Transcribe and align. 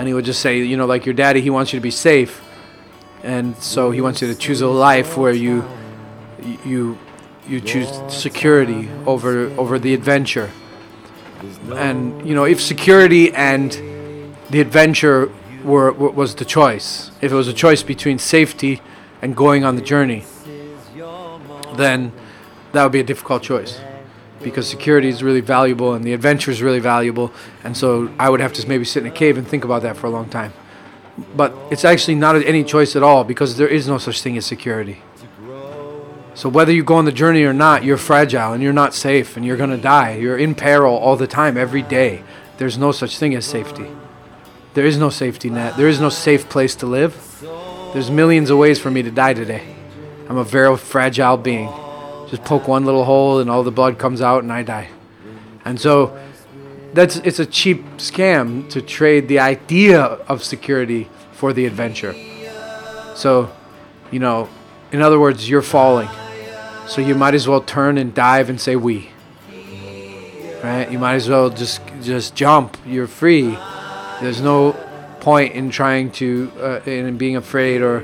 and 0.00 0.08
he 0.08 0.14
would 0.14 0.24
just 0.24 0.40
say, 0.40 0.62
you 0.62 0.78
know, 0.78 0.86
like 0.86 1.04
your 1.04 1.12
daddy, 1.12 1.42
he 1.42 1.50
wants 1.50 1.74
you 1.74 1.78
to 1.78 1.82
be 1.82 1.90
safe, 1.90 2.42
and 3.22 3.54
so 3.58 3.90
he 3.90 4.00
wants 4.00 4.22
you 4.22 4.28
to 4.28 4.34
choose 4.34 4.62
a 4.62 4.66
life 4.66 5.18
where 5.18 5.34
you 5.34 5.62
you 6.64 6.96
you 7.46 7.60
choose 7.60 7.86
security 8.08 8.88
over 9.04 9.52
over 9.58 9.78
the 9.78 9.92
adventure. 9.92 10.50
And 11.74 12.26
you 12.26 12.34
know, 12.34 12.44
if 12.44 12.62
security 12.62 13.30
and 13.34 13.72
the 14.48 14.62
adventure 14.62 15.30
were, 15.62 15.92
was 15.92 16.34
the 16.34 16.46
choice, 16.46 17.10
if 17.20 17.30
it 17.30 17.34
was 17.34 17.48
a 17.48 17.52
choice 17.52 17.82
between 17.82 18.18
safety 18.18 18.80
and 19.20 19.36
going 19.36 19.66
on 19.66 19.76
the 19.76 19.82
journey, 19.82 20.24
then 21.74 22.12
that 22.72 22.82
would 22.84 22.92
be 22.92 23.00
a 23.00 23.08
difficult 23.12 23.42
choice 23.42 23.78
because 24.42 24.68
security 24.68 25.08
is 25.08 25.22
really 25.22 25.40
valuable 25.40 25.94
and 25.94 26.04
the 26.04 26.12
adventure 26.12 26.50
is 26.50 26.62
really 26.62 26.80
valuable. 26.80 27.32
And 27.64 27.76
so 27.76 28.10
I 28.18 28.30
would 28.30 28.40
have 28.40 28.52
to 28.54 28.68
maybe 28.68 28.84
sit 28.84 29.04
in 29.04 29.10
a 29.10 29.14
cave 29.14 29.36
and 29.36 29.46
think 29.46 29.64
about 29.64 29.82
that 29.82 29.96
for 29.96 30.06
a 30.06 30.10
long 30.10 30.28
time. 30.28 30.52
But 31.36 31.54
it's 31.70 31.84
actually 31.84 32.14
not 32.14 32.36
any 32.36 32.64
choice 32.64 32.96
at 32.96 33.02
all 33.02 33.24
because 33.24 33.56
there 33.56 33.68
is 33.68 33.86
no 33.86 33.98
such 33.98 34.22
thing 34.22 34.36
as 34.36 34.46
security. 34.46 35.02
So 36.34 36.48
whether 36.48 36.72
you 36.72 36.82
go 36.82 36.94
on 36.94 37.04
the 37.04 37.12
journey 37.12 37.42
or 37.42 37.52
not, 37.52 37.84
you're 37.84 37.98
fragile 37.98 38.52
and 38.52 38.62
you're 38.62 38.72
not 38.72 38.94
safe 38.94 39.36
and 39.36 39.44
you're 39.44 39.58
going 39.58 39.70
to 39.70 39.76
die. 39.76 40.16
You're 40.16 40.38
in 40.38 40.54
peril 40.54 40.94
all 40.94 41.16
the 41.16 41.26
time, 41.26 41.58
every 41.58 41.82
day. 41.82 42.22
There's 42.56 42.78
no 42.78 42.92
such 42.92 43.18
thing 43.18 43.34
as 43.34 43.44
safety. 43.44 43.86
There 44.72 44.86
is 44.86 44.96
no 44.96 45.10
safety 45.10 45.50
net. 45.50 45.76
There 45.76 45.88
is 45.88 46.00
no 46.00 46.08
safe 46.08 46.48
place 46.48 46.74
to 46.76 46.86
live. 46.86 47.44
There's 47.92 48.10
millions 48.10 48.48
of 48.50 48.58
ways 48.58 48.78
for 48.78 48.90
me 48.90 49.02
to 49.02 49.10
die 49.10 49.34
today. 49.34 49.74
I'm 50.28 50.38
a 50.38 50.44
very 50.44 50.76
fragile 50.76 51.36
being. 51.36 51.68
Just 52.30 52.44
poke 52.44 52.68
one 52.68 52.84
little 52.84 53.04
hole 53.04 53.40
and 53.40 53.50
all 53.50 53.64
the 53.64 53.72
blood 53.72 53.98
comes 53.98 54.20
out 54.20 54.42
and 54.44 54.52
I 54.52 54.62
die. 54.62 54.88
And 55.64 55.80
so 55.80 56.16
that's 56.92 57.16
it's 57.16 57.38
a 57.38 57.46
cheap 57.46 57.84
scam 57.96 58.68
to 58.70 58.80
trade 58.80 59.28
the 59.28 59.40
idea 59.40 60.00
of 60.00 60.44
security 60.44 61.08
for 61.32 61.52
the 61.52 61.66
adventure. 61.66 62.14
So, 63.14 63.50
you 64.10 64.20
know, 64.20 64.48
in 64.92 65.02
other 65.02 65.18
words, 65.18 65.48
you're 65.48 65.62
falling. 65.62 66.08
So 66.86 67.00
you 67.00 67.14
might 67.14 67.34
as 67.34 67.46
well 67.46 67.60
turn 67.60 67.98
and 67.98 68.14
dive 68.14 68.48
and 68.48 68.60
say 68.60 68.76
we. 68.76 69.10
Right? 70.62 70.88
You 70.90 70.98
might 70.98 71.14
as 71.14 71.28
well 71.28 71.50
just 71.50 71.80
just 72.02 72.34
jump. 72.34 72.76
You're 72.86 73.06
free. 73.06 73.56
There's 74.20 74.40
no 74.40 74.72
point 75.20 75.54
in 75.54 75.70
trying 75.70 76.10
to 76.12 76.52
uh, 76.58 76.80
in 76.86 77.16
being 77.16 77.36
afraid 77.36 77.82
or 77.82 78.00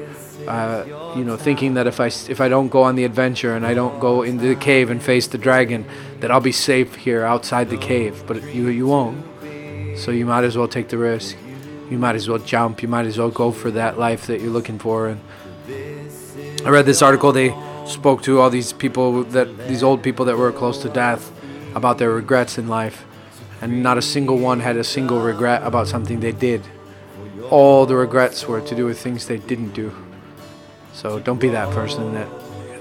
uh, 0.49 1.15
you 1.17 1.25
know, 1.25 1.37
thinking 1.37 1.75
that 1.75 1.87
if 1.87 2.01
I 2.01 2.07
if 2.07 2.41
I 2.41 2.49
don't 2.49 2.69
go 2.69 2.83
on 2.83 2.97
the 2.97 3.05
adventure 3.05 3.55
and 3.55 3.67
I 3.67 3.75
don't 3.75 3.99
go 4.01 4.23
into 4.23 4.47
the 4.47 4.57
cave 4.57 4.91
and 4.91 5.03
face 5.03 5.27
the 5.27 5.39
dragon, 5.39 5.85
that 6.21 6.31
I'll 6.31 6.41
be 6.41 6.53
safe 6.53 6.95
here 6.95 7.25
outside 7.25 7.71
the 7.71 7.79
cave. 7.79 8.25
But 8.27 8.43
you 8.55 8.69
you 8.69 8.87
won't. 8.87 9.25
So 9.99 10.11
you 10.11 10.27
might 10.27 10.45
as 10.45 10.57
well 10.57 10.69
take 10.69 10.89
the 10.89 10.99
risk. 10.99 11.37
You 11.91 11.99
might 11.99 12.17
as 12.17 12.29
well 12.29 12.39
jump. 12.39 12.83
You 12.83 12.89
might 12.89 13.07
as 13.07 13.19
well 13.19 13.31
go 13.31 13.51
for 13.51 13.71
that 13.71 13.99
life 13.99 14.27
that 14.27 14.41
you're 14.41 14.51
looking 14.51 14.79
for. 14.79 15.09
And 15.09 15.21
I 16.65 16.71
read 16.71 16.87
this 16.87 17.03
article. 17.03 17.33
They 17.33 17.55
spoke 17.87 18.23
to 18.23 18.41
all 18.41 18.51
these 18.51 18.73
people 18.73 19.25
that 19.25 19.69
these 19.69 19.83
old 19.83 20.03
people 20.03 20.25
that 20.27 20.37
were 20.37 20.53
close 20.53 20.83
to 20.83 20.89
death 20.89 21.33
about 21.75 21.99
their 21.99 22.11
regrets 22.11 22.59
in 22.59 22.69
life, 22.69 23.05
and 23.61 23.83
not 23.83 23.99
a 23.99 24.03
single 24.03 24.39
one 24.39 24.61
had 24.61 24.77
a 24.77 24.85
single 24.85 25.21
regret 25.21 25.63
about 25.63 25.87
something 25.89 26.21
they 26.21 26.33
did. 26.33 26.63
All 27.51 27.87
the 27.87 27.95
regrets 27.95 28.47
were 28.49 28.61
to 28.61 28.75
do 28.75 28.87
with 28.87 28.99
things 28.99 29.27
they 29.27 29.39
didn't 29.39 29.73
do. 29.73 29.95
So 30.97 31.19
don't 31.19 31.39
be 31.39 31.51
that 31.51 31.71
person 31.75 32.15
that 32.15 32.27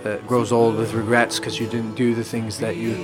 that 0.04 0.26
grows 0.26 0.54
old 0.54 0.78
with 0.78 0.94
regrets 0.94 1.38
because 1.38 1.60
you 1.60 1.68
didn't 1.68 1.96
do 1.96 2.16
the 2.16 2.24
things 2.24 2.60
that 2.60 2.78
you 2.78 2.96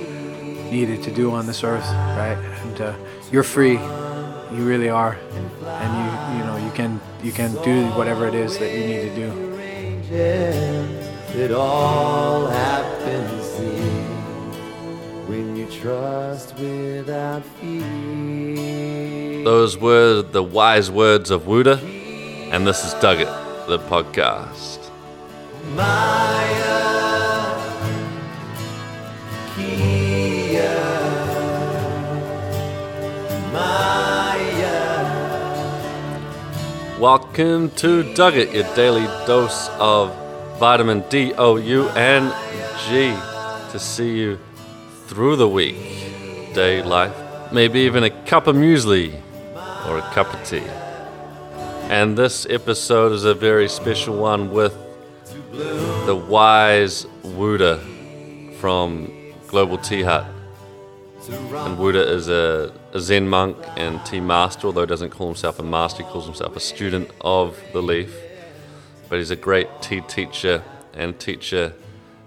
needed 0.70 1.02
to 1.02 1.10
do 1.10 1.32
on 1.32 1.46
this 1.46 1.62
earth, 1.62 1.86
right? 2.16 2.38
And 2.64 2.80
uh, 2.80 2.94
you're 3.30 3.42
free, 3.42 3.72
you 3.72 4.64
really 4.64 4.88
are, 4.88 5.18
and 5.66 5.90
you 6.00 6.38
you 6.38 6.44
know 6.46 6.56
you 6.64 6.70
can 6.72 6.98
you 7.22 7.30
can 7.30 7.52
do 7.62 7.88
whatever 7.98 8.26
it 8.26 8.34
is 8.34 8.56
that 8.58 8.72
you 8.72 8.86
need 8.86 9.02
to 9.10 9.14
do. 9.14 9.30
It 11.34 11.52
all 11.52 12.46
happens 12.46 13.44
when 15.28 15.56
you 15.56 15.66
trust 15.66 16.54
without 16.56 17.44
fear. 17.60 19.44
Those 19.44 19.76
were 19.76 20.22
the 20.22 20.42
wise 20.42 20.90
words 20.90 21.30
of 21.30 21.46
Wu 21.46 21.64
De, 21.64 21.78
and 22.50 22.66
this 22.66 22.82
is 22.82 22.94
Dug 22.94 23.20
It, 23.20 23.28
the 23.68 23.78
podcast. 23.78 24.81
Maya, 25.70 27.54
Kia, 29.54 30.74
Maya. 33.52 34.78
Welcome 36.98 37.70
to 37.76 38.12
Dug 38.14 38.34
It, 38.34 38.52
your 38.52 38.64
daily 38.74 39.06
dose 39.24 39.68
of 39.78 40.12
vitamin 40.58 41.04
D, 41.08 41.32
O, 41.34 41.56
U, 41.56 41.88
and 41.90 42.34
G 42.88 43.14
to 43.70 43.78
see 43.78 44.18
you 44.18 44.40
through 45.06 45.36
the 45.36 45.48
week, 45.48 45.76
day, 46.54 46.82
life, 46.82 47.14
maybe 47.52 47.78
even 47.82 48.02
a 48.02 48.10
cup 48.24 48.48
of 48.48 48.56
muesli 48.56 49.14
or 49.86 49.98
a 49.98 50.02
cup 50.12 50.34
of 50.34 50.44
tea. 50.44 50.66
And 51.88 52.18
this 52.18 52.46
episode 52.50 53.12
is 53.12 53.24
a 53.24 53.34
very 53.34 53.68
special 53.68 54.16
one 54.16 54.50
with 54.50 54.76
the 56.06 56.16
wise 56.16 57.06
Wu 57.22 57.58
De 57.58 57.78
from 58.58 59.08
Global 59.46 59.78
Tea 59.78 60.02
Hut. 60.02 60.26
And 61.28 61.78
Wu 61.78 61.92
De 61.92 62.00
is 62.00 62.28
a, 62.28 62.72
a 62.92 62.98
Zen 62.98 63.28
monk 63.28 63.56
and 63.76 64.04
tea 64.04 64.18
master, 64.18 64.66
although 64.66 64.80
he 64.80 64.86
doesn't 64.88 65.10
call 65.10 65.28
himself 65.28 65.60
a 65.60 65.62
master, 65.62 66.02
he 66.02 66.08
calls 66.08 66.24
himself 66.24 66.56
a 66.56 66.60
student 66.60 67.08
of 67.20 67.56
the 67.72 67.80
leaf. 67.80 68.12
But 69.08 69.18
he's 69.18 69.30
a 69.30 69.36
great 69.36 69.68
tea 69.80 70.00
teacher 70.00 70.64
and 70.92 71.20
teacher 71.20 71.72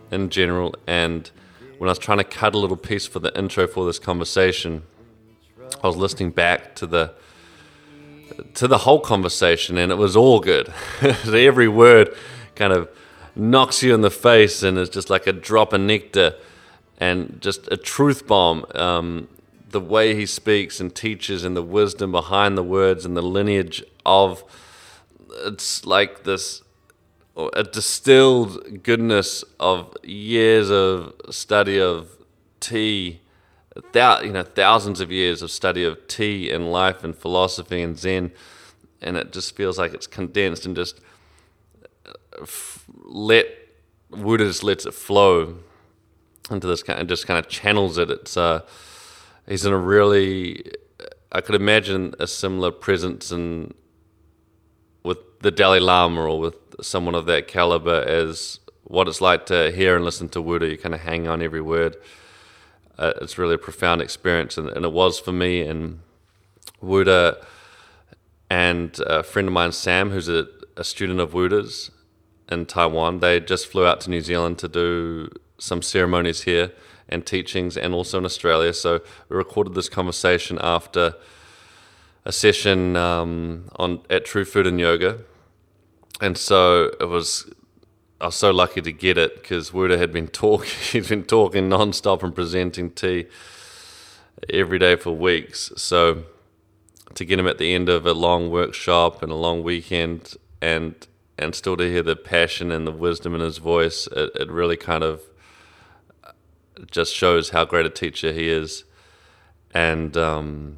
in 0.10 0.30
general. 0.30 0.74
And 0.88 1.30
when 1.78 1.90
I 1.90 1.92
was 1.92 2.00
trying 2.00 2.20
to 2.20 2.24
cut 2.24 2.56
a 2.56 2.58
little 2.58 2.78
piece 2.78 3.06
for 3.06 3.20
the 3.20 3.38
intro 3.38 3.68
for 3.68 3.86
this 3.86 4.00
conversation, 4.00 4.84
I 5.84 5.88
was 5.88 5.98
listening 5.98 6.32
back 6.32 6.76
to 6.76 6.88
the 6.88 7.14
to 8.54 8.68
the 8.68 8.80
whole 8.80 9.00
conversation, 9.02 9.78
and 9.78 9.92
it 9.92 9.96
was 9.96 10.16
all 10.16 10.40
good. 10.40 10.74
Every 11.02 11.68
word 11.68 12.16
kind 12.56 12.72
of 12.72 12.90
knocks 13.36 13.84
you 13.84 13.94
in 13.94 14.02
the 14.02 14.12
face 14.12 14.64
and 14.64 14.78
is 14.78 14.90
just 14.90 15.10
like 15.10 15.28
a 15.28 15.34
drop 15.34 15.74
of 15.74 15.82
nectar 15.82 16.36
and 16.98 17.38
just 17.42 17.68
a 17.72 17.78
truth 17.78 18.26
bomb. 18.28 18.66
Um, 18.74 19.28
the 19.76 19.82
way 19.82 20.16
he 20.16 20.26
speaks 20.26 20.80
and 20.80 20.96
teaches 20.96 21.44
and 21.44 21.54
the 21.54 21.62
wisdom 21.62 22.12
behind 22.12 22.58
the 22.58 22.64
words 22.64 23.04
and 23.04 23.18
the 23.18 23.22
lineage 23.22 23.84
of 24.06 24.42
it's 25.44 25.86
like 25.86 26.24
this 26.24 26.62
a 27.54 27.64
distilled 27.64 28.84
goodness 28.84 29.44
of 29.60 29.94
years 30.02 30.70
of 30.70 31.14
study 31.30 31.78
of 31.78 32.10
tea 32.62 33.20
you 33.76 34.32
know 34.32 34.44
thousands 34.44 35.02
of 35.02 35.12
years 35.12 35.42
of 35.42 35.52
study 35.52 35.84
of 35.84 36.08
tea 36.08 36.50
and 36.50 36.72
life 36.72 37.04
and 37.04 37.18
philosophy 37.18 37.82
and 37.82 38.00
zen 38.00 38.32
and 39.02 39.18
it 39.18 39.34
just 39.34 39.58
feels 39.58 39.78
like 39.78 39.94
it's 39.94 40.08
condensed 40.08 40.66
and 40.66 40.78
just 40.78 41.02
let 43.06 43.46
Wu 44.10 44.38
De 44.38 44.46
just 44.46 44.64
lets 44.64 44.86
it 44.86 44.94
flow 44.94 45.58
into 46.50 46.68
this 46.68 46.84
kind 46.84 47.00
of 47.00 47.08
just 47.08 47.28
kind 47.28 47.40
of 47.40 47.48
channels 47.48 47.98
it. 47.98 48.10
It's 48.10 48.36
uh, 48.36 48.62
he's 49.48 49.66
in 49.66 49.74
a 49.74 49.78
really 49.78 50.64
I 51.32 51.42
could 51.42 51.56
imagine 51.56 52.14
a 52.20 52.28
similar 52.28 52.72
presence 52.72 53.32
in 53.32 53.74
with 55.04 55.18
the 55.42 55.52
Dalai 55.52 55.80
Lama 55.80 56.22
or 56.22 56.40
with 56.40 56.56
someone 56.82 57.16
of 57.16 57.26
that 57.26 57.48
caliber 57.48 58.04
as 58.08 58.60
what 58.84 59.08
it's 59.08 59.22
like 59.22 59.46
to 59.48 59.72
hear 59.72 59.96
and 59.96 60.06
listen 60.06 60.30
to 60.30 60.42
Wu 60.42 60.60
De. 60.60 60.70
You 60.70 60.78
kind 60.78 60.96
of 60.96 61.02
hang 61.02 61.28
on 61.28 61.42
every 61.42 61.62
word. 61.62 61.98
Uh, 62.98 63.14
it's 63.22 63.38
really 63.38 63.56
a 63.56 63.58
profound 63.58 64.02
experience, 64.02 64.58
and, 64.58 64.70
and 64.70 64.86
it 64.86 64.92
was 64.92 65.20
for 65.20 65.32
me. 65.32 65.62
And 65.62 66.00
Wu 66.82 67.04
De 67.04 67.38
and 68.50 68.98
a 69.06 69.24
friend 69.24 69.48
of 69.48 69.54
mine, 69.54 69.72
Sam, 69.72 70.12
who's 70.12 70.30
a, 70.30 70.48
a 70.78 70.84
student 70.84 71.20
of 71.20 71.34
Wu 71.34 71.50
De's, 71.50 71.92
in 72.50 72.66
Taiwan. 72.66 73.20
They 73.20 73.40
just 73.40 73.68
flew 73.68 73.86
out 73.86 74.02
to 74.02 74.10
New 74.10 74.22
Zealand 74.22 74.58
to 74.60 74.68
do 74.68 75.30
some 75.58 75.82
ceremonies 75.82 76.44
here 76.44 76.72
and 77.08 77.26
teachings, 77.26 77.78
and 77.78 77.94
also 77.94 78.18
in 78.18 78.26
Australia. 78.26 78.74
So 78.74 79.02
we 79.30 79.38
recorded 79.38 79.76
this 79.76 79.90
conversation 79.90 80.58
after 80.62 81.14
a 82.26 82.32
session 82.32 82.96
um, 82.96 83.70
on 83.76 84.02
at 84.10 84.26
True 84.26 84.46
Food 84.46 84.66
and 84.68 84.80
Yoga, 84.80 85.20
and 86.22 86.38
so 86.38 86.92
it 87.00 87.08
was. 87.08 87.52
I 88.22 88.28
was 88.28 88.36
so 88.36 88.50
lucky 88.50 88.82
to 88.82 88.94
get 88.94 89.18
it 89.18 89.36
because 89.36 89.74
Wu 89.74 89.90
De 89.90 89.98
had 89.98 90.14
been 90.14 90.28
talking. 90.44 90.72
He'd 90.92 91.10
been 91.10 91.26
talking 91.26 91.70
nonstop 91.70 92.24
and 92.24 92.34
presenting 92.34 92.92
tea 92.92 93.28
every 94.50 94.80
day 94.80 94.96
for 94.96 95.12
weeks. 95.12 95.72
So 95.76 96.24
to 97.14 97.26
get 97.26 97.40
him 97.40 97.48
at 97.48 97.58
the 97.58 97.74
end 97.74 97.90
of 97.90 98.06
a 98.06 98.14
long 98.14 98.50
workshop 98.50 99.22
and 99.22 99.32
a 99.32 99.36
long 99.36 99.64
weekend 99.64 100.36
and 100.62 100.96
and 101.38 101.54
still 101.54 101.78
to 101.78 101.90
hear 101.90 102.04
the 102.04 102.16
passion 102.16 102.72
and 102.72 102.88
the 102.88 102.92
wisdom 102.92 103.36
in 103.36 103.42
his 103.42 103.58
voice, 103.58 104.08
it, 104.08 104.32
it 104.36 104.50
really 104.50 104.78
kind 104.78 105.04
of 105.04 105.22
just 106.90 107.14
shows 107.14 107.50
how 107.50 107.66
great 107.66 107.86
a 107.86 107.90
teacher 107.90 108.32
he 108.32 108.50
is. 108.50 108.84
And 109.74 110.16
um, 110.16 110.78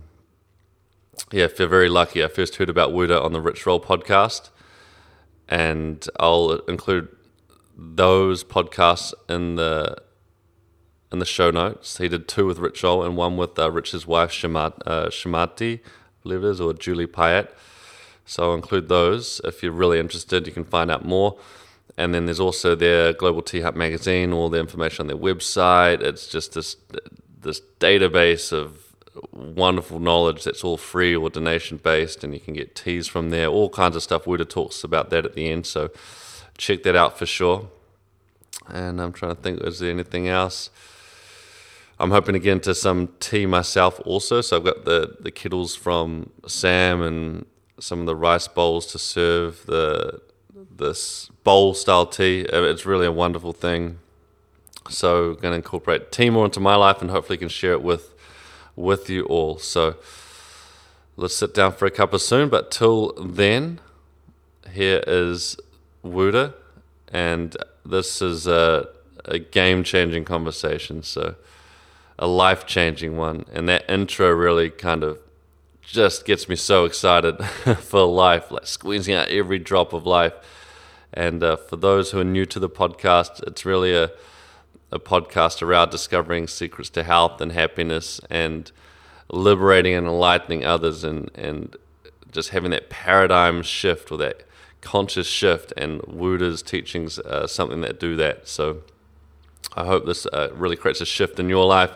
yeah, 1.31 1.45
I 1.45 1.47
feel 1.47 1.67
very 1.67 1.89
lucky. 1.89 2.23
I 2.23 2.27
first 2.27 2.55
heard 2.55 2.69
about 2.69 2.93
Wu 2.93 3.07
De 3.07 3.19
on 3.19 3.33
the 3.33 3.41
Rich 3.41 3.65
Roll 3.65 3.79
podcast, 3.79 4.49
and 5.47 6.07
I'll 6.19 6.53
include 6.67 7.09
those 7.75 8.43
podcasts 8.43 9.13
in 9.29 9.55
the 9.55 9.97
in 11.11 11.19
the 11.19 11.25
show 11.25 11.51
notes. 11.51 11.97
He 11.97 12.09
did 12.09 12.27
two 12.27 12.45
with 12.45 12.57
Rich 12.57 12.83
Roll 12.83 13.03
and 13.03 13.15
one 13.15 13.37
with 13.37 13.57
uh, 13.57 13.71
Rich's 13.71 14.05
wife 14.05 14.31
SriMati, 14.31 14.81
uh, 14.85 15.07
I 15.07 16.23
believe 16.23 16.43
it 16.43 16.47
is, 16.47 16.59
or 16.59 16.73
Julie 16.73 17.07
Piatt. 17.07 17.49
So 18.27 18.43
I'll 18.43 18.55
include 18.55 18.89
those. 18.89 19.41
If 19.43 19.63
you're 19.63 19.71
really 19.71 19.99
interested, 19.99 20.45
you 20.45 20.53
can 20.53 20.65
find 20.65 20.91
out 20.91 21.05
more. 21.05 21.39
And 21.97 22.13
then 22.13 22.25
there's 22.25 22.39
also 22.39 22.75
their 22.75 23.13
Global 23.13 23.41
Tea 23.41 23.61
Hut 23.61 23.75
magazine, 23.75 24.31
all 24.33 24.49
the 24.49 24.59
information 24.59 25.03
on 25.03 25.07
their 25.07 25.17
website. 25.17 26.01
It's 26.01 26.27
just 26.27 26.53
this 26.53 26.75
this 27.41 27.61
database 27.79 28.51
of 28.51 28.93
wonderful 29.31 29.99
knowledge 29.99 30.43
that's 30.43 30.63
all 30.63 30.77
free 30.77 31.15
or 31.15 31.29
donation 31.29 31.77
based, 31.77 32.23
and 32.23 32.33
you 32.33 32.39
can 32.39 32.53
get 32.53 32.75
teas 32.75 33.07
from 33.07 33.29
there. 33.29 33.47
All 33.47 33.69
kinds 33.69 33.95
of 33.95 34.03
stuff. 34.03 34.27
Wu 34.27 34.37
De 34.37 34.45
talks 34.45 34.83
about 34.83 35.09
that 35.09 35.25
at 35.25 35.33
the 35.33 35.49
end, 35.49 35.65
so 35.65 35.89
check 36.57 36.83
that 36.83 36.95
out 36.95 37.17
for 37.17 37.25
sure. 37.25 37.69
And 38.67 39.01
I'm 39.01 39.13
trying 39.13 39.35
to 39.35 39.41
think, 39.41 39.61
is 39.61 39.79
there 39.79 39.89
anything 39.89 40.27
else? 40.27 40.69
I'm 41.99 42.11
hoping 42.11 42.33
to 42.33 42.39
get 42.39 42.51
into 42.51 42.75
some 42.75 43.09
tea 43.19 43.45
myself 43.45 43.99
also. 44.05 44.41
So 44.41 44.57
I've 44.57 44.65
got 44.65 44.85
the, 44.85 45.15
the 45.19 45.31
kettles 45.31 45.75
from 45.75 46.29
Sam 46.45 47.01
and 47.01 47.45
some 47.79 47.99
of 48.01 48.05
the 48.05 48.15
rice 48.15 48.47
bowls 48.47 48.85
to 48.87 48.99
serve 48.99 49.65
the 49.65 50.21
this 50.77 51.29
bowl 51.43 51.73
style 51.73 52.05
tea. 52.05 52.45
Uh, 52.47 52.63
It's 52.63 52.85
really 52.85 53.05
a 53.07 53.11
wonderful 53.11 53.53
thing. 53.53 53.99
So 54.89 55.33
going 55.33 55.51
to 55.51 55.55
incorporate 55.55 56.11
tea 56.11 56.29
more 56.29 56.45
into 56.45 56.59
my 56.59 56.75
life 56.75 57.01
and 57.01 57.11
hopefully 57.11 57.37
can 57.37 57.49
share 57.49 57.73
it 57.73 57.81
with 57.81 58.13
with 58.75 59.09
you 59.09 59.25
all. 59.25 59.57
So 59.57 59.95
let's 61.15 61.35
sit 61.35 61.53
down 61.53 61.73
for 61.73 61.85
a 61.85 61.91
cuppa 61.91 62.19
soon. 62.19 62.49
But 62.49 62.71
till 62.71 63.13
then, 63.13 63.79
here 64.71 65.03
is 65.07 65.57
Wu 66.03 66.31
De, 66.31 66.53
and 67.11 67.57
this 67.85 68.21
is 68.21 68.47
a, 68.47 68.87
a 69.25 69.39
game 69.39 69.83
changing 69.83 70.25
conversation. 70.25 71.03
So 71.03 71.35
a 72.19 72.27
life 72.27 72.65
changing 72.65 73.17
one. 73.17 73.45
And 73.51 73.67
that 73.67 73.89
intro 73.89 74.31
really 74.31 74.69
kind 74.69 75.03
of 75.03 75.19
just 75.87 76.25
gets 76.25 76.49
me 76.49 76.55
so 76.55 76.83
excited 76.83 77.43
for 77.79 78.05
life, 78.05 78.51
like 78.51 78.67
squeezing 78.67 79.15
out 79.15 79.29
every 79.29 79.57
drop 79.57 79.93
of 79.93 80.05
life. 80.05 80.33
And 81.13 81.41
uh, 81.41 81.55
for 81.55 81.77
those 81.77 82.11
who 82.11 82.19
are 82.19 82.25
new 82.25 82.45
to 82.45 82.59
the 82.59 82.69
podcast, 82.69 83.41
it's 83.47 83.65
really 83.65 83.95
a, 83.95 84.11
a 84.91 84.99
podcast 84.99 85.61
around 85.61 85.89
discovering 85.89 86.47
secrets 86.47 86.89
to 86.91 87.03
health 87.03 87.39
and 87.39 87.53
happiness 87.53 88.19
and 88.29 88.69
liberating 89.31 89.93
and 89.93 90.05
enlightening 90.05 90.65
others 90.65 91.05
and, 91.05 91.31
and 91.33 91.77
just 92.31 92.49
having 92.49 92.71
that 92.71 92.89
paradigm 92.89 93.61
shift 93.63 94.11
or 94.11 94.17
that 94.17 94.43
conscious 94.81 95.27
shift. 95.27 95.71
And 95.77 96.01
Wu 96.01 96.37
De's 96.37 96.61
teachings 96.61 97.17
are 97.19 97.47
something 97.47 97.79
that 97.81 97.97
do 97.97 98.17
that. 98.17 98.49
So 98.49 98.83
I 99.73 99.85
hope 99.85 100.05
this 100.05 100.25
uh, 100.33 100.49
really 100.53 100.75
creates 100.75 100.99
a 100.99 101.05
shift 101.05 101.39
in 101.39 101.47
your 101.47 101.65
life, 101.65 101.93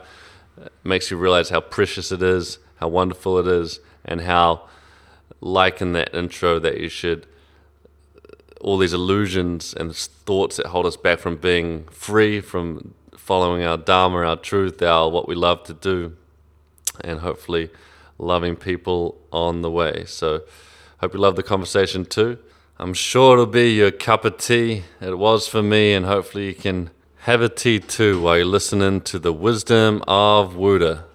makes 0.82 1.12
you 1.12 1.18
realize 1.18 1.50
how 1.50 1.60
precious 1.60 2.14
it 2.14 2.24
is, 2.24 2.58
how 2.82 2.90
wonderful 2.90 3.38
it 3.38 3.48
is, 3.48 3.80
and 4.04 4.22
how, 4.22 4.68
like 5.40 5.82
in 5.82 5.94
that 5.94 6.14
intro, 6.14 6.60
that 6.60 6.82
you 6.82 6.90
should 6.90 7.28
all 8.60 8.78
these 8.78 8.94
illusions 8.94 9.74
and 9.74 9.96
thoughts 9.96 10.58
that 10.58 10.68
hold 10.68 10.86
us 10.86 10.96
back 10.98 11.20
from 11.20 11.36
being 11.36 11.84
free, 11.86 12.40
from 12.40 12.94
following 13.18 13.64
our 13.64 13.78
dharma, 13.78 14.18
our 14.20 14.36
truth, 14.36 14.82
our 14.82 15.10
what 15.10 15.28
we 15.28 15.36
love 15.36 15.64
to 15.64 15.74
do, 15.74 16.16
and 17.02 17.20
hopefully 17.20 17.70
loving 18.18 18.56
people 18.56 19.20
on 19.32 19.62
the 19.62 19.72
way. 19.72 20.04
So, 20.06 20.42
hope 21.00 21.14
you 21.14 21.20
love 21.20 21.36
the 21.36 21.44
conversation 21.44 22.06
too. 22.06 22.38
I'm 22.78 22.94
sure 22.94 23.34
it'll 23.34 23.46
be 23.46 23.74
your 23.74 23.92
cup 23.92 24.26
of 24.26 24.38
tea. 24.38 24.84
It 25.00 25.18
was 25.18 25.48
for 25.48 25.62
me, 25.62 25.94
and 25.94 26.06
hopefully 26.06 26.48
you 26.48 26.54
can 26.56 26.90
have 27.22 27.42
a 27.42 27.50
tea 27.50 27.80
too 27.80 28.22
while 28.22 28.38
you're 28.38 28.46
listening 28.46 29.02
to 29.02 29.20
the 29.20 29.34
wisdom 29.34 30.04
of 30.08 30.56
Wu 30.56 30.80
De. 30.80 31.11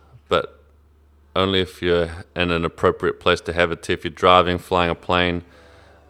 Only 1.37 1.61
if 1.61 1.83
you're 1.83 2.09
in 2.35 2.51
an 2.51 2.65
appropriate 2.65 3.21
place 3.21 3.43
to 3.43 3.53
have 3.53 3.71
a 3.71 3.77
tea. 3.77 3.93
If 3.93 4.05
you're 4.05 4.11
driving, 4.11 4.57
flying 4.57 4.91
a 4.91 4.95
plane, 4.95 5.45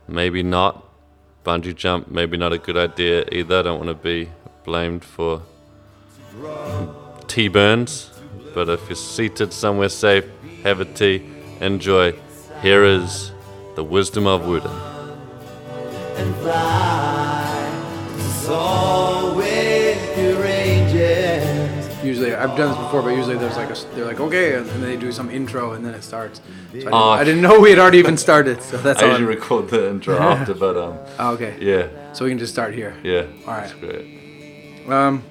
maybe 0.06 0.44
not. 0.44 0.84
Bungee 1.44 1.74
jump, 1.74 2.08
maybe 2.08 2.36
not 2.36 2.52
a 2.52 2.58
good 2.58 2.76
idea 2.76 3.24
either. 3.32 3.58
I 3.58 3.62
don't 3.62 3.84
want 3.84 3.88
to 3.88 3.94
be 3.94 4.30
blamed 4.62 5.04
for 5.04 5.42
tea 7.26 7.48
burns. 7.48 8.12
But 8.54 8.68
if 8.68 8.88
you're 8.88 8.94
seated 8.94 9.52
somewhere 9.52 9.88
safe, 9.88 10.26
have 10.62 10.78
a 10.78 10.84
tea, 10.84 11.28
enjoy. 11.60 12.14
Here 12.62 12.84
is 12.84 13.32
the 13.74 13.82
wisdom 13.82 14.28
of 14.28 14.46
Wu 14.46 14.60
De. 14.60 14.70
I've 22.50 22.56
done 22.56 22.70
this 22.70 22.78
before, 22.78 23.02
but 23.02 23.10
usually 23.10 23.36
there's 23.36 23.56
like 23.56 23.70
a, 23.70 23.94
they're 23.94 24.04
like, 24.04 24.20
okay, 24.20 24.54
and 24.56 24.66
then 24.66 24.80
they 24.80 24.96
do 24.96 25.10
some 25.12 25.30
intro 25.30 25.72
and 25.72 25.84
then 25.84 25.94
it 25.94 26.02
starts. 26.02 26.40
So 26.40 26.44
I, 26.44 26.72
didn't, 26.78 26.92
Oh. 26.94 27.08
I 27.10 27.24
didn't 27.24 27.42
know 27.42 27.60
we 27.60 27.70
had 27.70 27.78
already 27.78 27.98
even 27.98 28.16
started, 28.28 28.62
so 28.62 28.76
that's 28.78 29.02
I 29.02 29.06
all. 29.06 29.12
usually 29.12 29.34
I'm- 29.34 29.40
record 29.40 29.70
the 29.70 29.90
intro 29.90 30.16
after, 30.18 30.54
but 30.66 30.76
um, 30.76 30.98
oh, 31.18 31.32
okay. 31.34 31.56
yeah, 31.60 32.12
So 32.12 32.24
we 32.24 32.30
can 32.30 32.38
just 32.38 32.52
start 32.52 32.74
here. 32.74 32.94
yeah, 33.02 33.26
All 33.46 33.54
right. 33.54 33.68
that's 33.68 33.72
great. 33.74 34.88
Um, 34.88 35.22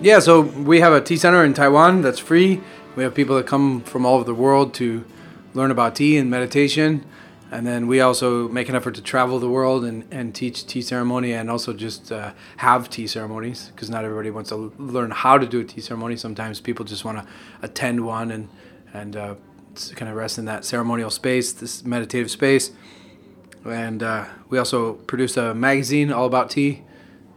yeah, 0.00 0.18
so 0.18 0.40
we 0.40 0.80
have 0.80 0.92
a 0.92 1.00
tea 1.00 1.16
center 1.16 1.44
in 1.44 1.54
Taiwan 1.54 2.02
that's 2.02 2.18
free. 2.18 2.60
We 2.96 3.02
have 3.04 3.14
people 3.14 3.36
that 3.36 3.46
come 3.46 3.80
from 3.82 4.04
all 4.04 4.16
over 4.16 4.24
the 4.24 4.34
world 4.34 4.74
to 4.74 5.04
learn 5.54 5.70
about 5.70 5.94
tea 5.96 6.16
and 6.18 6.28
meditation. 6.28 7.04
And 7.52 7.66
then 7.66 7.86
we 7.86 8.00
also 8.00 8.48
make 8.48 8.70
an 8.70 8.74
effort 8.74 8.94
to 8.94 9.02
travel 9.02 9.38
the 9.38 9.48
world 9.48 9.84
and, 9.84 10.04
and 10.10 10.34
teach 10.34 10.66
tea 10.66 10.80
ceremony 10.80 11.34
and 11.34 11.50
also 11.50 11.74
just 11.74 12.10
uh, 12.10 12.32
have 12.56 12.88
tea 12.88 13.06
ceremonies 13.06 13.70
because 13.74 13.90
not 13.90 14.06
everybody 14.06 14.30
wants 14.30 14.48
to 14.48 14.72
learn 14.78 15.10
how 15.10 15.36
to 15.36 15.46
do 15.46 15.60
a 15.60 15.64
tea 15.64 15.82
ceremony. 15.82 16.16
Sometimes 16.16 16.60
people 16.60 16.86
just 16.86 17.04
want 17.04 17.18
to 17.18 17.26
attend 17.60 18.06
one 18.06 18.30
and, 18.30 18.48
and 18.94 19.16
uh, 19.16 19.34
kind 19.96 20.10
of 20.10 20.16
rest 20.16 20.38
in 20.38 20.46
that 20.46 20.64
ceremonial 20.64 21.10
space, 21.10 21.52
this 21.52 21.84
meditative 21.84 22.30
space. 22.30 22.70
And 23.66 24.02
uh, 24.02 24.24
we 24.48 24.56
also 24.56 24.94
produce 24.94 25.36
a 25.36 25.54
magazine 25.54 26.10
all 26.10 26.24
about 26.24 26.48
tea 26.48 26.84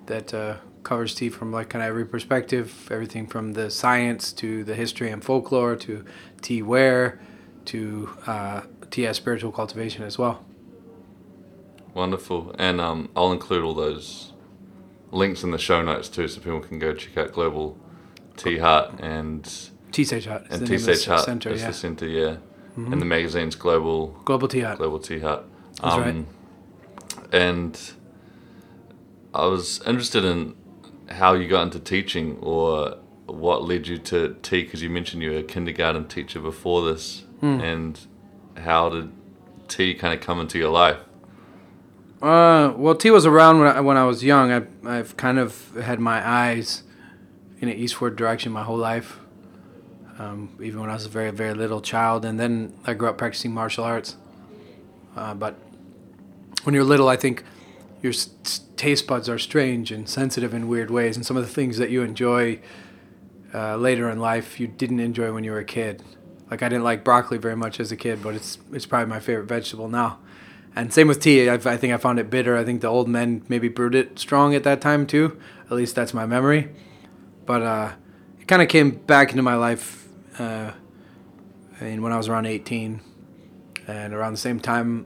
that 0.06 0.34
uh, 0.34 0.56
covers 0.84 1.14
tea 1.14 1.28
from 1.28 1.52
like 1.52 1.68
kind 1.68 1.84
of 1.84 1.90
every 1.90 2.06
perspective, 2.06 2.88
everything 2.90 3.28
from 3.28 3.52
the 3.52 3.70
science 3.70 4.32
to 4.32 4.64
the 4.64 4.76
history 4.76 5.12
and 5.12 5.22
folklore 5.22 5.76
to 5.76 6.06
teaware 6.42 7.20
to 7.66 8.10
tea 8.96 9.14
spiritual 9.14 9.52
cultivation 9.52 10.04
as 10.04 10.18
well. 10.18 10.44
Wonderful. 11.94 12.56
And 12.58 12.80
um, 12.82 13.10
I'll 13.16 13.32
include 13.32 13.64
all 13.64 13.74
those 13.74 14.32
links 15.12 15.44
in 15.44 15.52
the 15.52 15.58
show 15.58 15.82
notes 15.82 16.10
too, 16.10 16.28
so 16.28 16.40
people 16.42 16.60
can 16.60 16.80
go 16.80 16.94
check 16.94 17.18
out 17.18 17.32
Global 17.34 17.78
Tea 18.38 18.58
Hut 18.58 18.96
and 19.00 19.44
Tea 19.92 20.04
Sage 20.04 20.26
Hut 20.26 20.46
is 20.50 20.52
and 20.52 20.62
the 20.62 20.66
Tea 20.66 20.72
name 20.74 20.80
of 20.82 20.86
the 20.88 20.96
Sage 20.96 21.06
Hut. 21.08 21.26
center, 21.26 21.50
That's 21.50 21.62
yeah. 21.62 21.68
Mm-hmm. 21.68 21.72
the 21.72 21.78
center, 21.78 22.08
yeah. 22.08 22.38
And 22.78 23.02
the 23.02 23.06
magazine's 23.06 23.56
Global 23.56 24.08
Global 24.26 24.50
Tea 24.50 24.60
Hut. 24.62 24.78
Global 24.78 25.00
Tea 25.00 25.20
Hut. 25.20 25.46
That's 25.82 25.96
right. 25.98 26.26
And 27.32 27.80
I 29.34 29.46
was 29.46 29.82
interested 29.88 30.26
in 30.26 30.56
how 31.10 31.34
you 31.34 31.48
got 31.48 31.64
into 31.64 31.80
teaching 31.80 32.38
or 32.42 32.98
what 33.28 33.64
led 33.64 33.88
you 33.88 33.98
to 33.98 34.36
tea, 34.42 34.64
because 34.64 34.82
you 34.84 34.90
mentioned 34.90 35.24
you 35.24 35.32
were 35.32 35.38
a 35.38 35.44
kindergarten 35.44 36.08
teacher 36.08 36.40
before 36.42 36.84
this, 36.84 37.22
Hmm. 37.40 37.62
and 37.62 38.00
how 38.58 38.90
did 38.90 39.12
tea 39.68 39.94
kind 39.94 40.14
of 40.14 40.26
come 40.26 40.40
into 40.40 40.58
your 40.58 40.70
life? 40.72 40.98
Uh, 42.22 42.74
well, 42.76 42.96
tea 42.96 43.12
was 43.12 43.26
around 43.26 43.60
when 43.60 43.68
I, 43.68 43.80
when 43.82 43.98
I 43.98 44.06
was 44.06 44.24
young. 44.24 44.52
I, 44.52 44.98
I've 44.98 45.16
kind 45.18 45.38
of 45.38 45.76
had 45.76 46.00
my 46.00 46.26
eyes 46.28 46.84
in 47.60 47.70
an 47.70 47.76
eastward 47.76 48.16
direction 48.16 48.52
my 48.52 48.64
whole 48.64 48.78
life, 48.78 49.20
um, 50.18 50.58
even 50.62 50.80
when 50.80 50.90
I 50.90 50.94
was 50.94 51.06
a 51.06 51.10
very, 51.10 51.32
very 51.32 51.54
little 51.54 51.82
child. 51.82 52.26
And 52.26 52.40
then 52.40 52.74
I 52.86 52.94
grew 52.94 53.10
up 53.10 53.18
practicing 53.18 53.54
martial 53.54 53.84
arts. 53.84 54.16
Uh, 55.16 55.34
but 55.34 55.56
when 56.64 56.74
you're 56.74 56.84
little, 56.84 57.08
I 57.08 57.16
think 57.16 57.44
your 58.02 58.12
s- 58.12 58.62
taste 58.76 59.08
buds 59.08 59.30
are 59.30 59.38
strange 59.38 59.92
and 59.92 60.08
sensitive 60.10 60.54
in 60.54 60.68
weird 60.68 60.90
ways. 60.90 61.16
And 61.16 61.26
some 61.26 61.38
of 61.38 61.44
the 61.46 61.52
things 61.54 61.78
that 61.78 61.90
you 61.90 62.02
enjoy 62.02 62.60
uh, 63.54 63.78
later 63.78 64.10
in 64.10 64.20
life, 64.20 64.60
you 64.60 64.68
didn't 64.68 65.00
enjoy 65.00 65.32
when 65.32 65.44
you 65.44 65.52
were 65.52 65.60
a 65.60 65.66
kid. 65.66 66.04
Like 66.50 66.62
I 66.62 66.70
didn't 66.70 66.84
like 66.84 67.04
broccoli 67.04 67.38
very 67.38 67.56
much 67.56 67.80
as 67.80 67.92
a 67.92 67.96
kid, 67.96 68.22
but 68.22 68.36
it's 68.36 68.60
it's 68.72 68.86
probably 68.86 69.08
my 69.08 69.20
favorite 69.20 69.48
vegetable 69.48 69.88
now. 69.88 70.20
And 70.76 70.94
same 70.94 71.08
with 71.08 71.22
tea. 71.22 71.50
I, 71.50 71.54
I 71.54 71.78
think 71.78 71.94
I 71.94 71.98
found 71.98 72.20
it 72.20 72.30
bitter. 72.30 72.58
I 72.58 72.66
think 72.66 72.82
the 72.82 72.88
old 72.88 73.08
men 73.08 73.44
maybe 73.48 73.70
brewed 73.70 73.96
it 73.96 74.20
strong 74.20 74.54
at 74.54 74.64
that 74.64 74.82
time 74.82 75.08
too. 75.08 75.40
At 75.66 75.72
least 75.72 75.96
that's 75.96 76.14
my 76.14 76.26
memory. 76.26 76.70
But 77.46 77.62
uh, 77.62 77.92
it 78.40 78.48
kind 78.48 78.62
of 78.62 78.68
came 78.68 78.92
back 78.92 79.32
into 79.32 79.42
my 79.42 79.56
life. 79.56 80.08
Uh, 80.38 80.72
I 81.80 81.84
mean, 81.84 82.02
when 82.02 82.12
I 82.12 82.18
was 82.18 82.28
around 82.28 82.46
18, 82.46 83.02
and 83.88 84.14
around 84.14 84.34
the 84.34 84.40
same 84.40 84.60
time, 84.60 85.06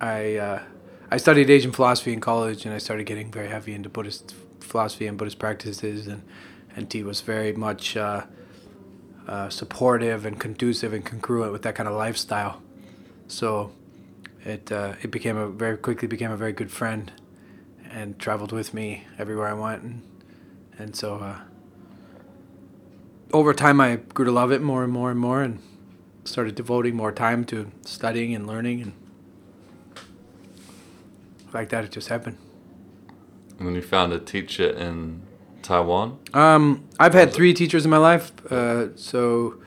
I 0.00 0.36
uh, 0.36 0.62
I 1.10 1.16
studied 1.16 1.48
Asian 1.50 1.72
philosophy 1.72 2.12
in 2.12 2.20
college, 2.20 2.64
and 2.64 2.74
I 2.74 2.78
started 2.78 3.04
getting 3.04 3.30
very 3.30 3.48
heavy 3.48 3.72
into 3.72 3.88
Buddhist 3.88 4.34
philosophy 4.60 5.06
and 5.06 5.16
Buddhist 5.16 5.38
practices, 5.38 6.06
and 6.06 6.22
and 6.74 6.90
tea 6.90 7.02
was 7.02 7.20
very 7.20 7.52
much 7.52 7.96
uh, 7.96 8.24
uh, 9.26 9.48
supportive 9.48 10.24
and 10.24 10.38
conducive 10.38 10.92
and 10.92 11.04
congruent 11.04 11.52
with 11.52 11.62
that 11.62 11.74
kind 11.74 11.88
of 11.88 11.94
lifestyle. 11.94 12.62
So 13.28 13.72
it 14.44 14.70
uh, 14.70 14.94
it 15.02 15.10
became 15.10 15.36
a 15.36 15.48
very 15.48 15.76
quickly 15.76 16.08
became 16.08 16.30
a 16.30 16.36
very 16.36 16.52
good 16.52 16.70
friend, 16.70 17.10
and 17.90 18.18
traveled 18.18 18.52
with 18.52 18.72
me 18.72 19.04
everywhere 19.18 19.48
I 19.48 19.54
went, 19.54 19.82
and 19.82 20.02
and 20.78 20.94
so 20.94 21.16
uh, 21.16 21.38
over 23.32 23.52
time 23.52 23.80
I 23.80 23.96
grew 23.96 24.24
to 24.24 24.32
love 24.32 24.52
it 24.52 24.62
more 24.62 24.84
and 24.84 24.92
more 24.92 25.10
and 25.10 25.18
more, 25.18 25.42
and 25.42 25.60
started 26.24 26.54
devoting 26.54 26.94
more 26.94 27.12
time 27.12 27.44
to 27.46 27.72
studying 27.84 28.34
and 28.34 28.46
learning, 28.46 28.82
and 28.82 28.92
like 31.52 31.70
that 31.70 31.84
it 31.84 31.90
just 31.90 32.08
happened. 32.08 32.38
And 33.58 33.66
then 33.66 33.74
you 33.74 33.82
found 33.82 34.12
a 34.12 34.18
teacher 34.18 34.68
in 34.68 35.22
Taiwan. 35.66 36.18
Um, 36.32 36.84
I've 36.98 37.12
had 37.12 37.32
three 37.32 37.52
teachers 37.52 37.84
in 37.84 37.90
my 37.90 37.98
life. 37.98 38.30
Uh, 38.50 38.96
so 38.96 39.60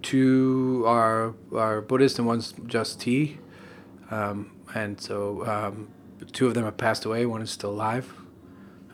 two 0.00 0.82
are 0.86 1.34
are 1.54 1.82
Buddhist 1.82 2.18
and 2.18 2.26
one's 2.26 2.54
just 2.66 3.00
tea. 3.00 3.38
Um, 4.10 4.50
and 4.74 4.98
so 5.00 5.46
um, 5.46 5.88
two 6.32 6.46
of 6.48 6.54
them 6.54 6.64
have 6.64 6.78
passed 6.78 7.04
away. 7.04 7.26
One 7.26 7.42
is 7.42 7.50
still 7.50 7.70
alive. 7.70 8.12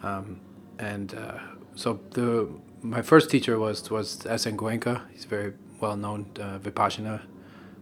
Um, 0.03 0.41
and 0.79 1.15
uh, 1.15 1.39
so 1.77 2.01
the 2.11 2.49
my 2.83 3.03
first 3.03 3.31
teacher 3.31 3.59
was 3.59 3.89
was 3.91 4.27
S.N. 4.27 4.57
Goenka. 4.57 5.03
He's 5.13 5.25
a 5.25 5.29
very 5.29 5.53
well 5.81 5.97
known 5.97 6.27
uh, 6.41 6.59
Vipassana 6.59 7.23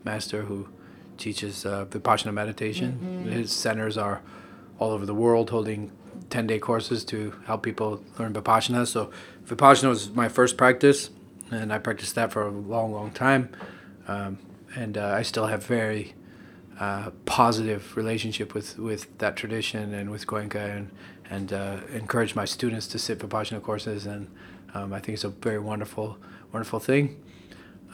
master 0.04 0.42
who 0.42 0.68
teaches 1.16 1.64
uh, 1.64 1.86
Vipassana 1.86 2.32
meditation. 2.32 3.24
His 3.24 3.52
centers 3.52 3.96
are 3.96 4.20
all 4.78 4.90
over 4.90 5.06
the 5.06 5.14
world 5.14 5.48
holding 5.48 5.92
10 6.30 6.46
day 6.46 6.58
courses 6.58 7.04
to 7.06 7.34
help 7.46 7.62
people 7.62 8.02
learn 8.18 8.32
Vipassana. 8.32 8.86
So, 8.86 9.10
Vipassana 9.44 9.88
was 9.88 10.10
my 10.10 10.28
first 10.28 10.56
practice, 10.56 11.10
and 11.50 11.72
I 11.72 11.78
practiced 11.78 12.14
that 12.16 12.32
for 12.32 12.42
a 12.42 12.50
long, 12.50 12.92
long 12.92 13.10
time. 13.10 13.50
Um, 14.08 14.38
and 14.74 14.98
uh, 14.98 15.06
I 15.06 15.22
still 15.22 15.46
have 15.46 15.64
very 15.64 16.14
uh, 16.78 17.10
positive 17.24 17.96
relationship 17.96 18.54
with, 18.54 18.78
with 18.78 19.16
that 19.18 19.36
tradition 19.36 19.94
and 19.94 20.10
with 20.10 20.26
Goenka, 20.26 20.76
and, 20.76 20.90
and 21.30 21.52
uh, 21.52 21.78
encourage 21.92 22.34
my 22.34 22.44
students 22.44 22.86
to 22.88 22.98
sit 22.98 23.18
Vipassana 23.18 23.62
courses. 23.62 24.06
And 24.06 24.28
um, 24.74 24.92
I 24.92 25.00
think 25.00 25.14
it's 25.14 25.24
a 25.24 25.28
very 25.28 25.58
wonderful, 25.58 26.18
wonderful 26.52 26.80
thing. 26.80 27.22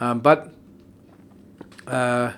Um, 0.01 0.21
but 0.21 0.53
uh, 1.87 2.33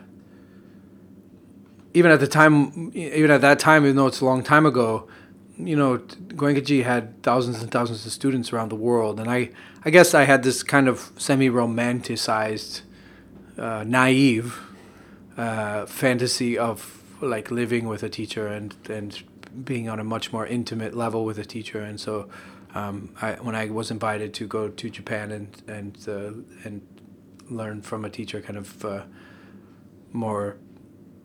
even 1.94 2.10
at 2.10 2.20
the 2.20 2.26
time, 2.26 2.90
even 2.94 3.30
at 3.30 3.40
that 3.40 3.58
time, 3.58 3.84
even 3.84 3.96
though 3.96 4.08
it's 4.08 4.20
a 4.20 4.24
long 4.24 4.42
time 4.42 4.66
ago, 4.66 5.08
you 5.56 5.76
know, 5.76 5.99
Goenkaji 5.99 6.84
had 6.84 7.23
thousands 7.23 7.62
and 7.62 7.70
thousands 7.70 8.04
of 8.06 8.12
students 8.12 8.52
around 8.52 8.70
the 8.70 8.76
world, 8.76 9.20
and 9.20 9.30
I, 9.30 9.50
I 9.84 9.90
guess 9.90 10.14
I 10.14 10.25
had 10.25 10.42
this 10.42 10.62
kind 10.62 10.88
of 10.88 11.12
semi-romanticized, 11.16 12.82
uh, 13.56 13.84
naive 13.87 14.61
uh, 15.37 15.87
fantasy 15.87 16.58
of 16.58 17.02
like 17.20 17.50
living 17.50 17.87
with 17.88 18.02
a 18.02 18.08
teacher 18.08 18.49
and 18.49 18.75
and 18.88 19.23
being 19.64 19.88
on 19.88 20.00
a 20.00 20.04
much 20.04 20.32
more 20.32 20.46
intimate 20.46 20.94
level 20.94 21.25
with 21.25 21.38
a 21.38 21.44
teacher, 21.44 21.80
and 21.80 22.00
so 22.00 22.28
um, 22.75 23.14
I, 23.23 23.34
when 23.34 23.54
I 23.54 23.70
was 23.70 23.90
invited 23.90 24.34
to 24.34 24.46
go 24.46 24.68
to 24.68 24.90
Japan 24.90 25.30
and 25.30 25.62
and 25.68 25.99
uh, 26.08 26.66
and 26.66 26.82
learn 27.49 27.82
from 27.82 28.04
a 28.04 28.11
teacher, 28.11 28.40
kind 28.40 28.58
of 28.58 28.84
uh, 28.84 29.02
more 30.12 30.56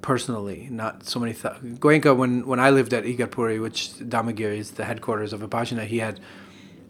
personally, 0.01 0.68
not 0.72 1.06
so 1.06 1.20
many. 1.20 1.34
Th- 1.34 1.53
Goenka, 1.79 2.15
when 2.15 2.46
when 2.46 2.60
I 2.60 2.70
lived 2.70 2.94
at 2.94 3.03
Igatpuri, 3.03 3.62
which 3.62 3.89
Dhamma 4.00 4.36
Giri 4.36 4.60
is 4.60 4.72
the 4.72 4.86
headquarters 4.86 5.34
of 5.34 5.41
Vipassana, 5.41 5.86
he 5.86 6.00
had 6.00 6.20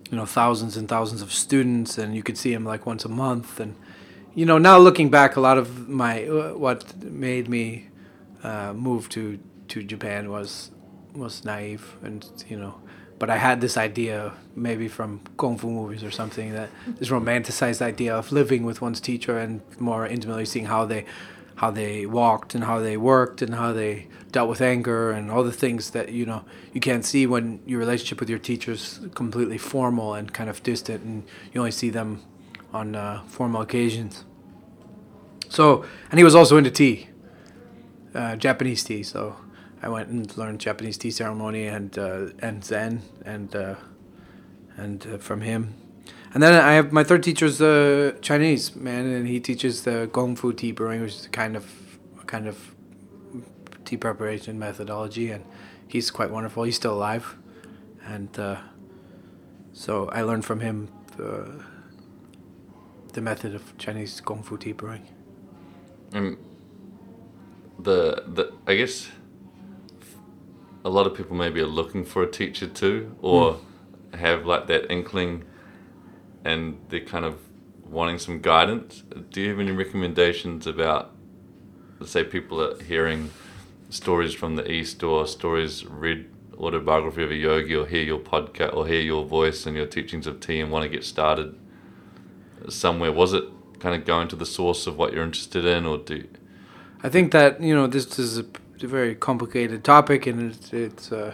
you 0.10 0.18
know 0.18 0.26
thousands 0.26 0.78
and 0.78 0.88
thousands 0.88 1.22
of 1.22 1.32
students, 1.32 1.98
and 1.98 2.16
you 2.16 2.24
could 2.24 2.38
see 2.38 2.54
him 2.54 2.66
like 2.66 2.86
once 2.86 3.06
a 3.06 3.10
month. 3.10 3.60
And 3.60 3.76
you 4.36 4.46
know, 4.46 4.58
now 4.58 4.78
looking 4.78 5.10
back, 5.10 5.36
a 5.36 5.42
lot 5.42 5.58
of 5.58 5.90
my 5.90 6.26
uh, 6.26 6.54
what 6.54 7.02
made 7.04 7.50
me 7.50 7.88
uh, 8.44 8.74
move 8.74 9.10
to 9.10 9.40
to 9.70 9.84
Japan 9.84 10.30
was 10.30 10.72
was 11.14 11.44
naive, 11.46 11.96
and 12.04 12.26
you 12.48 12.58
know. 12.58 12.76
But 13.18 13.30
I 13.30 13.36
had 13.36 13.60
this 13.60 13.76
idea, 13.76 14.32
maybe 14.56 14.88
from 14.88 15.20
kung 15.36 15.58
fu 15.58 15.70
movies 15.70 16.06
or 16.06 16.12
something, 16.12 16.54
that 16.54 16.70
this 16.88 17.10
romanticized 17.10 17.82
idea 17.82 18.16
of 18.16 18.32
living 18.32 18.64
with 18.64 18.82
one's 18.82 19.02
teacher 19.02 19.38
and 19.38 19.60
more 19.78 20.08
intimately 20.08 20.46
seeing 20.46 20.68
how 20.68 20.86
they 20.86 21.04
how 21.60 21.70
they 21.70 22.06
walked 22.06 22.56
and 22.56 22.64
how 22.64 22.80
they 22.80 22.96
worked 22.96 23.42
and 23.42 23.54
how 23.56 23.74
they 23.74 24.08
dealt 24.32 24.48
with 24.48 24.62
anger 24.62 25.12
and 25.12 25.30
all 25.30 25.44
the 25.44 25.52
things 25.52 25.92
that 25.92 26.10
you 26.10 26.26
know 26.26 26.46
you 26.72 26.80
can't 26.80 27.04
see 27.04 27.28
when 27.28 27.60
your 27.66 27.78
relationship 27.78 28.18
with 28.22 28.30
your 28.30 28.40
teachers 28.40 29.02
completely 29.14 29.58
formal 29.58 30.14
and 30.14 30.34
kind 30.34 30.50
of 30.50 30.64
distant 30.64 31.04
and 31.04 31.24
you 31.52 31.60
only 31.60 31.72
see 31.72 31.90
them 31.90 32.24
on 32.72 32.96
uh, 32.96 33.22
formal 33.28 33.62
occasions. 33.62 34.24
So 35.50 35.84
and 36.10 36.18
he 36.18 36.24
was 36.24 36.34
also 36.34 36.56
into 36.56 36.72
tea 36.72 37.10
uh, 38.16 38.38
japanese 38.38 38.82
tea. 38.86 39.04
So 39.04 39.36
i 39.82 39.90
went 39.90 40.08
and 40.08 40.38
learned 40.38 40.62
japanese 40.62 40.98
tea 40.98 41.12
ceremony 41.12 41.68
and 41.68 41.98
uh, 42.00 42.28
and 42.40 42.64
zen 42.64 43.02
and 43.26 43.54
uh, 43.54 43.76
and 44.78 45.06
uh, 45.06 45.18
from 45.18 45.42
him 45.42 45.74
and 46.34 46.44
then 46.44 46.54
I 46.54 46.74
have 46.74 46.92
my 46.92 47.04
third 47.04 47.24
teacher's 47.24 47.62
uh, 47.62 48.14
Chinese 48.22 48.76
man, 48.76 49.06
and 49.06 49.28
he 49.28 49.40
teaches 49.40 49.84
the 49.84 50.10
Gong 50.12 50.36
Fu 50.36 50.54
tea 50.54 50.72
brewing, 50.72 51.02
which 51.02 51.16
is 51.16 51.26
a 51.26 51.30
kind 51.30 51.56
of 51.56 51.66
kind 52.26 52.48
of 52.48 52.76
tea 53.86 53.98
preparation 53.98 54.60
methodology, 54.60 55.32
and 55.32 55.44
he's 55.88 56.12
quite 56.12 56.30
wonderful. 56.32 56.64
He's 56.64 56.76
still 56.76 56.94
alive, 56.94 57.36
and 58.06 58.38
uh, 58.40 58.58
so 59.74 60.10
I 60.10 60.22
learned 60.22 60.46
from 60.46 60.60
him 60.60 60.90
the, 61.18 61.64
the 63.14 63.22
method 63.22 63.56
of 63.56 63.78
Chinese 63.78 64.22
Gong 64.22 64.44
Fu 64.44 64.58
tea 64.58 64.74
brewing. 64.74 65.08
And 66.14 66.38
the 67.80 68.24
the 68.28 68.54
I 68.68 68.76
guess 68.76 69.10
a 70.86 70.90
lot 70.90 71.08
of 71.08 71.16
people 71.16 71.36
maybe 71.36 71.60
are 71.60 71.68
looking 71.68 72.06
for 72.06 72.24
a 72.24 72.30
teacher 72.30 72.68
too, 72.68 73.16
or 73.22 73.60
have 74.14 74.46
like 74.46 74.68
that 74.68 74.92
inkling, 74.92 75.44
and 76.44 76.78
they're 76.90 77.00
kind 77.00 77.26
of 77.26 77.40
wanting 77.84 78.20
some 78.20 78.40
guidance. 78.40 79.04
Do 79.32 79.42
you 79.42 79.50
have 79.50 79.60
any 79.60 79.72
recommendations 79.72 80.68
about, 80.68 81.12
let's 82.00 82.12
say, 82.12 82.24
people 82.24 82.62
are 82.62 82.82
hearing 82.84 83.32
stories 83.90 84.34
from 84.34 84.56
the 84.56 84.70
East 84.70 85.04
or 85.04 85.28
stories 85.28 85.86
read 85.86 86.30
autobiography 86.58 87.24
of 87.24 87.32
a 87.32 87.36
yogi 87.36 87.76
or 87.76 87.88
hear 87.88 88.04
your 88.04 88.20
podcast 88.20 88.76
or 88.76 88.86
hear 88.86 89.02
your 89.02 89.26
voice 89.26 89.66
and 89.66 89.76
your 89.76 89.86
teachings 89.86 90.28
of 90.28 90.40
tea 90.40 90.60
and 90.60 90.72
want 90.72 90.84
to 90.84 90.90
get 90.90 91.04
started 91.04 91.58
somewhere? 92.68 93.12
Was 93.12 93.34
it 93.34 93.46
kind 93.80 93.96
of 93.96 94.06
going 94.06 94.28
to 94.28 94.36
the 94.36 94.46
source 94.46 94.88
of 94.88 94.98
what 94.98 95.14
you're 95.14 95.24
interested 95.24 95.66
in, 95.66 95.86
or 95.86 95.98
do 95.98 96.28
I 97.02 97.10
think 97.10 97.32
that 97.32 97.62
you 97.62 97.74
know 97.74 97.88
this 97.88 98.20
is 98.20 98.40
a, 98.40 98.46
very 98.82 99.16
complicated 99.16 99.84
topic, 99.84 100.26
and 100.26 100.52
it's, 100.52 100.74
it's 100.74 101.12
uh, 101.12 101.34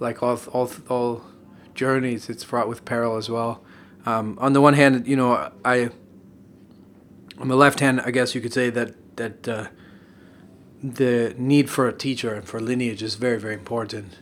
like 0.00 0.22
all 0.22 0.40
all 0.52 0.70
all 0.88 1.24
journeys, 1.74 2.28
it's 2.28 2.42
fraught 2.42 2.68
with 2.68 2.84
peril 2.84 3.16
as 3.16 3.28
well. 3.28 3.62
Um, 4.04 4.36
on 4.40 4.52
the 4.52 4.60
one 4.60 4.74
hand, 4.74 5.06
you 5.06 5.16
know, 5.16 5.52
I 5.64 5.90
on 7.38 7.48
the 7.48 7.56
left 7.56 7.80
hand, 7.80 8.00
I 8.00 8.10
guess 8.10 8.34
you 8.34 8.40
could 8.40 8.52
say 8.52 8.70
that 8.70 9.16
that 9.16 9.48
uh, 9.48 9.66
the 10.82 11.34
need 11.38 11.70
for 11.70 11.88
a 11.88 11.92
teacher 11.92 12.34
and 12.34 12.46
for 12.46 12.60
lineage 12.60 13.02
is 13.02 13.14
very 13.14 13.38
very 13.38 13.54
important 13.54 14.18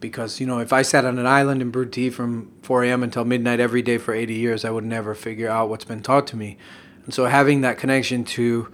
because 0.00 0.40
you 0.40 0.46
know 0.46 0.58
if 0.58 0.72
I 0.72 0.82
sat 0.82 1.04
on 1.04 1.18
an 1.18 1.26
island 1.26 1.62
and 1.62 1.72
brewed 1.72 1.92
tea 1.92 2.10
from 2.10 2.52
4 2.62 2.84
a.m. 2.84 3.02
until 3.02 3.24
midnight 3.24 3.60
every 3.60 3.82
day 3.82 3.98
for 3.98 4.14
80 4.14 4.34
years, 4.34 4.64
I 4.64 4.70
would 4.70 4.84
never 4.84 5.14
figure 5.14 5.48
out 5.48 5.68
what's 5.68 5.84
been 5.84 6.02
taught 6.02 6.26
to 6.28 6.36
me. 6.36 6.58
And 7.04 7.14
so 7.14 7.26
having 7.26 7.60
that 7.62 7.78
connection 7.78 8.24
to 8.24 8.72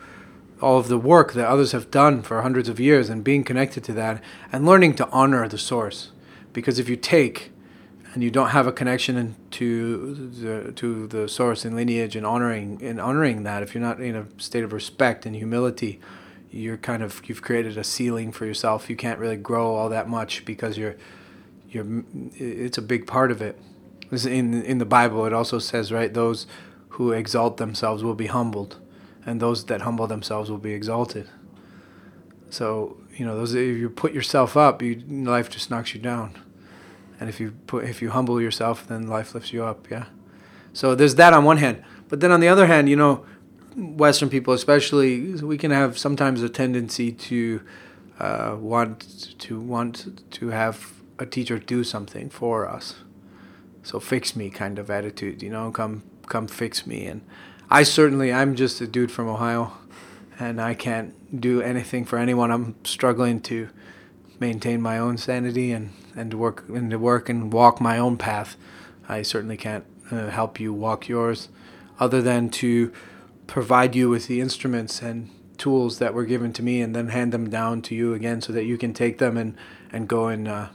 all 0.61 0.79
of 0.79 0.89
the 0.89 0.99
work 0.99 1.33
that 1.33 1.47
others 1.47 1.73
have 1.73 1.91
done 1.91 2.23
for 2.23 2.41
hundreds 2.43 2.69
of 2.69 2.81
years 2.81 3.11
and 3.11 3.25
being 3.25 3.45
connected 3.45 3.85
to 3.85 3.93
that 3.93 4.23
and 4.53 4.65
learning 4.65 4.95
to 4.95 5.09
honor 5.11 5.47
the 5.49 5.59
source, 5.59 6.13
because 6.53 6.79
if 6.79 6.89
you 6.89 6.97
take 6.97 7.53
and 8.15 8.23
you 8.23 8.31
don't 8.31 8.51
have 8.51 8.67
a 8.67 8.73
connection 8.73 9.37
to 9.53 10.15
the 10.15 10.73
to 10.73 11.07
the 11.07 11.29
source 11.29 11.65
and 11.65 11.75
lineage 11.75 12.15
and 12.15 12.27
honoring 12.27 12.83
and 12.83 13.01
honoring 13.01 13.43
that, 13.45 13.63
if 13.63 13.75
you're 13.75 13.83
not 13.83 14.01
in 14.01 14.17
a 14.17 14.27
state 14.39 14.65
of 14.65 14.73
respect 14.73 15.25
and 15.25 15.35
humility, 15.35 16.01
you're 16.51 16.77
kind 16.77 17.03
of 17.03 17.23
you've 17.27 17.43
created 17.43 17.79
a 17.79 17.85
ceiling 17.85 18.31
for 18.31 18.45
yourself. 18.45 18.91
You 18.91 18.97
can't 18.97 19.19
really 19.19 19.37
grow 19.37 19.75
all 19.75 19.89
that 19.89 20.09
much 20.09 20.45
because 20.45 20.77
you're 20.77 20.97
you're 21.71 22.05
it's 22.35 22.77
a 22.77 22.83
big 22.83 23.07
part 23.07 23.31
of 23.31 23.41
it. 23.41 23.59
In 24.11 24.63
in 24.63 24.77
the 24.77 24.85
Bible, 24.85 25.25
it 25.25 25.33
also 25.33 25.59
says 25.59 25.91
right 25.91 26.13
those 26.13 26.47
who 26.91 27.13
exalt 27.13 27.57
themselves 27.57 28.05
will 28.05 28.15
be 28.15 28.27
humbled, 28.27 28.77
and 29.25 29.41
those 29.41 29.65
that 29.67 29.81
humble 29.81 30.07
themselves 30.07 30.51
will 30.51 30.59
be 30.59 30.73
exalted. 30.73 31.31
So 32.51 32.99
you 33.17 33.25
know 33.25 33.35
those 33.37 33.55
if 33.55 33.79
you 33.79 33.89
put 33.89 34.13
yourself 34.13 34.55
up, 34.55 34.83
you 34.83 35.03
life 35.09 35.49
just 35.49 35.71
knocks 35.71 35.95
you 35.95 36.01
down, 36.01 36.42
and 37.23 37.29
if 37.29 37.39
you 37.39 37.53
put 37.69 37.85
if 37.85 38.03
you 38.03 38.11
humble 38.11 38.41
yourself, 38.41 38.87
then 38.89 39.07
life 39.07 39.33
lifts 39.33 39.53
you 39.53 39.63
up. 39.65 39.89
Yeah. 39.89 40.07
So 40.73 40.97
there's 40.97 41.15
that 41.15 41.33
on 41.33 41.45
one 41.45 41.59
hand, 41.59 41.85
but 42.09 42.19
then 42.19 42.33
on 42.33 42.41
the 42.41 42.49
other 42.49 42.67
hand, 42.67 42.89
you 42.89 42.97
know, 42.97 43.25
Western 43.77 44.29
people 44.29 44.53
especially, 44.53 45.35
we 45.37 45.57
can 45.57 45.71
have 45.71 45.97
sometimes 45.97 46.43
a 46.43 46.49
tendency 46.49 47.13
to 47.13 47.63
uh, 48.19 48.57
want 48.59 49.39
to 49.39 49.61
want 49.61 50.21
to 50.33 50.49
have 50.49 50.93
a 51.21 51.27
teacher 51.27 51.61
do 51.61 51.85
something 51.85 52.29
for 52.29 52.69
us. 52.69 52.97
So 53.85 54.01
fix 54.01 54.35
me 54.35 54.51
kind 54.51 54.79
of 54.81 54.91
attitude, 54.91 55.43
you 55.43 55.51
know, 55.51 55.71
come 55.71 56.03
come 56.27 56.49
fix 56.49 56.87
me. 56.87 57.07
And 57.07 57.21
I 57.71 57.85
certainly, 57.85 58.33
I'm 58.33 58.57
just 58.57 58.81
a 58.81 58.87
dude 58.87 59.13
from 59.13 59.29
Ohio, 59.29 59.73
and 60.41 60.61
I 60.61 60.75
can't 60.75 61.41
do 61.41 61.63
anything 61.63 62.05
for 62.05 62.19
anyone. 62.19 62.51
I'm 62.51 62.75
struggling 62.85 63.41
to 63.43 63.69
maintain 64.41 64.83
my 64.83 64.99
own 64.99 65.19
sanity 65.19 65.71
and 65.71 65.91
and 66.15 66.31
to 66.31 66.37
work 66.37 66.65
and 66.69 66.91
to 66.91 66.99
work 66.99 67.29
and 67.29 67.53
walk 67.53 67.81
my 67.81 67.99
own 67.99 68.17
path. 68.17 68.57
I 69.09 69.23
certainly 69.23 69.57
can't 69.57 69.85
uh, 70.11 70.29
help 70.29 70.61
you 70.61 70.73
walk 70.73 71.09
yours, 71.09 71.49
other 71.99 72.23
than 72.23 72.51
to 72.51 72.93
provide 73.47 73.95
you 73.95 74.09
with 74.09 74.27
the 74.27 74.41
instruments 74.41 75.03
and 75.03 75.31
tools 75.59 75.99
that 75.99 76.15
were 76.15 76.25
given 76.25 76.53
to 76.55 76.63
me, 76.63 76.81
and 76.81 76.95
then 76.95 77.09
hand 77.09 77.33
them 77.33 77.51
down 77.51 77.83
to 77.83 77.95
you 77.95 78.15
again, 78.15 78.41
so 78.41 78.53
that 78.53 78.65
you 78.65 78.79
can 78.79 78.93
take 78.95 79.19
them 79.19 79.37
and 79.37 79.57
and 79.91 80.09
go 80.09 80.29
and 80.29 80.49
uh, 80.49 80.69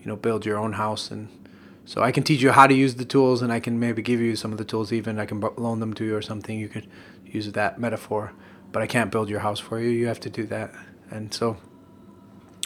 you 0.00 0.06
know 0.06 0.16
build 0.16 0.46
your 0.46 0.58
own 0.58 0.74
house 0.74 1.10
and 1.10 1.28
so 1.86 2.02
I 2.02 2.10
can 2.10 2.24
teach 2.24 2.42
you 2.42 2.50
how 2.50 2.66
to 2.66 2.74
use 2.74 2.96
the 2.96 3.04
tools, 3.04 3.42
and 3.42 3.52
I 3.52 3.60
can 3.60 3.78
maybe 3.78 4.02
give 4.02 4.20
you 4.20 4.34
some 4.34 4.50
of 4.50 4.58
the 4.58 4.64
tools. 4.64 4.92
Even 4.92 5.20
I 5.20 5.24
can 5.24 5.40
loan 5.56 5.78
them 5.78 5.94
to 5.94 6.04
you 6.04 6.16
or 6.16 6.20
something. 6.20 6.58
You 6.58 6.68
could 6.68 6.88
use 7.24 7.50
that 7.52 7.78
metaphor, 7.78 8.32
but 8.72 8.82
I 8.82 8.88
can't 8.88 9.12
build 9.12 9.28
your 9.28 9.38
house 9.38 9.60
for 9.60 9.80
you. 9.80 9.88
You 9.88 10.08
have 10.08 10.18
to 10.20 10.30
do 10.30 10.46
that. 10.46 10.74
And 11.10 11.32
so, 11.32 11.58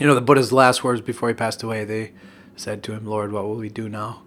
you 0.01 0.07
know, 0.07 0.15
the 0.15 0.21
Buddha's 0.21 0.53
last 0.53 0.83
words 0.83 1.01
before 1.01 1.29
he 1.29 1.35
passed 1.35 1.63
away, 1.63 1.85
they 1.85 2.13
said 2.57 2.83
to 2.85 2.93
him, 2.93 3.07
"Lord, 3.07 3.33
what 3.33 3.45
will 3.45 3.57
we 3.57 3.69
do 3.69 3.89
now?" 3.89 4.23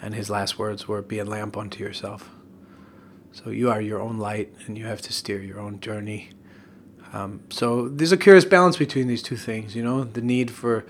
And 0.00 0.14
his 0.14 0.30
last 0.30 0.58
words 0.58 0.88
were, 0.88 1.02
"Be 1.02 1.18
a 1.18 1.24
lamp 1.24 1.56
unto 1.56 1.82
yourself." 1.82 2.30
So 3.32 3.50
you 3.50 3.70
are 3.70 3.80
your 3.80 4.00
own 4.00 4.16
light, 4.18 4.54
and 4.66 4.78
you 4.78 4.86
have 4.86 5.02
to 5.02 5.12
steer 5.12 5.40
your 5.40 5.60
own 5.60 5.80
journey. 5.80 6.30
Um, 7.12 7.40
so 7.50 7.88
there's 7.88 8.12
a 8.12 8.16
curious 8.16 8.44
balance 8.44 8.76
between 8.78 9.08
these 9.08 9.22
two 9.22 9.36
things. 9.36 9.76
You 9.76 9.82
know, 9.82 10.04
the 10.04 10.22
need 10.22 10.50
for 10.50 10.86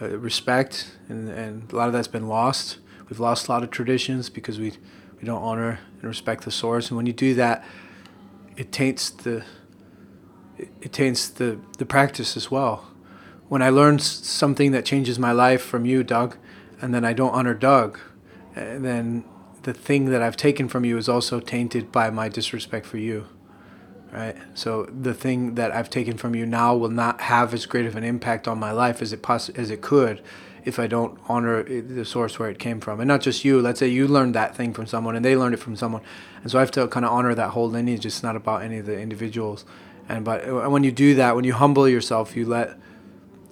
uh, 0.00 0.16
respect, 0.18 0.96
and, 1.08 1.28
and 1.28 1.70
a 1.72 1.76
lot 1.76 1.88
of 1.88 1.92
that's 1.92 2.08
been 2.08 2.28
lost 2.28 2.78
We've 3.12 3.20
lost 3.20 3.46
a 3.46 3.52
lot 3.52 3.62
of 3.62 3.70
traditions 3.70 4.30
because 4.30 4.58
we 4.58 4.72
we 5.20 5.26
don't 5.26 5.42
honor 5.42 5.80
and 5.96 6.04
respect 6.04 6.44
the 6.44 6.50
source. 6.50 6.88
And 6.88 6.96
when 6.96 7.04
you 7.04 7.12
do 7.12 7.34
that, 7.34 7.62
it 8.56 8.72
taints 8.72 9.10
the 9.10 9.44
it, 10.56 10.70
it 10.80 10.92
taints 10.94 11.28
the 11.28 11.58
the 11.76 11.84
practice 11.84 12.38
as 12.38 12.50
well. 12.50 12.90
When 13.52 13.60
I 13.60 13.68
learn 13.68 13.98
something 13.98 14.72
that 14.72 14.86
changes 14.86 15.18
my 15.18 15.32
life 15.32 15.60
from 15.60 15.84
you, 15.84 16.02
Doug, 16.02 16.38
and 16.80 16.94
then 16.94 17.04
I 17.04 17.12
don't 17.12 17.34
honor 17.34 17.52
Doug, 17.52 17.98
then 18.54 19.24
the 19.64 19.74
thing 19.74 20.06
that 20.06 20.22
I've 20.22 20.38
taken 20.38 20.68
from 20.68 20.86
you 20.86 20.96
is 20.96 21.06
also 21.06 21.38
tainted 21.38 21.92
by 21.92 22.08
my 22.08 22.30
disrespect 22.30 22.86
for 22.86 22.96
you. 22.96 23.26
Right? 24.10 24.38
So 24.54 24.84
the 24.84 25.12
thing 25.12 25.56
that 25.56 25.70
I've 25.70 25.90
taken 25.90 26.16
from 26.16 26.34
you 26.34 26.46
now 26.46 26.74
will 26.74 26.88
not 26.88 27.20
have 27.20 27.52
as 27.52 27.66
great 27.66 27.84
of 27.84 27.94
an 27.94 28.04
impact 28.04 28.48
on 28.48 28.58
my 28.58 28.72
life 28.72 29.02
as 29.02 29.12
it 29.12 29.20
poss- 29.20 29.50
as 29.50 29.68
it 29.68 29.82
could 29.82 30.22
if 30.64 30.78
I 30.78 30.86
don't 30.86 31.18
honor 31.28 31.62
the 31.62 32.06
source 32.06 32.38
where 32.38 32.48
it 32.48 32.58
came 32.58 32.80
from. 32.80 33.00
And 33.00 33.08
not 33.08 33.20
just 33.20 33.44
you, 33.44 33.60
let's 33.60 33.80
say 33.80 33.88
you 33.88 34.08
learned 34.08 34.34
that 34.34 34.56
thing 34.56 34.72
from 34.72 34.86
someone 34.86 35.14
and 35.14 35.22
they 35.22 35.36
learned 35.36 35.52
it 35.52 35.60
from 35.60 35.76
someone. 35.76 36.00
And 36.42 36.50
so 36.50 36.56
I 36.56 36.62
have 36.62 36.70
to 36.70 36.88
kind 36.88 37.04
of 37.04 37.12
honor 37.12 37.34
that 37.34 37.50
whole 37.50 37.68
lineage. 37.68 38.06
It's 38.06 38.22
not 38.22 38.34
about 38.34 38.62
any 38.62 38.78
of 38.78 38.86
the 38.86 38.98
individuals. 38.98 39.66
And 40.08 40.24
but 40.24 40.48
uh, 40.48 40.70
when 40.70 40.84
you 40.84 40.90
do 40.90 41.14
that, 41.16 41.36
when 41.36 41.44
you 41.44 41.52
humble 41.52 41.86
yourself, 41.86 42.34
you 42.34 42.46
let, 42.46 42.78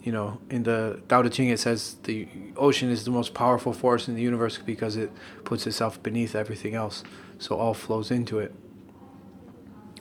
you 0.03 0.13
know, 0.13 0.39
in 0.49 0.63
the 0.63 1.03
Tao 1.09 1.23
Te 1.23 1.29
Ching 1.29 1.49
it 1.49 1.61
says 1.61 1.97
the 2.05 2.27
ocean 2.57 2.91
is 2.91 3.05
the 3.05 3.11
most 3.11 3.35
powerful 3.35 3.73
force 3.73 4.09
in 4.09 4.15
the 4.15 4.23
universe 4.23 4.59
because 4.59 4.97
it 4.97 5.11
puts 5.45 5.67
itself 5.67 6.03
beneath 6.03 6.35
everything 6.35 6.75
else. 6.75 7.03
So 7.39 7.57
all 7.57 7.75
flows 7.75 8.11
into 8.11 8.39
it. 8.39 8.55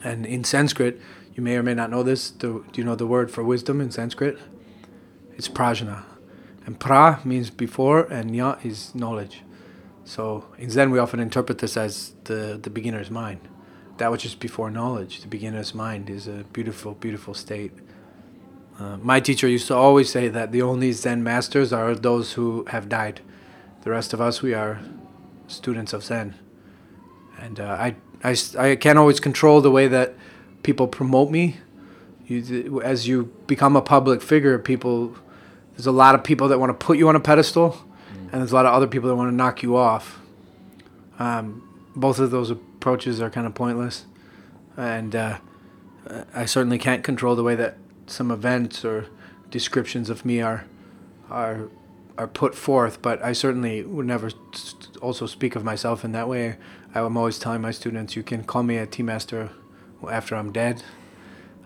And 0.02 0.24
in 0.24 0.44
Sanskrit, 0.44 1.00
you 1.34 1.42
may 1.42 1.56
or 1.56 1.62
may 1.62 1.74
not 1.74 1.90
know 1.90 2.02
this. 2.02 2.30
The, 2.30 2.48
do 2.48 2.64
you 2.74 2.84
know 2.84 2.94
the 2.94 3.06
word 3.06 3.30
for 3.30 3.44
wisdom 3.44 3.80
in 3.80 3.90
Sanskrit? 3.90 4.38
It's 5.36 5.48
prajna. 5.48 6.04
And 6.66 6.78
pra 6.78 7.20
means 7.24 7.50
before, 7.50 8.04
and 8.04 8.30
nya 8.30 8.64
is 8.64 8.94
knowledge. 8.94 9.42
So 10.04 10.46
in 10.58 10.70
Zen, 10.70 10.90
we 10.90 10.98
often 10.98 11.20
interpret 11.20 11.58
this 11.58 11.76
as 11.76 12.14
the, 12.24 12.58
the 12.60 12.70
beginner's 12.70 13.10
mind. 13.10 13.40
That 13.98 14.10
which 14.10 14.24
is 14.24 14.34
before 14.34 14.70
knowledge, 14.70 15.20
the 15.20 15.28
beginner's 15.28 15.74
mind, 15.74 16.08
is 16.08 16.26
a 16.26 16.44
beautiful, 16.52 16.94
beautiful 16.94 17.34
state. 17.34 17.72
Uh, 18.80 18.96
my 19.02 19.20
teacher 19.20 19.46
used 19.46 19.66
to 19.66 19.74
always 19.74 20.08
say 20.08 20.28
that 20.28 20.52
the 20.52 20.62
only 20.62 20.90
Zen 20.92 21.22
masters 21.22 21.70
are 21.70 21.94
those 21.94 22.32
who 22.32 22.64
have 22.68 22.88
died. 22.88 23.20
The 23.82 23.90
rest 23.90 24.14
of 24.14 24.22
us, 24.22 24.40
we 24.40 24.54
are 24.54 24.80
students 25.48 25.92
of 25.92 26.02
Zen. 26.02 26.34
And 27.38 27.60
uh, 27.60 27.76
I, 27.78 27.96
I, 28.24 28.36
I 28.58 28.76
can't 28.76 28.98
always 28.98 29.20
control 29.20 29.60
the 29.60 29.70
way 29.70 29.86
that 29.88 30.14
people 30.62 30.88
promote 30.88 31.30
me. 31.30 31.58
You, 32.26 32.80
as 32.80 33.06
you 33.06 33.24
become 33.46 33.76
a 33.76 33.82
public 33.82 34.22
figure, 34.22 34.58
people 34.58 35.14
there's 35.72 35.86
a 35.86 35.92
lot 35.92 36.14
of 36.14 36.22
people 36.22 36.48
that 36.48 36.58
want 36.58 36.70
to 36.70 36.86
put 36.86 36.98
you 36.98 37.08
on 37.08 37.16
a 37.16 37.20
pedestal, 37.20 37.70
mm. 37.70 38.32
and 38.32 38.40
there's 38.40 38.52
a 38.52 38.54
lot 38.54 38.66
of 38.66 38.74
other 38.74 38.86
people 38.86 39.08
that 39.08 39.16
want 39.16 39.30
to 39.30 39.34
knock 39.34 39.62
you 39.62 39.76
off. 39.76 40.20
Um, 41.18 41.66
both 41.96 42.18
of 42.18 42.30
those 42.30 42.50
approaches 42.50 43.20
are 43.20 43.30
kind 43.30 43.46
of 43.46 43.54
pointless, 43.54 44.04
and 44.76 45.16
uh, 45.16 45.38
I 46.34 46.44
certainly 46.44 46.78
can't 46.78 47.02
control 47.02 47.34
the 47.34 47.42
way 47.42 47.54
that 47.56 47.78
some 48.10 48.30
events 48.30 48.84
or 48.84 49.06
descriptions 49.50 50.10
of 50.10 50.24
me 50.24 50.40
are 50.40 50.64
are 51.30 51.68
are 52.18 52.26
put 52.26 52.54
forth. 52.54 53.00
But 53.00 53.22
I 53.24 53.32
certainly 53.32 53.82
would 53.82 54.06
never 54.06 54.30
also 55.00 55.26
speak 55.26 55.56
of 55.56 55.64
myself 55.64 56.04
in 56.04 56.12
that 56.12 56.28
way. 56.28 56.56
I'm 56.94 57.16
always 57.16 57.38
telling 57.38 57.60
my 57.60 57.70
students, 57.70 58.16
you 58.16 58.22
can 58.22 58.44
call 58.44 58.62
me 58.62 58.76
a 58.76 58.86
tea 58.86 59.02
master 59.02 59.50
after 60.08 60.34
I'm 60.34 60.52
dead. 60.52 60.82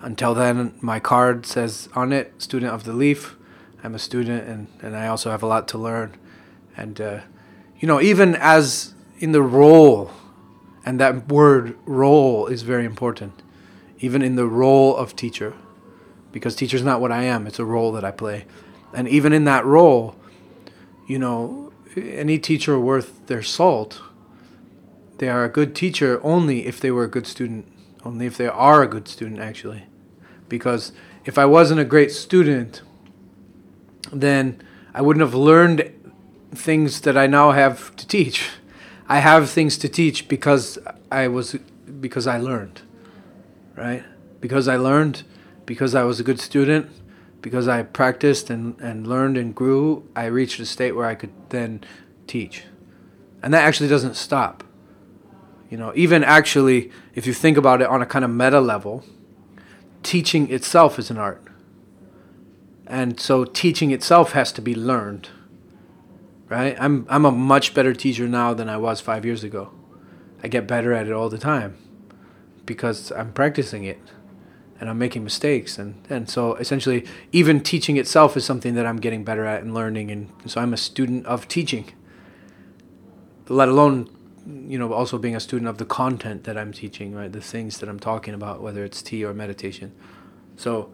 Until 0.01 0.35
then, 0.35 0.75
my 0.81 1.01
card 1.01 1.47
says 1.47 1.89
on 1.95 2.13
it, 2.13 2.35
student 2.43 2.73
of 2.73 2.85
the 2.85 2.93
leaf. 2.93 3.37
I'm 3.83 3.95
a 3.95 3.99
student 3.99 4.47
and, 4.49 4.69
and 4.83 4.97
I 4.97 5.07
also 5.07 5.31
have 5.31 5.43
a 5.43 5.47
lot 5.47 5.67
to 5.69 5.79
learn. 5.79 6.17
And, 6.77 7.01
uh, 7.01 7.21
you 7.79 7.89
know, 7.89 8.01
even 8.01 8.35
as 8.35 8.95
in 9.19 9.33
the 9.33 9.43
role, 9.43 10.11
and 10.85 11.01
that 11.01 11.29
word 11.29 11.77
role 11.87 12.47
is 12.47 12.63
very 12.63 12.85
important, 12.85 13.43
even 13.99 14.23
in 14.23 14.37
the 14.37 14.47
role 14.47 14.97
of 14.97 15.17
teacher, 15.17 15.55
because 16.35 16.57
teacher's 16.57 16.83
not 16.83 17.01
what 17.01 17.13
I 17.13 17.23
am, 17.23 17.47
it's 17.47 17.61
a 17.61 17.65
role 17.65 17.93
that 17.93 18.05
I 18.05 18.11
play. 18.11 18.45
And 18.93 19.09
even 19.09 19.33
in 19.33 19.45
that 19.45 19.65
role, 19.65 20.17
you 21.07 21.17
know, 21.17 21.73
any 21.97 22.41
teacher 22.41 22.77
worth 22.77 23.25
their 23.29 23.41
salt, 23.41 24.03
they 25.19 25.29
are 25.29 25.45
a 25.45 25.49
good 25.49 25.77
teacher 25.77 26.21
only 26.25 26.67
if 26.67 26.81
they 26.81 26.91
were 26.91 27.05
a 27.05 27.09
good 27.09 27.29
student, 27.29 27.69
only 28.05 28.27
if 28.27 28.37
they 28.37 28.49
are 28.49 28.83
a 28.83 28.89
good 28.89 29.07
student, 29.07 29.39
actually. 29.39 29.85
Because 30.49 30.91
if 31.25 31.39
I 31.39 31.45
wasn't 31.45 31.79
a 31.79 31.85
great 31.85 32.11
student, 32.11 32.83
then 34.13 34.61
I 34.93 35.03
wouldn't 35.03 35.25
have 35.25 35.37
learned 35.37 35.89
things 36.53 37.03
that 37.03 37.17
I 37.17 37.29
now 37.29 37.53
have 37.53 37.95
to 37.95 38.09
teach. 38.09 38.51
I 39.09 39.21
have 39.21 39.49
things 39.49 39.79
to 39.79 39.89
teach 39.89 40.27
because 40.27 40.79
I 41.13 41.29
was 41.29 41.57
because 42.01 42.27
I 42.27 42.39
learned. 42.39 42.83
Right? 43.77 44.03
Because 44.41 44.67
I 44.67 44.77
learned, 44.77 45.23
because 45.67 45.95
I 45.95 46.03
was 46.05 46.21
a 46.21 46.25
good 46.25 46.41
student, 46.41 46.91
because 47.41 47.69
I 47.69 47.83
practiced 47.83 48.51
and, 48.51 48.79
and 48.81 49.07
learned 49.07 49.37
and 49.37 49.55
grew, 49.55 50.09
I 50.17 50.27
reached 50.27 50.61
a 50.61 50.67
state 50.67 50.93
where 50.93 51.07
I 51.07 51.15
could 51.15 51.33
then 51.51 51.85
teach. 52.27 52.65
And 53.43 53.53
that 53.53 53.65
actually 53.65 53.89
doesn't 53.89 54.17
stop. 54.17 54.65
You 55.71 55.77
know, 55.77 55.93
even 55.95 56.25
actually, 56.25 56.91
if 57.15 57.27
you 57.27 57.35
think 57.35 57.57
about 57.57 57.83
it 57.83 57.89
on 57.89 58.01
a 58.01 58.07
kind 58.07 58.25
of 58.25 58.31
meta 58.31 58.61
level, 58.61 59.05
teaching 60.03 60.51
itself 60.51 60.99
is 60.99 61.11
an 61.11 61.19
art. 61.19 61.43
And 62.87 63.19
so 63.19 63.45
teaching 63.45 63.91
itself 63.91 64.33
has 64.33 64.53
to 64.53 64.63
be 64.63 64.75
learned. 64.75 65.29
Right? 66.49 66.77
I'm 66.79 67.07
I'm 67.09 67.25
a 67.25 67.33
much 67.33 67.75
better 67.75 67.95
teacher 67.95 68.29
now 68.29 68.55
than 68.55 68.69
I 68.69 68.77
was 68.77 69.01
5 69.01 69.25
years 69.25 69.43
ago. 69.43 69.73
I 70.43 70.49
get 70.49 70.67
better 70.67 70.93
at 70.93 71.07
it 71.07 71.13
all 71.13 71.31
the 71.31 71.39
time 71.39 71.77
because 72.67 73.11
I'm 73.13 73.33
practicing 73.33 73.85
it 73.85 73.99
and 74.85 74.91
I'm 74.91 74.99
making 74.99 75.25
mistakes 75.25 75.79
and 75.79 75.95
and 76.11 76.29
so 76.29 76.57
essentially 76.57 77.07
even 77.33 77.61
teaching 77.61 77.97
itself 77.97 78.37
is 78.37 78.45
something 78.45 78.75
that 78.75 78.85
I'm 78.85 78.99
getting 78.99 79.25
better 79.25 79.47
at 79.47 79.63
and 79.63 79.73
learning 79.73 80.11
and 80.11 80.31
so 80.45 80.61
I'm 80.61 80.75
a 80.75 80.77
student 80.77 81.25
of 81.25 81.49
teaching. 81.49 81.87
Let 83.49 83.71
alone 83.71 84.11
you 84.47 84.79
know 84.79 84.93
also 84.93 85.17
being 85.17 85.35
a 85.35 85.41
student 85.41 85.71
of 85.71 85.79
the 85.79 85.87
content 85.87 86.45
that 86.45 86.59
I'm 86.59 86.71
teaching, 86.71 87.15
right? 87.15 87.33
The 87.33 87.41
things 87.41 87.79
that 87.79 87.89
I'm 87.89 87.99
talking 87.99 88.35
about 88.35 88.61
whether 88.61 88.85
it's 88.85 89.01
tea 89.01 89.25
or 89.25 89.33
meditation. 89.33 89.95
So 90.57 90.93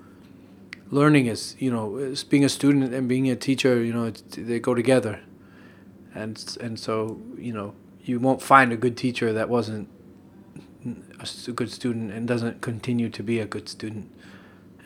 learning 0.92 1.26
is 1.26 1.56
you 1.58 1.72
know 1.72 2.14
being 2.28 2.44
a 2.44 2.48
student 2.48 2.94
and 2.94 3.08
being 3.08 3.28
a 3.28 3.34
teacher 3.34 3.82
you 3.82 3.92
know 3.92 4.10
they 4.10 4.60
go 4.60 4.72
together 4.72 5.18
and 6.14 6.56
and 6.60 6.78
so 6.78 7.20
you 7.36 7.52
know 7.52 7.74
you 8.04 8.20
won't 8.20 8.40
find 8.40 8.72
a 8.72 8.76
good 8.76 8.96
teacher 8.96 9.32
that 9.32 9.48
wasn't 9.48 9.88
a 11.48 11.52
good 11.52 11.70
student 11.70 12.12
and 12.12 12.26
doesn't 12.26 12.60
continue 12.60 13.08
to 13.08 13.22
be 13.22 13.40
a 13.40 13.46
good 13.46 13.68
student. 13.68 14.10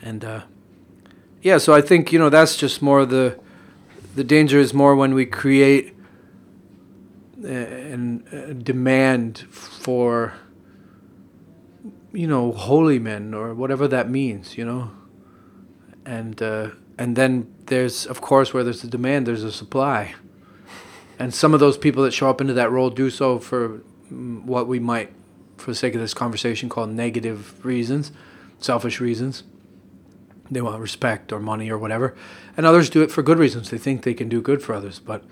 And 0.01 0.23
uh, 0.23 0.41
yeah 1.45 1.59
so 1.59 1.75
i 1.75 1.79
think 1.79 2.11
you 2.11 2.17
know 2.17 2.29
that's 2.29 2.57
just 2.57 2.81
more 2.81 3.05
the 3.05 3.39
the 4.15 4.23
danger 4.23 4.59
is 4.59 4.73
more 4.73 4.95
when 4.95 5.13
we 5.13 5.25
create 5.25 5.93
and 7.43 8.65
demand 8.65 9.37
for 9.51 10.33
you 12.11 12.25
know 12.27 12.51
holy 12.51 12.97
men 12.97 13.33
or 13.35 13.53
whatever 13.53 13.87
that 13.87 14.09
means 14.09 14.57
you 14.57 14.65
know? 14.65 14.91
And 16.07 16.41
uh, 16.41 16.69
and 16.97 17.15
then 17.15 17.53
there's 17.65 18.05
of 18.05 18.21
course 18.21 18.53
where 18.53 18.63
there's 18.63 18.83
a 18.83 18.87
demand, 18.87 19.25
there's 19.25 19.43
a 19.43 19.51
supply, 19.51 20.13
and 21.19 21.33
some 21.33 21.53
of 21.53 21.59
those 21.59 21.77
people 21.77 22.03
that 22.03 22.13
show 22.13 22.29
up 22.29 22.41
into 22.41 22.53
that 22.53 22.69
role 22.71 22.91
do 22.91 23.09
so 23.09 23.39
for 23.39 23.81
mm, 24.11 24.43
what 24.43 24.67
we 24.67 24.79
might 24.79 25.11
for 25.57 25.71
the 25.71 25.75
sake 25.75 25.95
of 25.95 26.01
this 26.01 26.13
conversation, 26.13 26.69
call 26.69 26.87
negative 26.87 27.63
reasons, 27.65 28.11
selfish 28.59 28.99
reasons. 28.99 29.43
They 30.49 30.61
want 30.61 30.79
respect 30.79 31.31
or 31.31 31.39
money 31.39 31.69
or 31.71 31.77
whatever. 31.77 32.15
And 32.55 32.65
others 32.65 32.89
do 32.89 33.01
it 33.01 33.11
for 33.11 33.23
good 33.23 33.39
reasons. 33.39 33.69
They 33.69 33.77
think 33.77 34.03
they 34.03 34.13
can 34.13 34.29
do 34.29 34.41
good 34.41 34.61
for 34.61 34.73
others. 34.73 34.99
But 34.99 35.23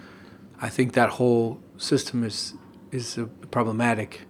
I 0.60 0.70
think 0.70 0.94
that 0.94 1.12
whole 1.12 1.60
system 1.78 2.24
is 2.24 2.54
is 2.92 3.20
problematic. 3.52 4.22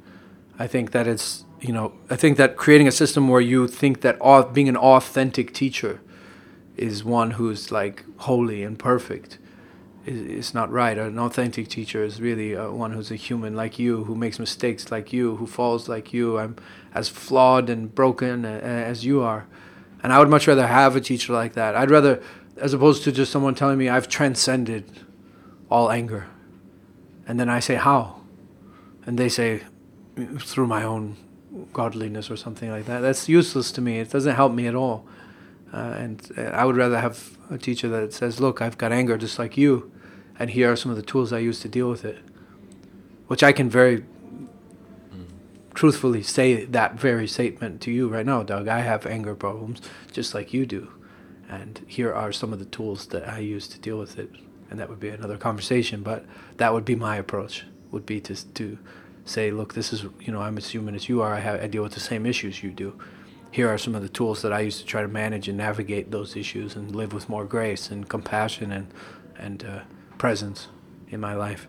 I 0.58 0.67
think 0.67 0.91
that 0.91 1.08
it's 1.08 1.45
you 1.62 1.73
know 1.73 1.93
I 2.10 2.15
think 2.15 2.38
that 2.38 2.58
creating 2.58 2.88
a 2.88 2.91
system 2.91 3.27
where 3.27 3.41
you 3.41 3.67
think 3.67 4.01
that 4.01 4.19
being 4.53 4.69
an 4.69 4.77
authentic 4.77 5.53
teacher 5.53 6.01
is 6.75 7.03
one 7.03 7.32
who's 7.32 7.71
like 7.71 8.03
holy 8.17 8.63
and 8.63 8.77
perfect 8.77 9.38
is, 10.05 10.21
is 10.21 10.53
not 10.53 10.71
right. 10.71 10.97
An 10.97 11.19
authentic 11.19 11.67
teacher 11.67 12.03
is 12.03 12.21
really 12.21 12.55
uh, 12.55 12.71
one 12.71 12.91
who's 12.91 13.11
a 13.11 13.15
human 13.15 13.55
like 13.55 13.79
you, 13.79 14.03
who 14.03 14.15
makes 14.15 14.39
mistakes 14.39 14.91
like 14.91 15.13
you, 15.13 15.37
who 15.37 15.47
falls 15.47 15.87
like 15.87 16.13
you. 16.13 16.37
I'm 16.37 16.55
as 16.93 17.09
flawed 17.09 17.69
and 17.69 17.93
broken 17.93 18.45
a- 18.45 18.59
as 18.59 19.05
you 19.05 19.21
are, 19.21 19.45
and 20.01 20.13
I 20.13 20.19
would 20.19 20.29
much 20.29 20.47
rather 20.47 20.67
have 20.67 20.95
a 20.95 21.01
teacher 21.01 21.33
like 21.33 21.53
that. 21.53 21.75
I'd 21.75 21.91
rather, 21.91 22.21
as 22.57 22.73
opposed 22.73 23.03
to 23.03 23.11
just 23.11 23.31
someone 23.31 23.55
telling 23.55 23.77
me 23.77 23.89
I've 23.89 24.07
transcended 24.07 24.85
all 25.69 25.89
anger, 25.91 26.27
and 27.27 27.39
then 27.39 27.49
I 27.49 27.59
say 27.59 27.75
how, 27.75 28.21
and 29.05 29.17
they 29.17 29.29
say 29.29 29.63
through 30.39 30.67
my 30.67 30.83
own 30.83 31.17
godliness 31.71 32.29
or 32.29 32.35
something 32.35 32.69
like 32.69 32.85
that. 32.85 32.99
That's 32.99 33.29
useless 33.29 33.71
to 33.73 33.81
me. 33.81 33.99
It 33.99 34.09
doesn't 34.11 34.35
help 34.35 34.53
me 34.53 34.67
at 34.67 34.75
all. 34.75 35.05
Uh, 35.71 35.95
and 35.97 36.31
uh, 36.37 36.41
I 36.41 36.65
would 36.65 36.75
rather 36.75 36.99
have 36.99 37.35
a 37.49 37.57
teacher 37.57 37.87
that 37.89 38.13
says, 38.13 38.39
"Look, 38.39 38.61
I've 38.61 38.77
got 38.77 38.91
anger 38.91 39.17
just 39.17 39.39
like 39.39 39.57
you, 39.57 39.91
and 40.39 40.50
here 40.52 40.72
are 40.72 40.76
some 40.76 40.91
of 40.91 40.98
the 40.98 41.04
tools 41.04 41.32
I 41.32 41.39
use 41.39 41.60
to 41.62 41.69
deal 41.69 41.89
with 41.89 42.06
it," 42.06 42.19
which 43.28 43.43
I 43.43 43.52
can 43.52 43.69
very 43.69 44.04
truthfully 45.74 46.22
say 46.22 46.65
that 46.65 47.00
very 47.00 47.28
statement 47.28 47.82
to 47.82 47.91
you 47.91 48.08
right 48.08 48.26
now, 48.26 48.43
Doug. 48.43 48.67
I 48.67 48.80
have 48.80 49.06
anger 49.06 49.36
problems 49.36 49.82
just 50.12 50.34
like 50.34 50.54
you 50.54 50.65
do, 50.65 50.91
and 51.50 51.82
here 51.88 52.13
are 52.13 52.32
some 52.32 52.54
of 52.54 52.60
the 52.60 52.65
tools 52.65 53.08
that 53.08 53.28
I 53.28 53.39
use 53.39 53.67
to 53.69 53.80
deal 53.80 53.98
with 53.98 54.17
it. 54.19 54.32
And 54.69 54.80
that 54.80 54.89
would 54.89 55.00
be 55.00 55.10
another 55.10 55.38
conversation, 55.38 56.02
but 56.02 56.26
that 56.58 56.74
would 56.74 56.86
be 56.86 56.96
my 56.96 57.17
approach. 57.17 57.65
Would 57.91 58.06
be 58.08 58.19
to 58.22 58.36
to 58.36 58.78
say, 59.26 59.52
look, 59.52 59.74
this 59.74 59.93
is 59.93 60.04
you 60.19 60.32
know 60.34 60.41
I'm 60.41 60.58
as 60.58 60.69
human 60.69 60.96
as 60.96 61.08
you 61.10 61.22
are. 61.22 61.34
I 61.34 61.39
have 61.39 61.62
I 61.62 61.67
deal 61.67 61.84
with 61.84 61.93
the 61.93 62.00
same 62.00 62.26
issues 62.26 62.63
you 62.63 62.72
do. 62.72 62.98
Here 63.52 63.69
are 63.69 63.78
some 63.78 63.93
of 63.93 64.02
the 64.02 64.10
tools 64.10 64.41
that 64.41 64.52
I 64.52 64.62
use 64.62 64.80
to 64.80 64.86
try 64.86 65.04
to 65.04 65.08
manage 65.08 65.48
and 65.48 65.58
navigate 65.58 66.10
those 66.10 66.36
issues 66.36 66.76
and 66.76 66.96
live 66.96 67.13
with 67.13 67.30
more 67.30 67.46
grace 67.46 67.91
and 67.91 68.10
compassion 68.10 68.72
and 68.72 68.88
and 69.38 69.63
uh, 69.63 69.80
presence 70.23 70.69
in 71.09 71.19
my 71.19 71.36
life. 71.36 71.67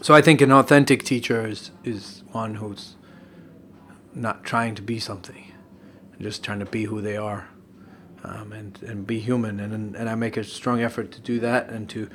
So 0.00 0.14
I 0.14 0.22
think 0.22 0.40
an 0.40 0.50
authentic 0.50 1.02
teacher 1.02 1.46
is 1.46 1.70
is 1.84 2.22
one 2.32 2.54
who's 2.60 2.96
not 4.14 4.36
trying 4.42 4.74
to 4.76 4.82
be 4.82 4.98
something, 4.98 5.52
just 6.18 6.42
trying 6.42 6.60
to 6.60 6.70
be 6.76 6.84
who 6.84 7.02
they 7.02 7.18
are, 7.18 7.42
um, 8.24 8.52
and 8.58 8.82
and 8.90 9.06
be 9.06 9.18
human. 9.20 9.60
And 9.60 9.96
and 9.96 10.08
I 10.08 10.14
make 10.14 10.40
a 10.40 10.44
strong 10.44 10.80
effort 10.80 11.12
to 11.12 11.20
do 11.32 11.38
that. 11.40 11.68
And 11.68 11.90
to, 11.90 12.08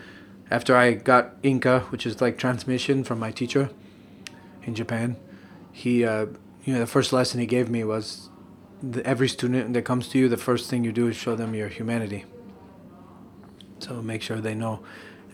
after 0.49 0.75
I 0.75 0.93
got 0.93 1.25
inka, 1.43 1.75
which 1.91 2.05
is 2.07 2.19
like 2.19 2.35
transmission 2.39 3.03
from 3.03 3.19
my 3.19 3.31
teacher 3.31 3.69
in 4.63 4.73
Japan, 4.73 5.17
he, 5.71 6.03
uh, 6.03 6.25
you 6.65 6.73
know, 6.73 6.79
the 6.79 6.93
first 6.97 7.13
lesson 7.13 7.39
he 7.39 7.45
gave 7.45 7.69
me 7.69 7.83
was, 7.83 8.29
the, 8.81 9.05
every 9.05 9.29
student 9.29 9.73
that 9.73 9.85
comes 9.85 10.07
to 10.09 10.17
you, 10.17 10.29
the 10.29 10.45
first 10.49 10.69
thing 10.69 10.83
you 10.83 10.91
do 10.91 11.07
is 11.07 11.15
show 11.15 11.35
them 11.35 11.53
your 11.53 11.69
humanity. 11.69 12.25
So 13.83 14.01
make 14.01 14.21
sure 14.21 14.39
they 14.39 14.55
know, 14.55 14.81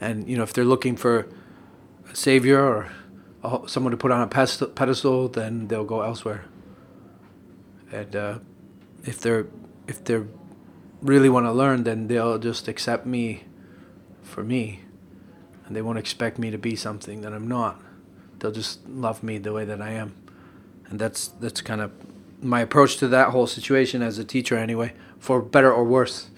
and 0.01 0.27
you 0.27 0.35
know, 0.35 0.43
if 0.43 0.53
they're 0.53 0.65
looking 0.65 0.95
for 0.95 1.27
a 2.11 2.15
savior 2.15 2.59
or 2.59 2.91
a, 3.43 3.67
someone 3.67 3.91
to 3.91 3.97
put 3.97 4.11
on 4.11 4.21
a 4.21 4.27
pedestal, 4.27 5.27
then 5.29 5.67
they'll 5.67 5.85
go 5.85 6.01
elsewhere. 6.01 6.45
And 7.91 8.15
uh, 8.15 8.39
if 9.03 9.19
they're 9.19 9.47
if 9.87 10.03
they 10.03 10.23
really 11.01 11.29
want 11.29 11.45
to 11.45 11.51
learn, 11.51 11.83
then 11.83 12.07
they'll 12.07 12.39
just 12.39 12.67
accept 12.67 13.05
me 13.05 13.43
for 14.23 14.43
me, 14.43 14.81
and 15.65 15.75
they 15.75 15.81
won't 15.81 15.99
expect 15.99 16.39
me 16.39 16.49
to 16.49 16.57
be 16.57 16.75
something 16.75 17.21
that 17.21 17.33
I'm 17.33 17.47
not. 17.47 17.79
They'll 18.39 18.51
just 18.51 18.87
love 18.87 19.21
me 19.21 19.37
the 19.37 19.53
way 19.53 19.65
that 19.65 19.81
I 19.81 19.91
am, 19.91 20.15
and 20.87 20.99
that's 20.99 21.27
that's 21.27 21.61
kind 21.61 21.81
of 21.81 21.91
my 22.41 22.61
approach 22.61 22.97
to 22.97 23.07
that 23.09 23.29
whole 23.29 23.47
situation 23.47 24.01
as 24.01 24.17
a 24.17 24.23
teacher, 24.23 24.57
anyway, 24.57 24.93
for 25.19 25.41
better 25.41 25.71
or 25.71 25.83
worse. 25.83 26.29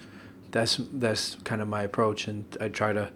That's 0.52 0.80
that's 0.92 1.36
kind 1.44 1.60
of 1.60 1.68
my 1.68 1.82
approach, 1.82 2.28
and 2.28 2.44
I 2.60 2.68
try 2.68 2.92
to 2.92 3.10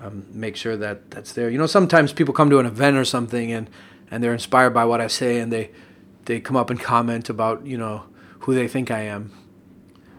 um, 0.00 0.26
make 0.32 0.56
sure 0.56 0.76
that 0.76 1.10
that's 1.10 1.32
there. 1.32 1.50
You 1.50 1.58
know, 1.58 1.66
sometimes 1.66 2.12
people 2.12 2.34
come 2.34 2.50
to 2.50 2.58
an 2.58 2.66
event 2.66 2.96
or 2.96 3.04
something 3.04 3.52
and, 3.52 3.68
and 4.10 4.22
they're 4.22 4.32
inspired 4.32 4.70
by 4.70 4.84
what 4.84 5.00
I 5.00 5.06
say 5.06 5.38
and 5.38 5.52
they 5.52 5.70
they 6.26 6.40
come 6.40 6.56
up 6.56 6.70
and 6.70 6.78
comment 6.78 7.30
about 7.30 7.66
you 7.66 7.78
know 7.78 8.04
who 8.40 8.54
they 8.54 8.68
think 8.68 8.90
I 8.90 9.00
am. 9.00 9.32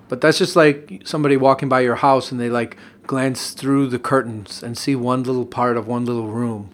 But 0.08 0.22
that's 0.22 0.40
just 0.40 0.56
like 0.56 1.04
somebody 1.06 1.38
walking 1.38 1.70
by 1.70 1.82
your 1.82 1.96
house 1.96 2.32
and 2.32 2.40
they 2.40 2.50
like 2.50 2.78
glance 3.06 3.52
through 3.52 3.88
the 3.88 4.00
curtains 4.00 4.64
and 4.64 4.78
see 4.78 4.96
one 4.96 5.24
little 5.24 5.46
part 5.46 5.78
of 5.78 5.88
one 5.88 6.06
little 6.06 6.28
room, 6.28 6.72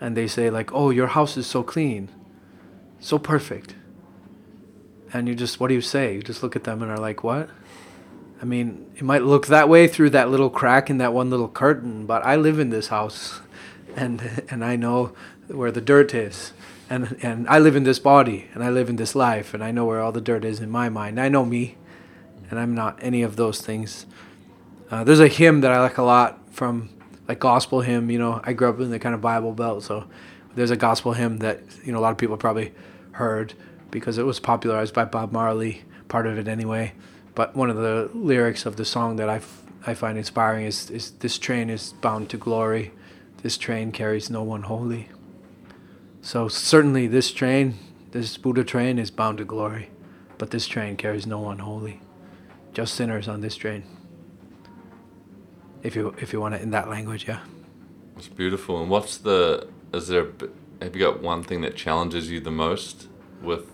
and 0.00 0.16
they 0.16 0.26
say 0.26 0.50
like, 0.50 0.72
"Oh, 0.72 0.90
your 0.90 1.08
house 1.08 1.36
is 1.36 1.46
so 1.46 1.62
clean, 1.62 2.10
so 3.00 3.18
perfect." 3.18 3.74
And 5.12 5.28
you 5.28 5.34
just 5.34 5.60
what 5.60 5.68
do 5.68 5.74
you 5.74 5.80
say? 5.80 6.16
You 6.16 6.22
just 6.22 6.42
look 6.42 6.56
at 6.56 6.64
them 6.64 6.82
and 6.82 6.90
are 6.90 6.98
like, 6.98 7.24
"What?" 7.24 7.48
I 8.40 8.44
mean, 8.44 8.90
it 8.96 9.02
might 9.02 9.22
look 9.22 9.46
that 9.46 9.68
way 9.68 9.88
through 9.88 10.10
that 10.10 10.30
little 10.30 10.50
crack 10.50 10.90
in 10.90 10.98
that 10.98 11.12
one 11.12 11.30
little 11.30 11.48
curtain, 11.48 12.06
but 12.06 12.24
I 12.24 12.36
live 12.36 12.58
in 12.58 12.70
this 12.70 12.88
house, 12.88 13.40
and 13.96 14.42
and 14.50 14.64
I 14.64 14.76
know 14.76 15.12
where 15.48 15.70
the 15.70 15.80
dirt 15.80 16.14
is, 16.14 16.52
and 16.90 17.16
and 17.22 17.48
I 17.48 17.58
live 17.58 17.76
in 17.76 17.84
this 17.84 17.98
body, 17.98 18.48
and 18.54 18.62
I 18.62 18.70
live 18.70 18.88
in 18.88 18.96
this 18.96 19.14
life, 19.14 19.54
and 19.54 19.62
I 19.62 19.70
know 19.70 19.84
where 19.84 20.00
all 20.00 20.12
the 20.12 20.20
dirt 20.20 20.44
is 20.44 20.60
in 20.60 20.70
my 20.70 20.88
mind. 20.88 21.20
I 21.20 21.28
know 21.28 21.44
me, 21.44 21.76
and 22.50 22.58
I'm 22.58 22.74
not 22.74 22.98
any 23.00 23.22
of 23.22 23.36
those 23.36 23.60
things. 23.60 24.06
Uh, 24.90 25.04
there's 25.04 25.20
a 25.20 25.28
hymn 25.28 25.60
that 25.62 25.72
I 25.72 25.80
like 25.80 25.98
a 25.98 26.02
lot 26.02 26.38
from 26.52 26.90
like 27.26 27.38
gospel 27.38 27.80
hymn. 27.80 28.10
You 28.10 28.18
know, 28.18 28.40
I 28.44 28.52
grew 28.52 28.68
up 28.68 28.80
in 28.80 28.90
the 28.90 28.98
kind 28.98 29.14
of 29.14 29.20
Bible 29.20 29.52
belt, 29.52 29.82
so 29.84 30.04
there's 30.54 30.70
a 30.70 30.76
gospel 30.76 31.12
hymn 31.12 31.38
that 31.38 31.60
you 31.84 31.92
know 31.92 31.98
a 31.98 32.02
lot 32.02 32.12
of 32.12 32.18
people 32.18 32.36
probably 32.36 32.72
heard 33.12 33.54
because 33.90 34.18
it 34.18 34.26
was 34.26 34.40
popularized 34.40 34.92
by 34.92 35.04
Bob 35.04 35.32
Marley, 35.32 35.82
part 36.08 36.26
of 36.26 36.36
it 36.36 36.48
anyway. 36.48 36.92
But 37.34 37.56
one 37.56 37.70
of 37.70 37.76
the 37.76 38.10
lyrics 38.14 38.66
of 38.66 38.76
the 38.76 38.84
song 38.84 39.16
that 39.16 39.28
I, 39.28 39.40
I 39.86 39.94
find 39.94 40.16
inspiring 40.16 40.66
is, 40.66 40.90
is 40.90 41.10
This 41.12 41.38
train 41.38 41.70
is 41.70 41.92
bound 41.94 42.30
to 42.30 42.36
glory. 42.36 42.92
This 43.42 43.58
train 43.58 43.92
carries 43.92 44.30
no 44.30 44.42
one 44.42 44.62
holy. 44.62 45.08
So 46.22 46.48
certainly 46.48 47.06
this 47.06 47.32
train, 47.32 47.74
this 48.12 48.36
Buddha 48.38 48.64
train, 48.64 48.98
is 48.98 49.10
bound 49.10 49.38
to 49.38 49.44
glory. 49.44 49.90
But 50.38 50.50
this 50.50 50.66
train 50.66 50.96
carries 50.96 51.26
no 51.26 51.40
one 51.40 51.58
holy. 51.58 52.00
Just 52.72 52.94
sinners 52.94 53.28
on 53.28 53.40
this 53.40 53.56
train. 53.56 53.84
If 55.82 55.94
you 55.94 56.14
if 56.18 56.32
you 56.32 56.40
want 56.40 56.54
it 56.54 56.62
in 56.62 56.70
that 56.70 56.88
language, 56.88 57.28
yeah. 57.28 57.40
It's 58.16 58.28
beautiful. 58.28 58.80
And 58.80 58.88
what's 58.88 59.18
the? 59.18 59.68
Is 59.92 60.08
there? 60.08 60.28
Have 60.80 60.96
you 60.96 61.02
got 61.02 61.20
one 61.20 61.42
thing 61.42 61.60
that 61.60 61.76
challenges 61.76 62.30
you 62.30 62.40
the 62.40 62.50
most 62.50 63.08
with 63.42 63.70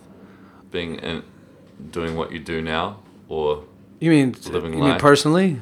being 0.71 0.95
in, 0.95 1.23
doing 1.89 2.15
what 2.15 2.31
you 2.31 2.39
do 2.39 2.61
now, 2.61 2.99
or 3.31 3.63
You 3.99 4.11
mean 4.11 4.35
Living 4.49 4.73
you 4.73 4.83
mean 4.83 4.99
personally? 4.99 5.59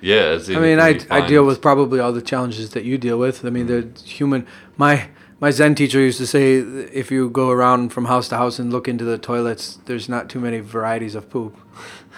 yeah? 0.00 0.38
I 0.48 0.60
mean, 0.60 0.80
I, 0.80 0.98
I 1.10 1.26
deal 1.26 1.44
with 1.44 1.60
probably 1.60 2.00
all 2.00 2.12
the 2.12 2.22
challenges 2.22 2.70
that 2.70 2.84
you 2.84 2.96
deal 2.96 3.18
with. 3.18 3.44
I 3.44 3.50
mean, 3.50 3.66
they're 3.66 3.88
human. 4.04 4.46
My 4.78 5.08
my 5.40 5.50
Zen 5.50 5.74
teacher 5.74 6.00
used 6.00 6.18
to 6.18 6.26
say, 6.26 6.56
if 7.02 7.10
you 7.10 7.30
go 7.30 7.50
around 7.50 7.92
from 7.92 8.06
house 8.06 8.28
to 8.28 8.36
house 8.36 8.58
and 8.58 8.70
look 8.72 8.88
into 8.88 9.04
the 9.04 9.18
toilets, 9.18 9.78
there's 9.86 10.08
not 10.08 10.28
too 10.28 10.40
many 10.40 10.60
varieties 10.60 11.14
of 11.14 11.28
poop. 11.30 11.56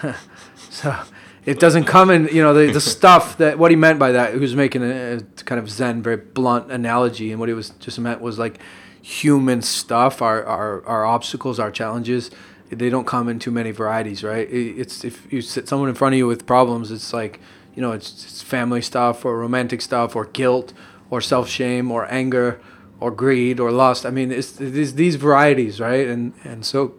so 0.71 0.97
it 1.45 1.59
doesn't 1.59 1.85
come 1.85 2.11
in, 2.11 2.29
you 2.33 2.43
know, 2.43 2.55
the, 2.55 2.73
the 2.73 2.81
stuff 2.81 3.39
that 3.39 3.59
what 3.59 3.71
he 3.71 3.77
meant 3.77 3.99
by 3.99 4.13
that. 4.13 4.35
He 4.35 4.41
was 4.41 4.55
making 4.55 4.83
a, 4.83 5.17
a 5.17 5.21
kind 5.45 5.59
of 5.59 5.69
Zen, 5.69 6.03
very 6.03 6.17
blunt 6.17 6.71
analogy, 6.71 7.31
and 7.33 7.41
what 7.41 7.49
he 7.49 7.55
was 7.55 7.71
just 7.71 7.99
meant 7.99 8.21
was 8.21 8.39
like 8.39 8.61
human 9.03 9.63
stuff, 9.63 10.23
our 10.23 10.45
our, 10.45 10.87
our 10.87 11.05
obstacles, 11.05 11.59
our 11.59 11.73
challenges. 11.73 12.31
They 12.79 12.91
don't 12.91 13.07
come 13.07 13.29
in 13.29 13.39
too 13.39 13.51
many 13.51 13.71
varieties, 13.71 14.25
right? 14.25 14.49
It's 14.51 15.05
if 15.05 15.31
you 15.33 15.43
sit 15.43 15.69
someone 15.69 15.89
in 15.89 15.95
front 15.95 16.15
of 16.15 16.19
you 16.19 16.27
with 16.27 16.47
problems, 16.47 16.91
it's 16.91 17.13
like 17.13 17.41
you 17.75 17.81
know, 17.81 17.93
it's, 17.93 18.25
it's 18.25 18.43
family 18.43 18.83
stuff 18.83 19.25
or 19.25 19.39
romantic 19.39 19.81
stuff 19.81 20.15
or 20.15 20.27
guilt 20.27 20.73
or 21.11 21.21
self 21.21 21.49
shame 21.49 21.91
or 21.91 22.11
anger 22.11 22.61
or 23.01 23.11
greed 23.11 23.59
or 23.59 23.71
lust. 23.71 24.05
I 24.05 24.11
mean, 24.11 24.31
it's, 24.31 24.61
it's 24.61 24.93
these 24.93 25.17
varieties, 25.17 25.81
right? 25.81 26.07
And 26.07 26.35
and 26.45 26.65
so 26.65 26.95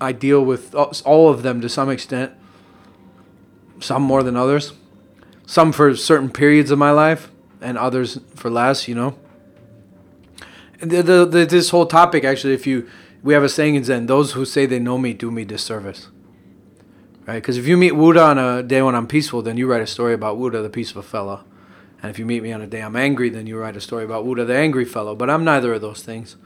I 0.00 0.12
deal 0.12 0.44
with 0.44 0.74
all 0.74 1.28
of 1.28 1.42
them 1.42 1.60
to 1.60 1.68
some 1.68 1.90
extent. 1.90 2.32
Some 3.80 4.02
more 4.02 4.22
than 4.22 4.36
others. 4.36 4.74
Some 5.46 5.72
for 5.72 5.96
certain 5.96 6.30
periods 6.30 6.70
of 6.70 6.78
my 6.78 6.90
life, 6.90 7.30
and 7.60 7.78
others 7.78 8.20
for 8.34 8.50
less. 8.50 8.88
You 8.88 8.94
know. 8.94 9.18
The, 10.80 11.02
the, 11.02 11.26
the, 11.26 11.44
this 11.44 11.68
whole 11.70 11.84
topic, 11.84 12.24
actually, 12.24 12.54
if 12.54 12.66
you 12.66 12.88
we 13.22 13.34
have 13.34 13.42
a 13.42 13.48
saying 13.48 13.74
in 13.74 13.84
Zen: 13.84 14.06
"Those 14.06 14.32
who 14.32 14.44
say 14.44 14.66
they 14.66 14.78
know 14.78 14.98
me 14.98 15.12
do 15.12 15.30
me 15.30 15.44
disservice." 15.44 16.08
Right? 17.26 17.36
Because 17.36 17.58
if 17.58 17.66
you 17.66 17.76
meet 17.76 17.92
Wu 17.92 18.12
De 18.12 18.20
on 18.20 18.38
a 18.38 18.62
day 18.62 18.82
when 18.82 18.94
I'm 18.94 19.06
peaceful, 19.06 19.42
then 19.42 19.56
you 19.56 19.66
write 19.66 19.82
a 19.82 19.86
story 19.86 20.14
about 20.14 20.36
Wu 20.38 20.50
De, 20.50 20.62
the 20.62 20.70
peaceful 20.70 21.02
fellow. 21.02 21.44
And 22.02 22.10
if 22.10 22.18
you 22.18 22.24
meet 22.24 22.42
me 22.42 22.52
on 22.52 22.62
a 22.62 22.66
day 22.66 22.80
I'm 22.80 22.96
angry, 22.96 23.28
then 23.28 23.46
you 23.46 23.58
write 23.58 23.76
a 23.76 23.80
story 23.80 24.04
about 24.04 24.24
Wu 24.24 24.34
De, 24.34 24.44
the 24.44 24.56
angry 24.56 24.84
fellow. 24.84 25.14
But 25.14 25.30
I'm 25.30 25.44
neither 25.44 25.74
of 25.74 25.80
those 25.80 26.02
things. 26.02 26.36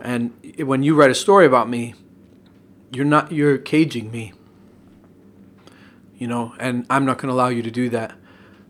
And 0.00 0.32
when 0.58 0.82
you 0.82 0.94
write 0.94 1.10
a 1.10 1.14
story 1.14 1.46
about 1.46 1.68
me, 1.68 1.94
you're 2.90 3.04
not 3.04 3.30
you're 3.30 3.58
caging 3.58 4.10
me. 4.10 4.32
You 6.16 6.26
know, 6.26 6.54
and 6.58 6.86
I'm 6.90 7.04
not 7.04 7.18
going 7.18 7.28
to 7.28 7.34
allow 7.34 7.48
you 7.48 7.62
to 7.62 7.70
do 7.70 7.88
that. 7.90 8.14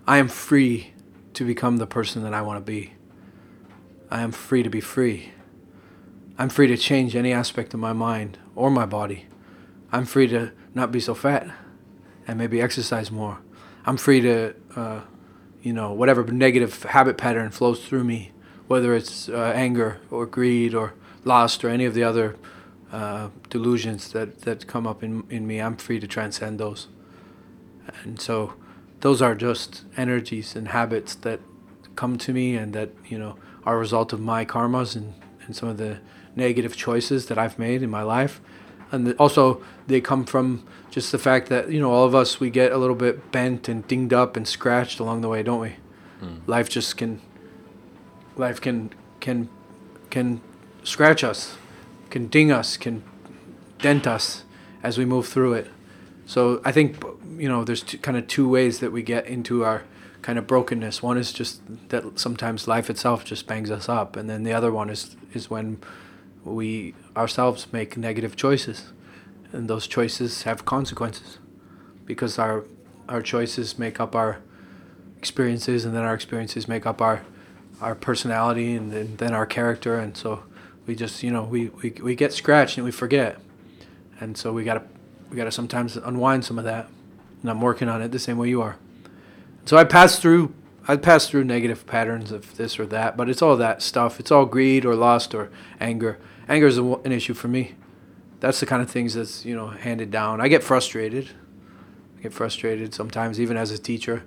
I 0.07 0.19
am 0.19 0.29
free 0.29 0.93
to 1.35 1.45
become 1.45 1.79
the 1.79 1.87
person 1.87 2.23
that 2.25 2.35
I 2.35 2.43
want 2.43 2.65
to 2.65 2.71
be. 2.71 2.93
I 4.11 4.23
am 4.23 4.33
free 4.33 4.63
to 4.63 4.71
be 4.71 4.81
free. 4.81 5.33
I'm 6.41 6.49
free 6.49 6.69
to 6.69 6.77
change 6.79 7.15
any 7.15 7.35
aspect 7.35 7.75
of 7.75 7.81
my 7.81 7.93
mind 7.93 8.39
or 8.57 8.71
my 8.71 8.87
body. 8.87 9.27
I'm 9.93 10.07
free 10.07 10.27
to 10.29 10.53
not 10.75 10.91
be 10.91 10.99
so 10.99 11.15
fat 11.15 11.47
and 12.27 12.39
maybe 12.39 12.63
exercise 12.63 13.11
more. 13.11 13.41
I'm 13.85 13.99
free 13.99 14.23
to, 14.23 14.55
uh, 14.75 15.03
you 15.61 15.75
know, 15.75 15.93
whatever 15.93 16.25
negative 16.25 16.85
habit 16.85 17.19
pattern 17.19 17.51
flows 17.51 17.87
through 17.87 18.05
me, 18.05 18.33
whether 18.69 18.95
it's 18.95 19.29
uh, 19.29 19.53
anger 19.55 20.01
or 20.11 20.25
greed 20.25 20.75
or 20.75 20.95
lust 21.25 21.63
or 21.63 21.69
any 21.69 21.85
of 21.85 21.93
the 21.93 22.05
other 22.05 22.37
uh, 22.91 23.29
delusions 23.51 24.11
that, 24.13 24.41
that 24.41 24.67
come 24.67 24.87
up 24.87 25.03
in, 25.03 25.25
in 25.29 25.47
me, 25.47 25.61
I'm 25.61 25.77
free 25.77 26.01
to 26.01 26.07
transcend 26.07 26.59
those. 26.59 26.89
And 28.03 28.19
so 28.19 28.55
those 29.01 29.21
are 29.21 29.35
just 29.35 29.85
energies 29.95 30.57
and 30.57 30.69
habits 30.69 31.17
that 31.17 31.41
come 31.97 32.17
to 32.17 32.33
me 32.33 32.57
and 32.57 32.73
that, 32.73 32.93
you 33.05 33.19
know, 33.19 33.37
are 33.65 33.77
a 33.77 33.79
result 33.79 34.15
of 34.15 34.21
my 34.21 34.47
karmas 34.47 34.97
and, 34.97 35.13
and 35.45 35.55
some 35.55 35.69
of 35.69 35.77
the 35.77 36.01
negative 36.37 36.77
choices 36.77 37.27
that 37.27 37.39
I've 37.39 37.59
made 37.59 37.83
in 37.83 37.91
my 37.91 38.03
life. 38.03 38.41
And 38.93 39.15
also, 39.19 39.63
they 39.87 40.01
come 40.01 40.25
from 40.25 40.67
just 40.91 41.13
the 41.13 41.19
fact 41.19 41.49
that, 41.49 41.71
you 41.71 41.81
know, 41.81 41.93
all 41.93 42.05
of 42.05 42.15
us, 42.15 42.41
we 42.41 42.51
get 42.51 42.73
a 42.73 42.79
little 42.79 42.97
bit 42.97 43.31
bent 43.31 43.69
and 43.69 43.87
dinged 43.87 44.13
up 44.13 44.37
and 44.37 44.47
scratched 44.47 44.99
along 44.99 45.21
the 45.21 45.29
way, 45.29 45.43
don't 45.43 45.61
we? 45.61 45.77
Hmm. 46.21 46.39
Life 46.47 46.69
just 46.69 46.97
can, 46.97 47.21
life 48.37 48.61
can, 48.61 48.93
can, 49.21 49.49
can 50.11 50.41
scratch 50.83 51.23
us, 51.23 51.57
can 52.11 52.27
ding 52.27 52.51
us, 52.51 52.77
can 52.77 53.05
dent 53.79 54.07
us 54.07 54.45
as 54.83 54.99
we 54.99 55.05
move 55.05 55.29
through 55.29 55.55
it. 55.55 55.71
So 56.27 56.61
I 56.65 56.73
think 56.73 57.03
you 57.39 57.49
know 57.49 57.65
there's 57.65 57.83
two, 57.83 57.99
kind 57.99 58.17
of 58.17 58.27
two 58.29 58.49
ways 58.49 58.79
that 58.81 58.93
we 58.93 59.03
get 59.03 59.27
into 59.27 59.65
our 59.65 59.83
kind 60.23 60.39
of 60.39 60.47
brokenness. 60.47 61.03
One 61.03 61.19
is 61.19 61.33
just 61.33 61.61
that 61.89 62.19
sometimes 62.19 62.69
life 62.69 62.89
itself 62.89 63.25
just 63.25 63.47
bangs 63.47 63.71
us 63.71 63.89
up, 63.89 64.17
and 64.17 64.31
then 64.31 64.45
the 64.45 64.53
other 64.53 64.71
one 64.71 64.91
is 64.91 65.17
is 65.33 65.51
when 65.51 65.79
we 66.45 66.95
ourselves 67.17 67.73
make 67.73 67.97
negative 67.97 68.37
choices, 68.37 68.93
and 69.53 69.69
those 69.69 69.87
choices 69.87 70.43
have 70.43 70.65
consequences, 70.65 71.39
because 72.05 72.39
our 72.39 72.65
our 73.09 73.23
choices 73.23 73.79
make 73.79 74.01
up 74.01 74.15
our 74.15 74.39
experiences, 75.19 75.85
and 75.85 75.95
then 75.95 76.03
our 76.03 76.15
experiences 76.15 76.69
make 76.69 76.87
up 76.87 77.01
our 77.01 77.23
our 77.81 77.95
personality, 77.95 78.75
and 78.75 78.93
then, 78.93 79.17
then 79.17 79.33
our 79.33 79.47
character, 79.47 79.99
and 79.99 80.17
so 80.17 80.45
we 80.87 80.95
just 80.95 81.23
you 81.23 81.31
know 81.31 81.45
we, 81.45 81.69
we 81.69 81.91
we 82.03 82.15
get 82.15 82.33
scratched 82.33 82.77
and 82.77 82.85
we 82.85 82.91
forget, 82.91 83.39
and 84.19 84.37
so 84.37 84.53
we 84.53 84.65
gotta 84.65 84.83
we 85.31 85.37
gotta 85.37 85.53
sometimes 85.53 85.97
unwind 85.97 86.45
some 86.45 86.59
of 86.59 86.65
that, 86.65 86.89
and 87.43 87.51
I'm 87.51 87.61
working 87.61 87.89
on 87.89 88.03
it 88.03 88.13
the 88.13 88.19
same 88.19 88.39
way 88.39 88.49
you 88.49 88.63
are. 88.63 88.77
So 89.67 89.77
I 89.77 89.85
pass 89.85 90.19
through 90.19 90.55
I 90.89 90.97
pass 90.97 91.29
through 91.29 91.45
negative 91.45 91.87
patterns 91.87 92.33
of 92.33 92.57
this 92.57 92.79
or 92.79 92.87
that, 92.87 93.17
but 93.17 93.29
it's 93.29 93.43
all 93.43 93.57
that 93.57 93.83
stuff. 93.83 94.19
It's 94.19 94.31
all 94.31 94.47
greed 94.47 94.85
or 94.85 94.95
lust 94.95 95.35
or 95.35 95.51
anger. 95.81 96.19
Anger 96.51 96.67
is 96.67 96.79
an 96.79 97.13
issue 97.13 97.33
for 97.33 97.47
me. 97.47 97.77
That's 98.41 98.59
the 98.59 98.67
kind 98.67 98.83
of 98.83 98.91
things 98.91 99.15
that's 99.15 99.45
you 99.45 99.55
know 99.55 99.69
handed 99.69 100.11
down. 100.11 100.41
I 100.41 100.49
get 100.49 100.65
frustrated. 100.65 101.31
I 102.19 102.23
get 102.23 102.33
frustrated 102.33 102.93
sometimes, 102.93 103.41
even 103.41 103.57
as 103.57 103.71
a 103.71 103.79
teacher. 103.79 104.25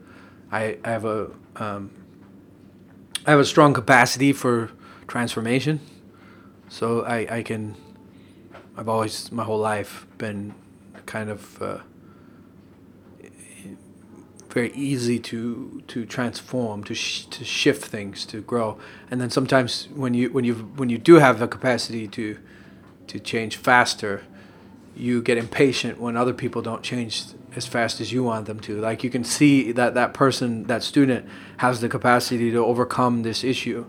I, 0.49 0.77
I 0.85 0.89
have 0.91 1.03
a 1.03 1.31
um, 1.57 1.91
I 3.25 3.31
have 3.31 3.41
a 3.41 3.45
strong 3.45 3.73
capacity 3.73 4.31
for 4.31 4.71
transformation, 5.05 5.81
so 6.69 7.01
I, 7.01 7.37
I 7.37 7.43
can. 7.43 7.75
I've 8.77 8.87
always 8.87 9.29
my 9.29 9.43
whole 9.43 9.59
life 9.59 10.07
been 10.17 10.55
kind 11.05 11.29
of 11.29 11.61
uh, 11.61 11.77
very 14.53 14.71
easy 14.73 15.17
to 15.17 15.81
to 15.87 16.05
transform, 16.05 16.83
to 16.83 16.93
sh- 16.93 17.25
to 17.25 17.43
shift 17.43 17.85
things, 17.85 18.25
to 18.27 18.41
grow. 18.41 18.77
And 19.09 19.19
then 19.19 19.29
sometimes 19.31 19.87
when 19.95 20.13
you 20.13 20.31
when 20.31 20.45
you 20.45 20.53
when 20.75 20.89
you 20.89 20.97
do 20.97 21.15
have 21.15 21.39
the 21.39 21.47
capacity 21.47 22.07
to 22.09 22.37
to 23.07 23.19
change 23.19 23.57
faster, 23.57 24.23
you 24.95 25.21
get 25.21 25.37
impatient 25.37 25.99
when 25.99 26.15
other 26.15 26.33
people 26.33 26.61
don't 26.61 26.83
change 26.83 27.23
as 27.55 27.65
fast 27.67 27.99
as 27.99 28.11
you 28.11 28.23
want 28.23 28.45
them 28.45 28.59
to. 28.61 28.79
Like 28.79 29.03
you 29.03 29.09
can 29.09 29.23
see 29.23 29.71
that 29.71 29.95
that 29.95 30.13
person, 30.13 30.65
that 30.65 30.83
student, 30.83 31.27
has 31.57 31.81
the 31.81 31.89
capacity 31.89 32.51
to 32.51 32.63
overcome 32.63 33.23
this 33.23 33.43
issue, 33.43 33.85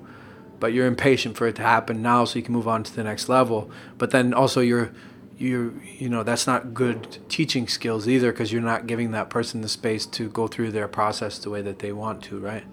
but 0.60 0.72
you're 0.72 0.86
impatient 0.86 1.36
for 1.36 1.46
it 1.46 1.56
to 1.56 1.62
happen 1.62 2.00
now 2.00 2.24
so 2.24 2.38
you 2.38 2.42
can 2.42 2.54
move 2.54 2.68
on 2.68 2.82
to 2.82 2.94
the 2.94 3.04
next 3.04 3.28
level. 3.28 3.70
But 3.98 4.10
then 4.12 4.32
also 4.32 4.60
you're 4.60 4.92
you 5.36 5.80
you 5.98 6.08
know 6.08 6.22
that's 6.22 6.46
not 6.46 6.74
good 6.74 7.18
teaching 7.28 7.66
skills 7.66 8.08
either 8.08 8.32
because 8.32 8.52
you're 8.52 8.62
not 8.62 8.86
giving 8.86 9.10
that 9.12 9.30
person 9.30 9.60
the 9.60 9.68
space 9.68 10.06
to 10.06 10.28
go 10.28 10.46
through 10.46 10.70
their 10.70 10.88
process 10.88 11.38
the 11.38 11.50
way 11.50 11.62
that 11.62 11.80
they 11.80 11.92
want 11.92 12.22
to, 12.24 12.38
right? 12.38 12.64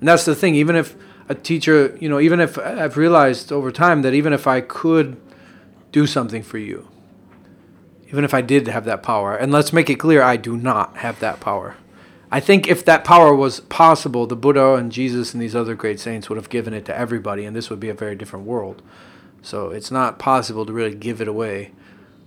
And 0.00 0.08
that's 0.08 0.24
the 0.24 0.34
thing. 0.34 0.54
Even 0.54 0.76
if 0.76 0.96
a 1.28 1.34
teacher, 1.34 1.96
you 2.00 2.08
know, 2.08 2.20
even 2.20 2.40
if 2.40 2.58
I've 2.58 2.96
realized 2.96 3.50
over 3.50 3.72
time 3.72 4.02
that 4.02 4.14
even 4.14 4.32
if 4.32 4.46
I 4.46 4.60
could 4.60 5.16
do 5.90 6.06
something 6.06 6.42
for 6.42 6.58
you, 6.58 6.88
even 8.08 8.24
if 8.24 8.34
I 8.34 8.40
did 8.40 8.68
have 8.68 8.84
that 8.84 9.02
power, 9.02 9.34
and 9.34 9.50
let's 9.50 9.72
make 9.72 9.90
it 9.90 9.96
clear, 9.96 10.22
I 10.22 10.36
do 10.36 10.56
not 10.56 10.98
have 10.98 11.18
that 11.20 11.40
power. 11.40 11.76
I 12.30 12.40
think 12.40 12.66
if 12.66 12.84
that 12.84 13.04
power 13.04 13.34
was 13.34 13.60
possible, 13.60 14.26
the 14.26 14.36
Buddha 14.36 14.74
and 14.74 14.90
Jesus 14.90 15.32
and 15.32 15.42
these 15.42 15.54
other 15.54 15.74
great 15.74 16.00
saints 16.00 16.28
would 16.28 16.36
have 16.36 16.50
given 16.50 16.74
it 16.74 16.84
to 16.86 16.96
everybody, 16.96 17.44
and 17.44 17.54
this 17.54 17.70
would 17.70 17.80
be 17.80 17.88
a 17.88 17.94
very 17.94 18.16
different 18.16 18.46
world. 18.46 18.82
So 19.42 19.70
it's 19.70 19.90
not 19.90 20.18
possible 20.18 20.66
to 20.66 20.72
really 20.72 20.94
give 20.94 21.20
it 21.20 21.28
away. 21.28 21.72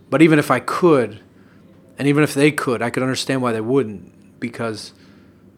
But 0.10 0.22
even 0.22 0.40
if 0.40 0.50
I 0.50 0.60
could, 0.60 1.20
and 1.98 2.08
even 2.08 2.24
if 2.24 2.34
they 2.34 2.52
could, 2.52 2.82
I 2.82 2.90
could 2.90 3.04
understand 3.04 3.42
why 3.42 3.52
they 3.52 3.62
wouldn't, 3.62 4.40
because 4.40 4.94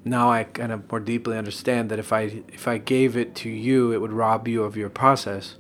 now 0.04 0.32
I 0.32 0.44
kind 0.46 0.72
of 0.72 0.90
more 0.92 1.00
deeply 1.00 1.38
understand 1.38 1.90
that 1.92 2.00
if 2.00 2.12
I 2.12 2.44
if 2.52 2.68
I 2.68 2.78
gave 2.78 3.16
it 3.16 3.36
to 3.36 3.50
you, 3.50 3.92
it 3.94 4.02
would 4.02 4.12
rob 4.12 4.48
you 4.48 4.64
of 4.64 4.76
your 4.76 4.90
process, 4.90 5.56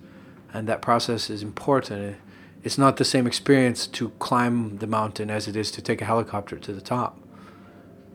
and 0.54 0.68
that 0.68 0.82
process 0.82 1.30
is 1.30 1.44
important. 1.44 2.18
It's 2.64 2.78
not 2.78 2.98
the 2.98 3.06
same 3.06 3.26
experience 3.26 3.88
to 3.88 4.10
climb 4.20 4.78
the 4.78 4.88
mountain 4.88 5.30
as 5.30 5.48
it 5.48 5.56
is 5.56 5.72
to 5.72 5.82
take 5.82 6.02
a 6.02 6.06
helicopter 6.06 6.58
to 6.58 6.74
the 6.74 6.82
top. 6.82 7.20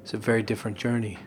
It's 0.03 0.15
a 0.15 0.19
very 0.19 0.43
different 0.43 0.77
journey, 0.77 1.19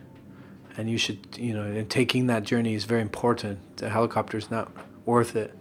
and 0.77 0.89
you 0.89 0.97
should 0.97 1.37
you 1.37 1.53
know, 1.53 1.63
and 1.63 1.89
taking 1.89 2.27
that 2.27 2.43
journey 2.43 2.75
is 2.75 2.85
very 2.85 3.01
important. 3.01 3.77
The 3.77 3.89
helicopter 3.89 4.37
is 4.37 4.51
not 4.51 4.71
worth 5.05 5.35
it. 5.35 5.53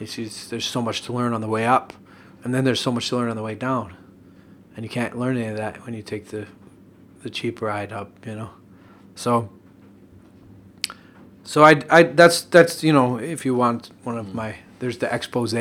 It's 0.00 0.48
there's 0.48 0.64
so 0.64 0.80
much 0.80 1.02
to 1.02 1.12
learn 1.12 1.32
on 1.32 1.40
the 1.40 1.48
way 1.48 1.66
up, 1.66 1.92
and 2.44 2.54
then 2.54 2.64
there's 2.64 2.80
so 2.80 2.92
much 2.92 3.08
to 3.08 3.16
learn 3.16 3.30
on 3.30 3.36
the 3.36 3.42
way 3.42 3.54
down, 3.54 3.96
and 4.76 4.84
you 4.84 4.88
can't 4.88 5.18
learn 5.18 5.36
any 5.36 5.48
of 5.48 5.56
that 5.56 5.84
when 5.84 5.94
you 5.94 6.02
take 6.02 6.28
the 6.28 6.46
the 7.22 7.30
cheap 7.30 7.60
ride 7.60 7.92
up. 7.92 8.26
You 8.26 8.36
know, 8.36 8.50
so. 9.14 9.50
So 11.44 11.64
I, 11.64 11.80
I 11.88 12.02
that's 12.02 12.42
that's 12.42 12.84
you 12.84 12.92
know 12.92 13.16
if 13.16 13.46
you 13.46 13.54
want 13.54 13.90
one 14.04 14.18
of 14.18 14.34
my 14.34 14.56
there's 14.80 14.98
the 14.98 15.12
expose 15.12 15.54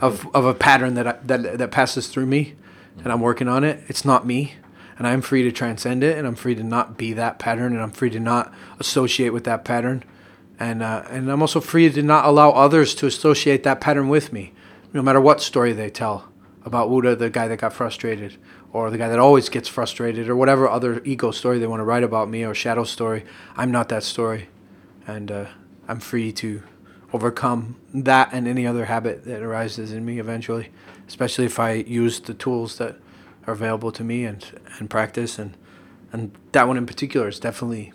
of 0.00 0.28
of 0.34 0.44
a 0.44 0.54
pattern 0.54 0.92
that 0.94 1.06
I, 1.06 1.12
that 1.24 1.58
that 1.58 1.70
passes 1.70 2.08
through 2.08 2.26
me, 2.26 2.54
and 2.98 3.12
I'm 3.12 3.20
working 3.20 3.48
on 3.48 3.64
it. 3.64 3.82
It's 3.88 4.04
not 4.04 4.26
me, 4.26 4.56
and 4.98 5.06
I'm 5.06 5.22
free 5.22 5.42
to 5.42 5.52
transcend 5.52 6.04
it, 6.04 6.18
and 6.18 6.26
I'm 6.26 6.34
free 6.34 6.54
to 6.54 6.62
not 6.62 6.96
be 6.96 7.12
that 7.14 7.38
pattern, 7.38 7.72
and 7.72 7.82
I'm 7.82 7.90
free 7.90 8.10
to 8.10 8.20
not 8.20 8.52
associate 8.78 9.30
with 9.30 9.44
that 9.44 9.64
pattern, 9.64 10.04
and 10.58 10.82
uh, 10.82 11.04
and 11.08 11.30
I'm 11.30 11.40
also 11.40 11.60
free 11.60 11.90
to 11.90 12.02
not 12.02 12.24
allow 12.24 12.50
others 12.50 12.94
to 12.96 13.06
associate 13.06 13.62
that 13.62 13.80
pattern 13.80 14.08
with 14.08 14.32
me, 14.32 14.52
no 14.94 15.02
matter 15.02 15.20
what 15.20 15.42
story 15.42 15.72
they 15.72 15.90
tell 15.90 16.32
about 16.64 16.88
Wu 16.88 17.02
De, 17.02 17.14
the 17.14 17.28
guy 17.28 17.48
that 17.48 17.58
got 17.58 17.74
frustrated, 17.74 18.38
or 18.72 18.90
the 18.90 18.96
guy 18.96 19.08
that 19.08 19.18
always 19.18 19.48
gets 19.50 19.68
frustrated, 19.68 20.28
or 20.28 20.36
whatever 20.36 20.68
other 20.68 21.02
ego 21.04 21.30
story 21.30 21.58
they 21.58 21.66
want 21.66 21.80
to 21.80 21.84
write 21.84 22.04
about 22.04 22.30
me 22.30 22.44
or 22.44 22.54
shadow 22.54 22.84
story. 22.84 23.24
I'm 23.56 23.70
not 23.70 23.90
that 23.90 24.04
story, 24.04 24.48
and 25.06 25.30
uh, 25.30 25.46
I'm 25.88 26.00
free 26.00 26.32
to 26.32 26.62
overcome 27.12 27.76
that 27.92 28.30
and 28.32 28.48
any 28.48 28.66
other 28.66 28.86
habit 28.86 29.24
that 29.24 29.42
arises 29.42 29.92
in 29.92 30.04
me 30.04 30.18
eventually, 30.18 30.70
especially 31.06 31.44
if 31.44 31.58
I 31.60 31.72
use 31.72 32.20
the 32.20 32.34
tools 32.34 32.78
that 32.78 32.96
are 33.46 33.52
available 33.52 33.92
to 33.92 34.02
me 34.02 34.24
and 34.24 34.44
and 34.78 34.88
practice 34.88 35.38
and 35.38 35.56
and 36.12 36.32
that 36.52 36.66
one 36.66 36.76
in 36.76 36.86
particular 36.86 37.28
is 37.28 37.38
definitely, 37.38 37.92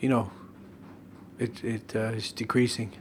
you 0.00 0.08
know, 0.08 0.30
it 1.38 1.62
it 1.62 1.94
uh, 1.94 2.16
is 2.16 2.32
decreasing 2.32 2.92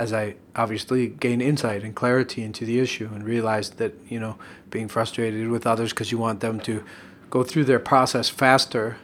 as 0.00 0.14
I 0.14 0.36
obviously 0.56 1.08
gain 1.08 1.42
insight 1.42 1.82
and 1.84 1.94
clarity 1.94 2.42
into 2.42 2.64
the 2.64 2.80
issue 2.80 3.10
and 3.12 3.22
realize 3.22 3.68
that 3.72 3.92
you 4.08 4.18
know 4.18 4.38
being 4.70 4.88
frustrated 4.88 5.48
with 5.48 5.66
others 5.66 5.90
because 5.90 6.10
you 6.10 6.16
want 6.16 6.40
them 6.40 6.58
to 6.60 6.82
go 7.28 7.42
through 7.42 7.64
their 7.64 7.78
process 7.78 8.30
faster 8.30 8.96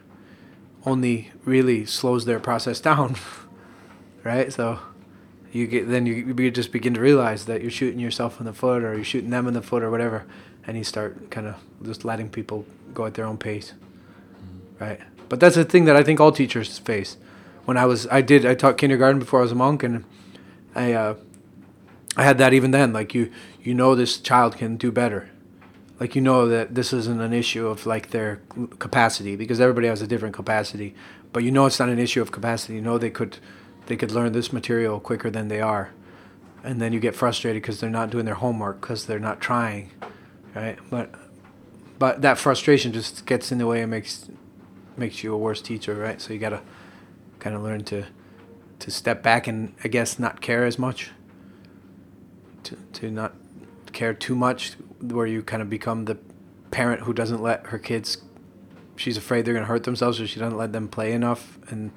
only 0.86 1.32
really 1.44 1.84
slows 1.84 2.24
their 2.24 2.40
process 2.40 2.80
down 2.80 3.14
right? 4.24 4.50
So 4.50 4.78
you 5.52 5.66
get 5.66 5.90
then 5.90 6.06
you, 6.06 6.34
you 6.38 6.50
just 6.50 6.72
begin 6.72 6.94
to 6.94 7.00
realize 7.00 7.44
that 7.44 7.60
you're 7.60 7.70
shooting 7.70 8.00
yourself 8.00 8.40
in 8.40 8.46
the 8.46 8.54
foot 8.54 8.82
or 8.82 8.94
you're 8.94 9.04
shooting 9.04 9.30
them 9.30 9.46
in 9.46 9.52
the 9.52 9.62
foot 9.62 9.82
or 9.82 9.90
whatever 9.90 10.24
and 10.66 10.78
you 10.78 10.84
start 10.84 11.30
kind 11.30 11.46
of 11.46 11.56
just 11.84 12.06
letting 12.06 12.30
people 12.30 12.64
go 12.94 13.04
at 13.04 13.12
their 13.14 13.26
own 13.26 13.36
pace 13.36 13.74
right? 14.80 15.00
But 15.28 15.40
that's 15.40 15.56
the 15.56 15.64
thing 15.64 15.84
that 15.86 15.96
i 15.96 16.02
think 16.02 16.20
all 16.20 16.32
teachers 16.32 16.78
face. 16.78 17.16
When 17.66 17.76
i 17.76 17.84
was 17.84 18.06
i 18.08 18.20
did 18.20 18.46
i 18.46 18.54
taught 18.54 18.78
kindergarten 18.78 19.18
before 19.18 19.40
i 19.40 19.42
was 19.42 19.52
a 19.52 19.56
monk 19.56 19.82
and 19.82 20.04
i 20.76 20.92
uh, 20.92 21.14
I 22.16 22.24
had 22.24 22.38
that 22.38 22.54
even 22.54 22.70
then. 22.70 22.92
Like 22.92 23.14
you, 23.14 23.30
you 23.62 23.74
know, 23.74 23.94
this 23.94 24.18
child 24.18 24.56
can 24.56 24.76
do 24.76 24.90
better. 24.90 25.28
Like 26.00 26.14
you 26.14 26.22
know 26.22 26.46
that 26.48 26.74
this 26.74 26.92
isn't 26.92 27.20
an 27.20 27.32
issue 27.32 27.66
of 27.66 27.86
like 27.86 28.10
their 28.10 28.42
capacity 28.78 29.36
because 29.36 29.60
everybody 29.60 29.88
has 29.88 30.02
a 30.02 30.06
different 30.06 30.34
capacity. 30.34 30.94
But 31.32 31.42
you 31.42 31.50
know 31.50 31.66
it's 31.66 31.78
not 31.78 31.88
an 31.88 31.98
issue 31.98 32.22
of 32.22 32.32
capacity. 32.32 32.74
You 32.74 32.80
know 32.80 32.96
they 32.98 33.10
could, 33.10 33.38
they 33.86 33.96
could 33.96 34.12
learn 34.12 34.32
this 34.32 34.52
material 34.52 35.00
quicker 35.00 35.30
than 35.30 35.48
they 35.48 35.60
are, 35.60 35.92
and 36.64 36.80
then 36.80 36.92
you 36.92 37.00
get 37.00 37.14
frustrated 37.14 37.62
because 37.62 37.80
they're 37.80 37.90
not 37.90 38.10
doing 38.10 38.24
their 38.24 38.34
homework 38.34 38.80
because 38.80 39.06
they're 39.06 39.18
not 39.18 39.40
trying, 39.40 39.90
right? 40.54 40.78
But, 40.90 41.14
but 41.98 42.22
that 42.22 42.38
frustration 42.38 42.92
just 42.92 43.26
gets 43.26 43.52
in 43.52 43.58
the 43.58 43.66
way 43.66 43.82
and 43.82 43.90
makes, 43.90 44.30
makes 44.96 45.22
you 45.22 45.34
a 45.34 45.38
worse 45.38 45.60
teacher, 45.60 45.94
right? 45.94 46.20
So 46.20 46.32
you 46.32 46.38
gotta, 46.38 46.62
kind 47.38 47.54
of 47.54 47.62
learn 47.62 47.84
to, 47.84 48.06
to 48.80 48.90
step 48.90 49.22
back 49.22 49.46
and 49.46 49.74
I 49.84 49.88
guess 49.88 50.18
not 50.18 50.40
care 50.40 50.64
as 50.64 50.78
much? 50.78 51.10
To, 52.64 52.76
to 52.94 53.10
not 53.10 53.34
care 53.92 54.12
too 54.12 54.34
much 54.34 54.74
where 55.00 55.26
you 55.26 55.42
kind 55.42 55.62
of 55.62 55.70
become 55.70 56.06
the 56.06 56.18
parent 56.70 57.02
who 57.02 57.12
doesn't 57.12 57.40
let 57.40 57.66
her 57.66 57.78
kids 57.78 58.18
she's 58.96 59.16
afraid 59.16 59.44
they're 59.44 59.54
to 59.54 59.64
hurt 59.64 59.84
themselves 59.84 60.20
or 60.20 60.26
she 60.26 60.40
doesn't 60.40 60.58
let 60.58 60.72
them 60.72 60.88
play 60.88 61.12
enough 61.12 61.58
and 61.68 61.92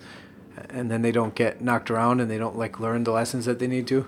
and 0.70 0.92
then 0.92 1.02
they 1.02 1.12
don't 1.12 1.36
get 1.36 1.62
knocked 1.62 1.90
around 1.90 2.20
and 2.20 2.30
they 2.30 2.38
don't 2.38 2.58
like 2.58 2.80
learn 2.80 3.04
the 3.04 3.12
lessons 3.12 3.46
that 3.46 3.60
they 3.60 3.68
need 3.68 3.88
to. 3.88 4.06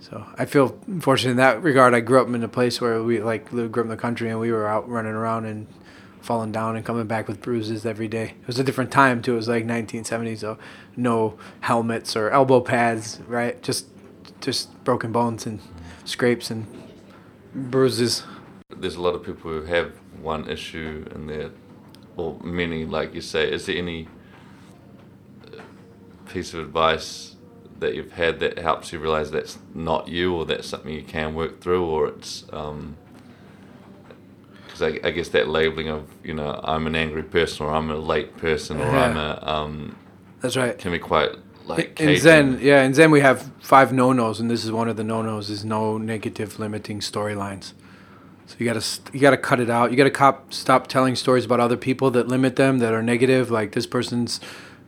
So 0.00 0.24
i 0.38 0.44
feel 0.44 0.78
fortunate 1.00 1.32
in 1.32 1.36
that 1.38 1.62
regard. 1.62 1.92
I 1.92 2.00
grew 2.00 2.20
up 2.20 2.28
in 2.28 2.42
a 2.42 2.48
place 2.48 2.80
where 2.80 3.02
we 3.02 3.20
like 3.20 3.50
grew 3.50 3.66
up 3.66 3.76
in 3.76 3.88
the 3.88 3.96
country 3.96 4.30
and 4.30 4.40
we 4.40 4.52
were 4.52 4.66
out 4.66 4.88
running 4.88 5.12
around 5.12 5.44
and 5.46 5.66
falling 6.26 6.50
down 6.52 6.76
and 6.76 6.84
coming 6.84 7.06
back 7.06 7.28
with 7.28 7.40
bruises 7.40 7.86
every 7.86 8.08
day 8.08 8.34
it 8.40 8.46
was 8.46 8.58
a 8.58 8.64
different 8.64 8.90
time 8.90 9.22
too 9.22 9.34
it 9.34 9.36
was 9.36 9.48
like 9.48 9.64
1970 9.64 10.36
so 10.36 10.58
no 10.96 11.38
helmets 11.60 12.16
or 12.16 12.30
elbow 12.30 12.60
pads 12.60 13.20
right 13.28 13.62
just 13.62 13.86
just 14.40 14.84
broken 14.84 15.12
bones 15.12 15.46
and 15.46 15.60
scrapes 16.04 16.50
and 16.50 16.66
bruises. 17.54 18.24
There's 18.76 18.96
a 18.96 19.02
lot 19.02 19.14
of 19.14 19.24
people 19.24 19.50
who 19.50 19.62
have 19.62 19.92
one 20.20 20.48
issue 20.48 21.06
in 21.14 21.26
their, 21.26 21.50
or 22.16 22.38
many, 22.42 22.84
like 22.84 23.14
you 23.14 23.20
say. 23.20 23.50
Is 23.50 23.66
there 23.66 23.76
any 23.76 24.08
uh, 25.46 25.60
piece 26.26 26.52
of 26.54 26.60
advice 26.60 27.36
that 27.78 27.94
you've 27.94 28.12
had 28.12 28.40
that 28.40 28.58
helps 28.58 28.92
you 28.92 28.98
realize 28.98 29.30
that's 29.30 29.58
not 29.74 30.08
you, 30.08 30.34
or 30.34 30.44
that's 30.44 30.68
something 30.68 30.92
you 30.92 31.02
can 31.02 31.34
work 31.34 31.60
through, 31.60 31.84
or 31.84 32.08
it's 32.08 32.44
um, 32.52 32.96
because 34.78 34.94
I, 35.04 35.08
I, 35.08 35.10
guess 35.10 35.28
that 35.30 35.48
labeling 35.48 35.88
of 35.88 36.08
you 36.22 36.34
know 36.34 36.60
I'm 36.62 36.86
an 36.86 36.94
angry 36.94 37.22
person 37.22 37.66
or 37.66 37.74
I'm 37.74 37.90
a 37.90 37.96
late 37.96 38.36
person 38.36 38.78
or 38.80 38.84
yeah. 38.84 39.04
I'm 39.04 39.16
a 39.16 39.38
um, 39.42 39.96
that's 40.40 40.56
right 40.56 40.76
can 40.78 40.92
be 40.92 40.98
quite 40.98 41.30
like 41.66 42.00
in 42.00 42.16
Zen, 42.18 42.60
yeah, 42.62 42.82
in 42.82 42.94
Zen 42.94 43.10
we 43.10 43.20
have 43.20 43.50
five 43.58 43.92
no-nos, 43.92 44.38
and 44.38 44.48
this 44.48 44.64
is 44.64 44.70
one 44.70 44.88
of 44.88 44.96
the 44.96 45.02
no-nos: 45.02 45.50
is 45.50 45.64
no 45.64 45.98
negative, 45.98 46.60
limiting 46.60 47.00
storylines. 47.00 47.72
So 48.46 48.54
you 48.58 48.66
gotta 48.66 48.84
you 49.12 49.18
gotta 49.18 49.36
cut 49.36 49.58
it 49.58 49.68
out. 49.68 49.90
You 49.90 49.96
gotta 49.96 50.10
cop, 50.10 50.54
stop 50.54 50.86
telling 50.86 51.16
stories 51.16 51.44
about 51.44 51.58
other 51.58 51.76
people 51.76 52.12
that 52.12 52.28
limit 52.28 52.54
them, 52.54 52.78
that 52.78 52.94
are 52.94 53.02
negative. 53.02 53.50
Like 53.50 53.72
this 53.72 53.86
person's 53.86 54.38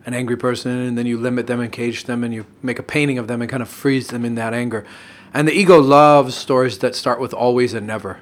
an 0.06 0.14
angry 0.14 0.36
person, 0.36 0.70
and 0.70 0.96
then 0.96 1.06
you 1.06 1.18
limit 1.18 1.48
them 1.48 1.58
and 1.58 1.72
cage 1.72 2.04
them, 2.04 2.22
and 2.22 2.32
you 2.32 2.46
make 2.62 2.78
a 2.78 2.84
painting 2.84 3.18
of 3.18 3.26
them 3.26 3.42
and 3.42 3.50
kind 3.50 3.62
of 3.62 3.68
freeze 3.68 4.08
them 4.08 4.24
in 4.24 4.36
that 4.36 4.54
anger. 4.54 4.86
And 5.34 5.48
the 5.48 5.52
ego 5.52 5.80
loves 5.80 6.36
stories 6.36 6.78
that 6.78 6.94
start 6.94 7.20
with 7.20 7.34
always 7.34 7.74
and 7.74 7.86
never. 7.88 8.20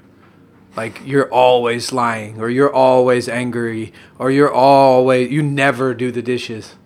Like 0.76 1.00
you're 1.04 1.30
always 1.32 1.92
lying, 1.92 2.40
or 2.40 2.50
you're 2.50 2.72
always 2.72 3.28
angry, 3.28 3.92
or 4.18 4.30
you're 4.30 4.52
always 4.52 5.30
you 5.30 5.42
never 5.42 5.94
do 5.94 6.12
the 6.12 6.22
dishes 6.22 6.76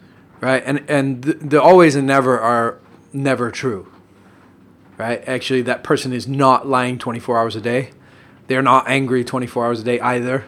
right? 0.40 0.62
And 0.64 0.88
and 0.88 1.22
the, 1.22 1.35
the 1.35 1.62
always 1.62 1.94
and 1.94 2.07
never 2.07 2.38
are 2.38 2.79
never 3.12 3.50
true, 3.50 3.90
right? 4.96 5.22
Actually, 5.29 5.62
that 5.62 5.85
person 5.85 6.12
is 6.12 6.26
not 6.26 6.66
lying 6.66 6.98
24 6.98 7.38
hours 7.38 7.57
a 7.57 7.61
day. 7.61 7.90
They're 8.46 8.62
not 8.62 8.88
angry 8.88 9.22
24 9.24 9.66
hours 9.66 9.81
a 9.81 9.85
day 9.85 10.00
either, 10.00 10.44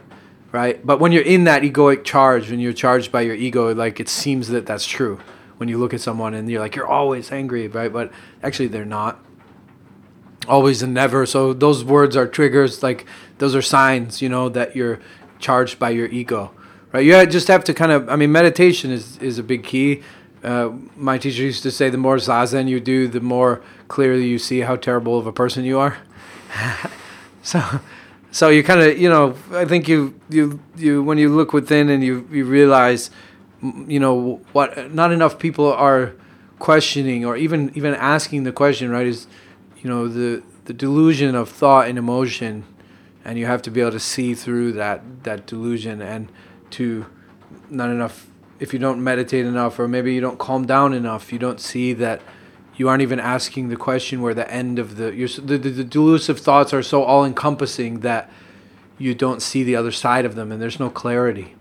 right? 0.50 0.85
But 0.85 0.98
when 0.98 1.12
you're 1.12 1.22
in 1.22 1.44
that 1.44 1.62
egoic 1.62 2.05
charge, 2.05 2.50
when 2.50 2.59
you're 2.59 2.72
charged 2.72 3.12
by 3.12 3.20
your 3.20 3.35
ego, 3.35 3.74
like 3.74 4.00
it 4.00 4.09
seems 4.09 4.48
that 4.48 4.66
that's 4.66 4.87
true. 4.87 5.20
When 5.59 5.68
you 5.68 5.78
look 5.78 5.94
at 5.94 6.00
someone 6.00 6.35
and 6.35 6.50
you're 6.50 6.61
like, 6.61 6.74
you're 6.74 6.88
always 6.88 7.31
angry, 7.31 7.68
right? 7.68 7.92
But 7.92 8.11
actually, 8.42 8.68
they're 8.68 8.85
not. 8.85 9.24
Always 10.48 10.83
and 10.83 10.92
never. 10.92 11.24
So 11.24 11.52
those 11.52 11.85
words 11.85 12.16
are 12.16 12.26
triggers. 12.26 12.83
Like 12.83 13.07
those 13.42 13.55
are 13.55 13.62
signs, 13.62 14.22
you 14.22 14.28
know, 14.28 14.48
that 14.48 14.68
you're 14.76 14.98
charged 15.38 15.78
by 15.78 15.90
your 15.90 16.07
ego 16.07 16.52
right? 16.92 17.05
You 17.05 17.26
just 17.26 17.48
have 17.48 17.64
to 17.64 17.74
kind 17.74 17.90
of. 17.90 18.09
I 18.09 18.16
mean, 18.16 18.31
meditation 18.31 18.90
is 18.90 19.18
is 19.18 19.38
a 19.38 19.42
big 19.42 19.64
key. 19.64 20.02
Uh, 20.44 20.72
my 20.96 21.18
teacher 21.18 21.42
used 21.42 21.62
to 21.62 21.70
say, 21.70 21.88
the 21.88 21.96
more 21.96 22.16
zazen 22.16 22.68
you 22.68 22.81
do, 22.81 23.07
the 23.07 23.20
more 23.20 23.62
clearly 23.87 24.26
you 24.26 24.38
see 24.38 24.61
how 24.61 24.74
terrible 24.74 25.16
of 25.16 25.26
a 25.26 25.33
person 25.33 25.64
you 25.64 25.78
are. 25.78 25.98
so, 27.42 27.62
so 28.33 28.48
you 28.48 28.64
kind 28.64 28.81
of, 28.81 28.98
you 28.98 29.09
know, 29.09 29.37
I 29.52 29.64
think 29.64 29.88
you 29.88 30.18
you 30.28 30.61
you 30.76 31.02
when 31.02 31.18
you 31.18 31.28
look 31.28 31.52
within 31.52 31.88
and 31.88 32.02
you 32.02 32.26
you 32.31 32.44
realize, 32.44 33.11
you 33.62 34.00
know, 34.00 34.40
what 34.52 34.92
not 34.92 35.12
enough 35.12 35.38
people 35.38 35.72
are 35.72 36.12
questioning 36.59 37.24
or 37.24 37.37
even 37.37 37.70
even 37.74 37.94
asking 37.94 38.44
the 38.44 38.52
question, 38.52 38.90
right? 38.90 39.07
Is 39.07 39.26
you 39.81 39.88
know 39.88 40.09
the 40.09 40.42
the 40.64 40.72
delusion 40.72 41.35
of 41.37 41.48
thought 41.48 41.88
and 41.88 41.98
emotion, 41.98 42.64
and 43.24 43.38
you 43.38 43.46
have 43.46 43.62
to 43.62 43.70
be 43.70 43.80
able 43.80 43.92
to 43.92 44.00
see 44.00 44.35
through 44.35 44.72
that 44.72 45.24
that 45.24 45.46
delusion 45.46 46.02
and 46.02 46.30
to 46.70 47.06
not 47.70 47.90
enough 47.90 48.26
if 48.58 48.72
you 48.72 48.78
don't 48.78 49.02
meditate 49.02 49.46
enough 49.46 49.78
or 49.78 49.88
maybe 49.88 50.14
you 50.14 50.20
don't 50.20 50.38
calm 50.38 50.66
down 50.66 50.92
enough 50.92 51.32
you 51.32 51.38
don't 51.38 51.61
see 51.61 51.92
that 51.92 52.20
you 52.76 52.88
aren't 52.88 53.02
even 53.02 53.20
asking 53.20 53.68
the 53.68 53.76
question 53.76 54.22
where 54.22 54.35
the 54.35 54.50
end 54.50 54.78
of 54.78 54.96
the 54.96 55.14
your 55.14 55.28
the, 55.28 55.58
the, 55.58 55.70
the 55.70 55.85
delusive 55.85 56.38
thoughts 56.38 56.72
are 56.72 56.82
so 56.82 57.02
all 57.02 57.24
encompassing 57.24 58.00
that 58.00 58.30
you 59.02 59.14
don't 59.14 59.42
see 59.42 59.64
the 59.64 59.74
other 59.74 59.90
side 59.90 60.24
of 60.24 60.37
them 60.37 60.52
and 60.52 60.62
there's 60.62 60.78
no 60.78 60.88
clarity. 60.88 61.56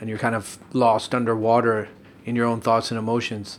And 0.00 0.08
you're 0.08 0.18
kind 0.18 0.36
of 0.36 0.58
lost 0.72 1.12
underwater 1.12 1.88
in 2.24 2.36
your 2.36 2.46
own 2.46 2.60
thoughts 2.60 2.92
and 2.92 2.98
emotions. 2.98 3.58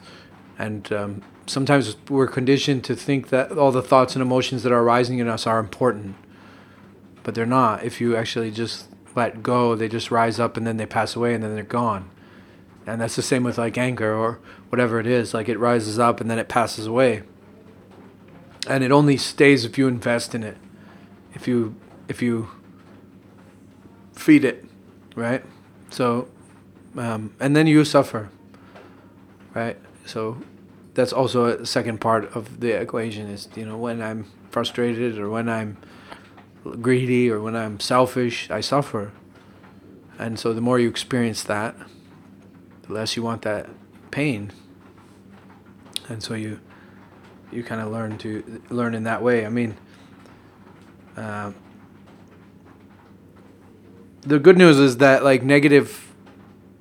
And 0.58 0.92
um, 0.94 1.22
sometimes 1.46 1.98
we're 2.10 2.28
conditioned 2.28 2.86
to 2.86 2.96
think 2.96 3.28
that 3.28 3.52
all 3.58 3.74
the 3.74 3.82
thoughts 3.82 4.16
and 4.16 4.22
emotions 4.22 4.64
that 4.64 4.72
are 4.72 4.80
arising 4.80 5.20
in 5.20 5.28
us 5.28 5.46
are 5.46 5.60
important 5.60 6.16
but 7.24 7.36
they're 7.36 7.46
not 7.46 7.84
if 7.84 8.00
you 8.02 8.16
actually 8.16 8.52
just 8.52 8.88
let 9.16 9.44
go, 9.44 9.76
they 9.76 9.88
just 9.88 10.12
rise 10.12 10.40
up 10.40 10.58
and 10.58 10.66
then 10.66 10.78
they 10.78 10.86
pass 10.86 11.16
away 11.16 11.34
and 11.34 11.44
then 11.44 11.56
they're 11.56 11.64
gone. 11.64 12.10
And 12.86 13.02
that's 13.02 13.16
the 13.16 13.22
same 13.22 13.44
with 13.44 13.58
like 13.58 13.78
anger 13.78 14.14
or 14.16 14.40
whatever 14.70 15.00
it 15.00 15.08
is. 15.08 15.34
Like 15.34 15.50
it 15.50 15.60
rises 15.60 16.00
up 16.00 16.22
and 16.22 16.30
then 16.30 16.40
it 16.40 16.48
passes 16.48 16.88
away. 16.88 17.24
And 18.68 18.84
it 18.84 18.92
only 18.92 19.18
stays 19.18 19.66
if 19.66 19.78
you 19.78 19.88
invest 19.88 20.34
in 20.34 20.44
it. 20.44 20.58
If 21.34 21.48
you 21.48 21.76
if 22.08 22.22
you 22.22 22.50
feed 24.14 24.44
it, 24.44 24.66
right? 25.16 25.44
So 25.90 26.30
um, 26.98 27.36
and 27.40 27.56
then 27.56 27.68
you 27.68 27.86
suffer. 27.86 28.30
Right? 29.54 29.78
So 30.06 30.42
that's 30.94 31.14
also 31.14 31.46
a 31.46 31.66
second 31.66 32.02
part 32.02 32.36
of 32.36 32.60
the 32.60 32.72
equation 32.72 33.28
is, 33.28 33.48
you 33.56 33.66
know, 33.66 33.78
when 33.78 34.02
I'm 34.02 34.26
frustrated 34.50 35.18
or 35.18 35.30
when 35.30 35.48
I'm 35.50 35.78
greedy 36.64 37.30
or 37.30 37.40
when 37.40 37.56
I'm 37.56 37.80
selfish, 37.80 38.50
I 38.50 38.62
suffer. 38.62 39.12
And 40.18 40.40
so 40.40 40.54
the 40.54 40.62
more 40.62 40.80
you 40.80 40.90
experience 40.90 41.44
that, 41.44 41.76
the 42.84 42.94
less 42.94 43.16
you 43.16 43.24
want 43.24 43.44
that 43.44 43.70
pain. 44.12 44.52
And 46.08 46.22
so 46.22 46.34
you 46.34 46.60
you 47.52 47.64
kind 47.64 47.82
of 47.82 47.92
learn 47.92 48.18
to 48.20 48.62
learn 48.70 48.94
in 48.94 49.04
that 49.04 49.24
way. 49.24 49.46
I 49.46 49.50
mean, 49.50 49.76
uh, 51.18 51.52
the 54.22 54.40
good 54.40 54.58
news 54.58 54.78
is 54.78 54.98
that 54.98 55.24
like 55.24 55.44
negative 55.44 56.14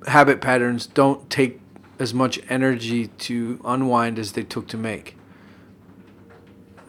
habit 0.07 0.41
patterns 0.41 0.85
don't 0.85 1.29
take 1.29 1.59
as 1.97 2.13
much 2.13 2.39
energy 2.49 3.07
to 3.07 3.59
unwind 3.65 4.19
as 4.19 4.33
they 4.33 4.43
took 4.43 4.67
to 4.67 4.77
make. 4.77 5.17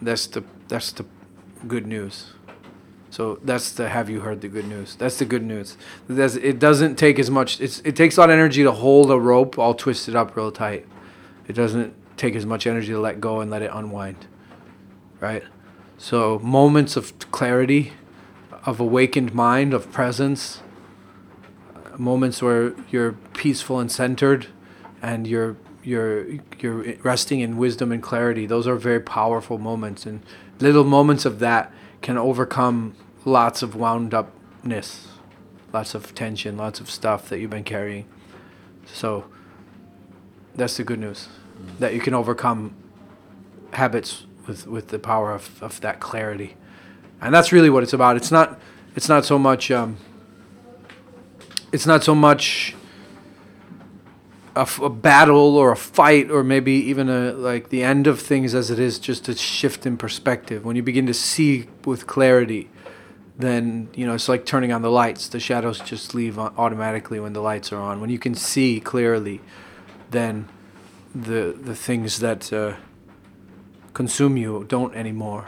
That's 0.00 0.26
the 0.26 0.44
that's 0.68 0.92
the 0.92 1.04
good 1.66 1.86
news. 1.86 2.32
So 3.11 3.40
that's 3.42 3.72
the 3.72 3.88
have 3.88 4.08
you 4.08 4.20
heard 4.20 4.40
the 4.40 4.48
good 4.48 4.66
news? 4.66 4.94
That's 4.94 5.18
the 5.18 5.24
good 5.24 5.42
news. 5.42 5.76
That's, 6.08 6.36
it 6.36 6.61
doesn't 6.61 6.96
take 6.96 7.18
as 7.18 7.28
much. 7.28 7.61
It's, 7.61 7.80
it 7.80 7.96
takes 7.96 8.16
a 8.16 8.20
lot 8.20 8.30
of 8.30 8.34
energy 8.34 8.62
to 8.62 8.70
hold 8.70 9.11
a 9.11 9.18
rope 9.18 9.58
all 9.58 9.74
twisted 9.74 10.14
up 10.14 10.36
real 10.36 10.52
tight. 10.52 10.86
It 11.48 11.54
doesn't 11.54 11.94
take 12.16 12.36
as 12.36 12.46
much 12.46 12.68
energy 12.68 12.88
to 12.92 13.00
let 13.00 13.20
go 13.20 13.40
and 13.40 13.50
let 13.50 13.62
it 13.62 13.70
unwind. 13.74 14.26
Right? 15.18 15.42
So 15.98 16.38
moments 16.38 16.96
of 16.96 17.18
clarity, 17.32 17.92
of 18.64 18.78
awakened 18.78 19.34
mind, 19.34 19.74
of 19.74 19.90
presence, 19.90 20.62
uh, 21.74 21.98
moments 21.98 22.40
where 22.40 22.74
you're 22.90 23.12
peaceful 23.34 23.80
and 23.80 23.90
centered 23.90 24.46
and 25.02 25.26
you're 25.26 25.56
you're 25.82 26.26
you're 26.58 26.94
resting 27.02 27.40
in 27.40 27.56
wisdom 27.56 27.90
and 27.90 28.02
clarity. 28.02 28.46
Those 28.46 28.68
are 28.68 28.76
very 28.76 29.00
powerful 29.00 29.58
moments 29.58 30.06
and 30.06 30.22
little 30.61 30.84
moments 30.84 31.24
of 31.24 31.38
that 31.40 31.72
can 32.02 32.16
overcome 32.16 32.94
lots 33.24 33.62
of 33.62 33.74
wound 33.74 34.14
upness, 34.14 35.08
lots 35.72 35.94
of 35.94 36.14
tension, 36.14 36.56
lots 36.56 36.80
of 36.80 36.90
stuff 36.90 37.28
that 37.28 37.38
you've 37.38 37.50
been 37.50 37.64
carrying. 37.64 38.06
So 38.86 39.26
that's 40.54 40.76
the 40.76 40.84
good 40.84 40.98
news 40.98 41.28
that 41.78 41.94
you 41.94 42.00
can 42.00 42.14
overcome 42.14 42.74
habits 43.72 44.24
with 44.46 44.66
with 44.66 44.88
the 44.88 44.98
power 44.98 45.32
of, 45.32 45.62
of 45.62 45.80
that 45.80 46.00
clarity, 46.00 46.56
and 47.20 47.34
that's 47.34 47.52
really 47.52 47.70
what 47.70 47.82
it's 47.82 47.92
about. 47.92 48.16
It's 48.16 48.30
not 48.30 48.58
it's 48.96 49.08
not 49.08 49.24
so 49.24 49.38
much 49.38 49.70
um, 49.70 49.96
it's 51.72 51.86
not 51.86 52.02
so 52.02 52.14
much 52.14 52.74
a, 54.56 54.60
f- 54.60 54.80
a 54.80 54.90
battle 54.90 55.56
or 55.56 55.72
a 55.72 55.76
fight 55.76 56.30
or 56.30 56.42
maybe 56.42 56.72
even 56.72 57.08
a 57.08 57.32
like 57.32 57.68
the 57.68 57.82
end 57.82 58.06
of 58.06 58.20
things 58.20 58.54
as 58.54 58.70
it 58.70 58.78
is 58.78 58.98
just 58.98 59.28
a 59.28 59.36
shift 59.36 59.86
in 59.86 59.96
perspective 59.96 60.64
when 60.64 60.76
you 60.76 60.82
begin 60.82 61.06
to 61.06 61.14
see 61.14 61.68
with 61.84 62.06
clarity 62.06 62.68
then 63.41 63.88
you 63.95 64.07
know 64.07 64.14
it's 64.14 64.28
like 64.28 64.45
turning 64.45 64.72
on 64.72 64.82
the 64.82 64.91
lights. 64.91 65.28
The 65.28 65.41
shadows 65.41 65.80
just 65.80 66.14
leave 66.14 66.38
automatically 66.38 67.20
when 67.20 67.32
the 67.32 67.41
lights 67.41 67.72
are 67.72 67.80
on. 67.80 68.01
When 68.01 68.11
you 68.11 68.18
can 68.18 68.34
see 68.34 68.80
clearly 68.80 69.41
then 70.11 70.49
the 71.14 71.57
the 71.61 71.74
things 71.74 72.20
that 72.20 72.53
uh, 72.53 72.74
consume 73.95 74.36
you 74.36 74.64
don't 74.68 74.95
anymore. 74.95 75.47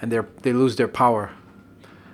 And 0.00 0.10
they're 0.10 0.28
they 0.42 0.52
lose 0.52 0.76
their 0.76 0.88
power. 0.88 1.30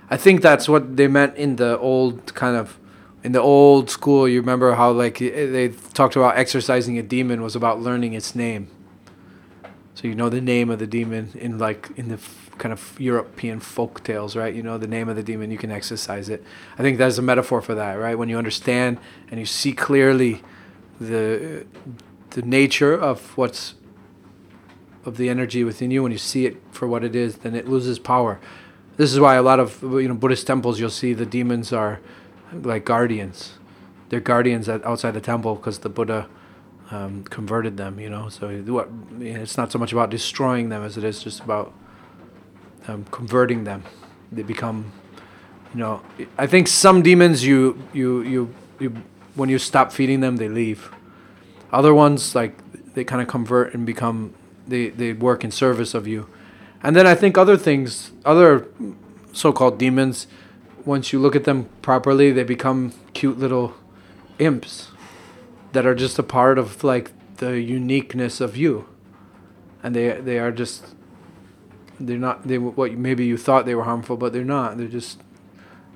I 0.09 0.17
think 0.17 0.41
that's 0.41 0.67
what 0.67 0.97
they 0.97 1.07
meant 1.07 1.35
in 1.35 1.57
the 1.57 1.77
old 1.77 2.33
kind 2.33 2.55
of 2.55 2.77
in 3.23 3.31
the 3.31 3.41
old 3.41 3.89
school. 3.89 4.27
You 4.27 4.39
remember 4.39 4.75
how 4.75 4.91
like 4.91 5.21
eh, 5.21 5.45
they 5.45 5.69
talked 5.93 6.15
about 6.15 6.37
exercising 6.37 6.97
a 6.97 7.03
demon 7.03 7.41
was 7.41 7.55
about 7.55 7.81
learning 7.81 8.13
its 8.13 8.35
name. 8.35 8.67
So 9.95 10.07
you 10.07 10.15
know 10.15 10.29
the 10.29 10.41
name 10.41 10.69
of 10.69 10.79
the 10.79 10.87
demon 10.87 11.31
in 11.35 11.57
like 11.57 11.89
in 11.95 12.09
the 12.09 12.19
kind 12.59 12.73
of 12.73 12.99
european 12.99 13.59
folk 13.59 14.03
tales 14.03 14.35
right? 14.35 14.53
You 14.53 14.61
know 14.61 14.77
the 14.77 14.87
name 14.87 15.09
of 15.09 15.15
the 15.15 15.23
demon 15.23 15.49
you 15.49 15.57
can 15.57 15.71
exercise 15.71 16.29
it. 16.29 16.43
I 16.77 16.83
think 16.83 16.97
that's 16.97 17.17
a 17.17 17.21
metaphor 17.21 17.61
for 17.61 17.73
that 17.75 17.93
right? 17.93 18.17
When 18.17 18.29
you 18.29 18.37
understand 18.37 18.99
and 19.31 19.39
you 19.39 19.45
see 19.45 19.73
clearly 19.73 20.43
the 20.99 21.65
the 22.31 22.41
nature 22.43 22.93
of 22.93 23.35
what's 23.37 23.75
of 25.05 25.17
the 25.17 25.29
energy 25.29 25.63
within 25.63 25.89
you 25.89 26.03
when 26.03 26.11
you 26.11 26.17
see 26.17 26.45
it 26.45 26.57
for 26.71 26.87
what 26.87 27.03
it 27.03 27.15
is 27.15 27.37
then 27.37 27.55
it 27.55 27.67
loses 27.67 27.97
power. 27.97 28.39
This 28.97 29.13
is 29.13 29.19
why 29.19 29.35
a 29.35 29.41
lot 29.41 29.59
of 29.59 29.81
you 29.81 30.07
know 30.07 30.13
buddhist 30.13 30.45
temples 30.45 30.79
you'll 30.79 30.89
see 30.89 31.13
the 31.13 31.25
demons 31.25 31.71
are 31.73 31.99
like 32.51 32.85
guardians. 32.85 33.53
They're 34.09 34.19
guardians 34.19 34.67
outside 34.67 35.11
the 35.11 35.21
temple 35.21 35.55
because 35.55 35.79
the 35.79 35.89
buddha 35.89 36.27
um, 36.91 37.23
converted 37.25 37.77
them 37.77 37.99
you 37.99 38.09
know? 38.09 38.29
So 38.29 38.49
what 38.63 38.89
it's 39.19 39.57
not 39.57 39.71
so 39.71 39.79
much 39.79 39.93
about 39.93 40.09
destroying 40.09 40.69
them 40.69 40.83
as 40.83 40.97
it 40.97 41.03
is 41.03 41.23
just 41.23 41.39
about 41.39 41.73
um, 42.89 43.05
converting 43.11 43.63
them. 43.63 43.83
They 44.31 44.43
become 44.43 44.91
you 45.73 45.79
know 45.79 46.01
i 46.37 46.47
think 46.47 46.67
some 46.67 47.01
demons 47.03 47.45
you 47.45 47.79
you 47.93 48.21
you, 48.21 48.55
you 48.79 48.89
when 49.35 49.49
you 49.49 49.59
stop 49.59 49.91
feeding 49.91 50.19
them 50.19 50.37
they 50.37 50.49
leave. 50.49 50.91
Other 51.71 51.93
ones 51.93 52.35
like 52.35 52.57
they 52.93 53.03
kind 53.03 53.21
of 53.21 53.27
convert 53.27 53.73
and 53.73 53.85
become 53.85 54.33
they, 54.67 54.89
they 54.89 55.13
work 55.13 55.43
in 55.43 55.51
service 55.51 55.93
of 55.93 56.07
you. 56.07 56.27
And 56.83 56.95
then 56.95 57.05
i 57.07 57.15
think 57.15 57.37
other 57.37 57.57
things 57.57 58.11
other 58.25 58.67
so-called 59.33 59.77
demons 59.77 60.27
once 60.85 61.13
you 61.13 61.19
look 61.19 61.35
at 61.35 61.43
them 61.43 61.69
properly 61.81 62.31
they 62.31 62.43
become 62.43 62.93
cute 63.13 63.37
little 63.37 63.75
imps 64.39 64.89
that 65.73 65.85
are 65.85 65.93
just 65.93 66.17
a 66.17 66.23
part 66.23 66.57
of 66.57 66.83
like 66.83 67.11
the 67.37 67.61
uniqueness 67.61 68.41
of 68.41 68.57
you. 68.57 68.87
And 69.83 69.95
they 69.95 70.19
they 70.19 70.39
are 70.39 70.51
just 70.51 70.95
they're 71.99 72.17
not 72.17 72.47
they 72.47 72.57
what 72.57 72.93
maybe 72.93 73.25
you 73.25 73.37
thought 73.37 73.65
they 73.65 73.75
were 73.75 73.83
harmful 73.83 74.15
but 74.17 74.31
they're 74.33 74.43
not 74.43 74.77
they're 74.77 74.87
just 74.87 75.19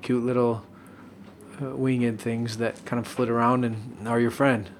cute 0.02 0.22
little 0.22 0.62
uh, 1.62 1.74
winged 1.76 2.20
things 2.20 2.56
that 2.58 2.84
kind 2.84 3.00
of 3.00 3.06
flit 3.06 3.28
around 3.30 3.64
and 3.64 4.06
are 4.06 4.20
your 4.20 4.30
friend 4.30 4.70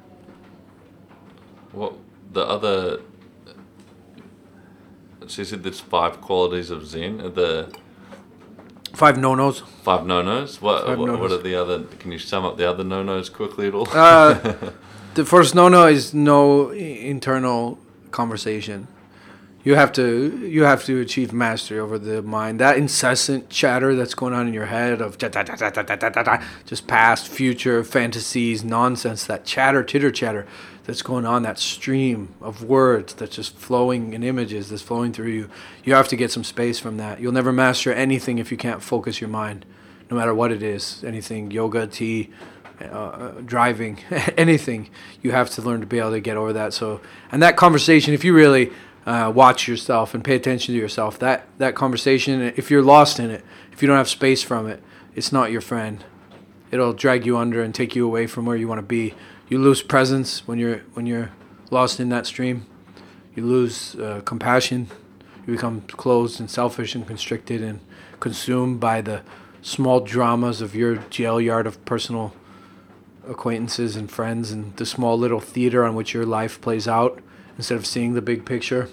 What 1.72 1.94
the 2.32 2.42
other? 2.44 3.00
So 5.26 5.40
you 5.42 5.44
said 5.46 5.62
there's 5.62 5.80
five 5.80 6.20
qualities 6.20 6.70
of 6.70 6.86
Zen. 6.86 7.18
The 7.18 7.74
five 8.92 9.16
no-nos 9.18 9.60
five 9.82 10.04
no-nos. 10.06 10.60
What 10.60 10.84
Five 10.86 10.98
what, 10.98 11.08
what 11.08 11.20
no-nos. 11.20 11.32
are 11.32 11.42
the 11.42 11.54
other? 11.54 11.84
Can 11.98 12.12
you 12.12 12.18
sum 12.18 12.44
up 12.44 12.56
the 12.58 12.68
other 12.68 12.84
no-nos 12.84 13.28
quickly 13.30 13.68
at 13.68 13.74
all? 13.74 13.88
Uh, 13.90 14.34
the 15.14 15.24
first 15.24 15.54
no-no 15.54 15.86
is 15.86 16.12
no 16.12 16.70
internal 16.70 17.78
conversation 18.10 18.86
you 19.64 19.76
have 19.76 19.92
to 19.92 20.46
you 20.46 20.64
have 20.64 20.84
to 20.84 21.00
achieve 21.00 21.32
mastery 21.32 21.78
over 21.78 21.98
the 21.98 22.20
mind. 22.22 22.60
That 22.60 22.76
incessant 22.76 23.48
chatter 23.48 23.94
that's 23.96 24.14
going 24.14 24.34
on 24.34 24.46
in 24.46 24.52
your 24.52 24.66
head 24.66 25.00
of 25.00 25.16
just 25.18 26.86
past, 26.86 27.28
future, 27.28 27.82
fantasies, 27.82 28.62
nonsense. 28.62 29.24
That 29.24 29.46
chatter, 29.46 29.82
titter 29.82 30.10
chatter 30.10 30.46
that's 30.84 31.00
going 31.00 31.24
on. 31.24 31.42
That 31.44 31.58
stream 31.58 32.34
of 32.42 32.62
words 32.62 33.14
that's 33.14 33.34
just 33.34 33.56
flowing 33.56 34.12
in 34.12 34.22
images 34.22 34.68
that's 34.68 34.82
flowing 34.82 35.14
through 35.14 35.30
you. 35.30 35.50
You 35.82 35.94
have 35.94 36.08
to 36.08 36.16
get 36.16 36.30
some 36.30 36.44
space 36.44 36.78
from 36.78 36.98
that. 36.98 37.20
You'll 37.20 37.32
never 37.32 37.52
master 37.52 37.90
anything 37.90 38.38
if 38.38 38.50
you 38.50 38.58
can't 38.58 38.82
focus 38.82 39.18
your 39.18 39.30
mind, 39.30 39.64
no 40.10 40.16
matter 40.16 40.34
what 40.34 40.52
it 40.52 40.62
is. 40.62 41.02
Anything, 41.04 41.50
yoga, 41.50 41.86
tea. 41.86 42.30
Uh, 42.82 43.30
driving 43.44 44.00
anything 44.36 44.90
you 45.22 45.30
have 45.30 45.48
to 45.48 45.62
learn 45.62 45.80
to 45.80 45.86
be 45.86 46.00
able 46.00 46.10
to 46.10 46.18
get 46.18 46.36
over 46.36 46.52
that 46.52 46.74
so 46.74 47.00
and 47.30 47.40
that 47.40 47.56
conversation 47.56 48.12
if 48.12 48.24
you 48.24 48.34
really 48.34 48.72
uh, 49.06 49.30
watch 49.34 49.68
yourself 49.68 50.14
and 50.14 50.24
pay 50.24 50.34
attention 50.34 50.74
to 50.74 50.80
yourself, 50.80 51.18
that 51.18 51.46
that 51.58 51.74
conversation, 51.74 52.40
if 52.56 52.70
you're 52.70 52.82
lost 52.82 53.18
in 53.18 53.30
it, 53.30 53.44
if 53.72 53.82
you 53.82 53.88
don't 53.88 53.96
have 53.96 54.08
space 54.08 54.42
from 54.42 54.66
it, 54.66 54.82
it's 55.14 55.32
not 55.32 55.50
your 55.50 55.60
friend. 55.60 56.04
It'll 56.70 56.92
drag 56.92 57.26
you 57.26 57.36
under 57.36 57.62
and 57.62 57.74
take 57.74 57.94
you 57.94 58.06
away 58.06 58.26
from 58.26 58.46
where 58.46 58.56
you 58.56 58.66
want 58.66 58.78
to 58.78 58.86
be. 58.86 59.14
You 59.48 59.58
lose 59.58 59.82
presence 59.82 60.46
when 60.48 60.58
you're 60.58 60.78
when 60.94 61.06
you're 61.06 61.30
lost 61.70 62.00
in 62.00 62.08
that 62.08 62.26
stream. 62.26 62.66
You 63.34 63.44
lose 63.44 63.94
uh, 63.96 64.22
compassion. 64.24 64.88
You 65.46 65.54
become 65.54 65.82
closed 65.82 66.40
and 66.40 66.50
selfish 66.50 66.94
and 66.94 67.06
constricted 67.06 67.62
and 67.62 67.80
consumed 68.20 68.80
by 68.80 69.02
the 69.02 69.22
small 69.60 70.00
dramas 70.00 70.60
of 70.60 70.74
your 70.74 70.96
jail 71.10 71.40
yard 71.40 71.66
of 71.66 71.84
personal 71.84 72.34
acquaintances 73.28 73.96
and 73.96 74.10
friends 74.10 74.50
and 74.50 74.76
the 74.76 74.86
small 74.86 75.18
little 75.18 75.40
theater 75.40 75.84
on 75.84 75.94
which 75.94 76.14
your 76.14 76.26
life 76.26 76.60
plays 76.60 76.86
out 76.88 77.22
instead 77.56 77.76
of 77.76 77.86
seeing 77.86 78.14
the 78.14 78.22
big 78.22 78.44
picture. 78.44 78.88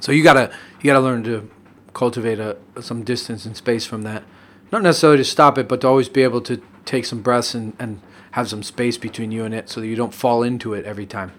So 0.00 0.12
you 0.12 0.22
gotta 0.22 0.52
you 0.80 0.84
gotta 0.84 1.00
learn 1.00 1.24
to 1.24 1.50
cultivate 1.92 2.38
a, 2.38 2.56
some 2.80 3.04
distance 3.04 3.46
and 3.46 3.56
space 3.56 3.86
from 3.86 4.02
that. 4.02 4.24
Not 4.72 4.82
necessarily 4.82 5.18
to 5.18 5.24
stop 5.24 5.56
it, 5.56 5.68
but 5.68 5.80
to 5.82 5.88
always 5.88 6.08
be 6.08 6.22
able 6.22 6.40
to 6.42 6.60
take 6.84 7.06
some 7.06 7.22
breaths 7.22 7.54
and, 7.54 7.74
and 7.78 8.00
have 8.32 8.48
some 8.48 8.62
space 8.62 8.98
between 8.98 9.30
you 9.30 9.44
and 9.44 9.54
it 9.54 9.68
so 9.68 9.80
that 9.80 9.86
you 9.86 9.96
don't 9.96 10.12
fall 10.12 10.42
into 10.42 10.74
it 10.74 10.84
every 10.84 11.06
time. 11.06 11.32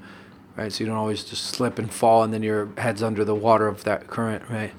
Right? 0.55 0.71
So 0.71 0.83
you 0.83 0.87
don't 0.87 0.97
always 0.97 1.25
just 1.25 1.43
slip 1.43 1.77
and 1.77 1.91
fall 1.93 2.23
and 2.23 2.33
then 2.33 2.41
your 2.41 2.69
head's 2.77 3.03
under 3.03 3.25
the 3.25 3.35
water 3.35 3.67
of 3.67 3.83
that 3.83 4.07
current, 4.07 4.43
right? 4.49 4.71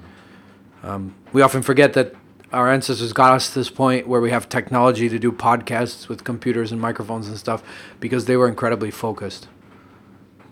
Um, 0.82 1.14
we 1.32 1.42
often 1.42 1.60
forget 1.62 1.92
that 1.92 2.14
our 2.52 2.72
ancestors 2.72 3.12
got 3.12 3.32
us 3.32 3.48
to 3.52 3.58
this 3.58 3.68
point 3.68 4.08
where 4.08 4.20
we 4.20 4.30
have 4.30 4.48
technology 4.48 5.08
to 5.08 5.18
do 5.18 5.30
podcasts 5.30 6.08
with 6.08 6.24
computers 6.24 6.72
and 6.72 6.80
microphones 6.80 7.28
and 7.28 7.36
stuff 7.36 7.62
because 8.00 8.24
they 8.24 8.36
were 8.36 8.48
incredibly 8.48 8.90
focused. 8.90 9.48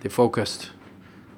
They 0.05 0.11
focused. 0.11 0.71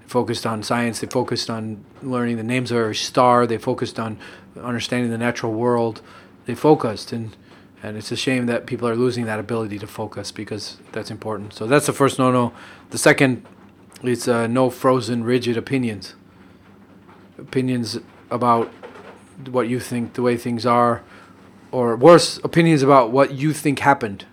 They 0.01 0.09
focused 0.09 0.45
on 0.45 0.64
science. 0.64 0.99
They 0.99 1.07
focused 1.07 1.49
on 1.49 1.85
learning 2.03 2.37
the 2.37 2.43
names 2.43 2.73
of 2.73 2.79
every 2.79 2.97
star. 2.97 3.47
They 3.47 3.59
focused 3.59 4.01
on 4.01 4.19
understanding 4.61 5.12
the 5.12 5.19
natural 5.19 5.53
world. 5.53 6.03
They 6.47 6.57
focused, 6.57 7.12
and 7.12 7.37
and 7.81 7.97
it's 7.97 8.11
a 8.11 8.17
shame 8.17 8.47
that 8.47 8.67
people 8.67 8.89
are 8.89 8.97
losing 8.97 9.25
that 9.27 9.39
ability 9.39 9.79
to 9.79 9.87
focus 9.87 10.33
because 10.33 10.79
that's 10.91 11.12
important. 11.12 11.55
So 11.55 11.69
that's 11.69 11.87
the 11.87 11.93
first 11.93 12.19
no-no. 12.19 12.53
The 12.91 12.99
second 12.99 13.47
is 14.03 14.27
uh, 14.27 14.49
no 14.49 14.69
frozen, 14.69 15.23
rigid 15.23 15.57
opinions. 15.57 16.17
Opinions 17.39 18.01
about 18.31 18.73
what 19.49 19.69
you 19.69 19.79
think 19.79 20.14
the 20.14 20.23
way 20.23 20.37
things 20.37 20.67
are, 20.67 21.05
or 21.71 21.95
worse, 21.95 22.39
opinions 22.43 22.83
about 22.83 23.12
what 23.12 23.33
you 23.33 23.53
think 23.53 23.79
happened. 23.79 24.27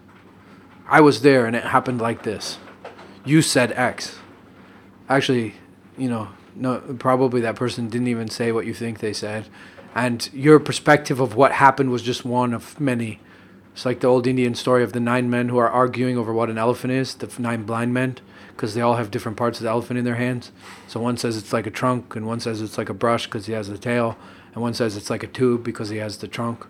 I 0.88 1.02
was 1.02 1.22
there 1.22 1.46
and 1.46 1.56
it 1.56 1.66
happened 1.66 2.02
like 2.02 2.24
this. 2.24 2.58
You 3.24 3.44
said 3.44 3.72
X. 3.74 4.18
Actually, 5.10 5.56
you 5.98 6.10
know, 6.10 6.30
no, 6.56 6.80
probably 7.00 7.42
that 7.42 7.56
person 7.56 7.90
didn't 7.90 8.08
even 8.08 8.30
say 8.30 8.52
what 8.52 8.66
you 8.66 8.74
think 8.74 9.00
they 9.00 9.14
said, 9.14 9.48
and 9.96 10.30
your 10.34 10.60
perspective 10.60 11.20
of 11.20 11.36
what 11.36 11.54
happened 11.54 11.92
was 11.92 12.02
just 12.02 12.24
one 12.26 12.54
of 12.54 12.80
many. 12.80 13.20
It's 13.74 13.86
like 13.86 14.02
the 14.02 14.08
old 14.08 14.28
Indian 14.28 14.54
story 14.54 14.84
of 14.84 14.94
the 14.94 15.00
nine 15.00 15.30
men 15.30 15.50
who 15.50 15.58
are 15.58 15.70
arguing 15.70 16.18
over 16.18 16.32
what 16.32 16.50
an 16.50 16.60
elephant 16.60 16.94
is, 16.94 17.16
the 17.16 17.42
nine 17.42 17.64
blind 17.64 17.94
men, 17.94 18.18
because 18.50 18.76
they 18.76 18.82
all 18.82 18.96
have 18.96 19.10
different 19.10 19.36
parts 19.36 19.60
of 19.60 19.64
the 19.64 19.70
elephant 19.70 19.98
in 19.98 20.06
their 20.06 20.16
hands. 20.16 20.52
So 20.88 21.00
one 21.00 21.18
says 21.18 21.38
it's 21.38 21.54
like 21.54 21.66
a 21.66 21.72
trunk, 21.72 22.16
and 22.16 22.28
one 22.28 22.40
says 22.40 22.62
it's 22.62 22.78
like 22.78 22.90
a 22.90 22.94
brush 22.94 23.26
because 23.26 23.48
he 23.48 23.54
has 23.54 23.68
the 23.68 23.78
tail, 23.78 24.16
and 24.54 24.62
one 24.62 24.76
says 24.76 24.96
it's 24.96 25.10
like 25.10 25.24
a 25.24 25.28
tube 25.28 25.64
because 25.64 25.90
he 25.90 25.98
has 25.98 26.18
the 26.18 26.28
trunk. 26.28 26.68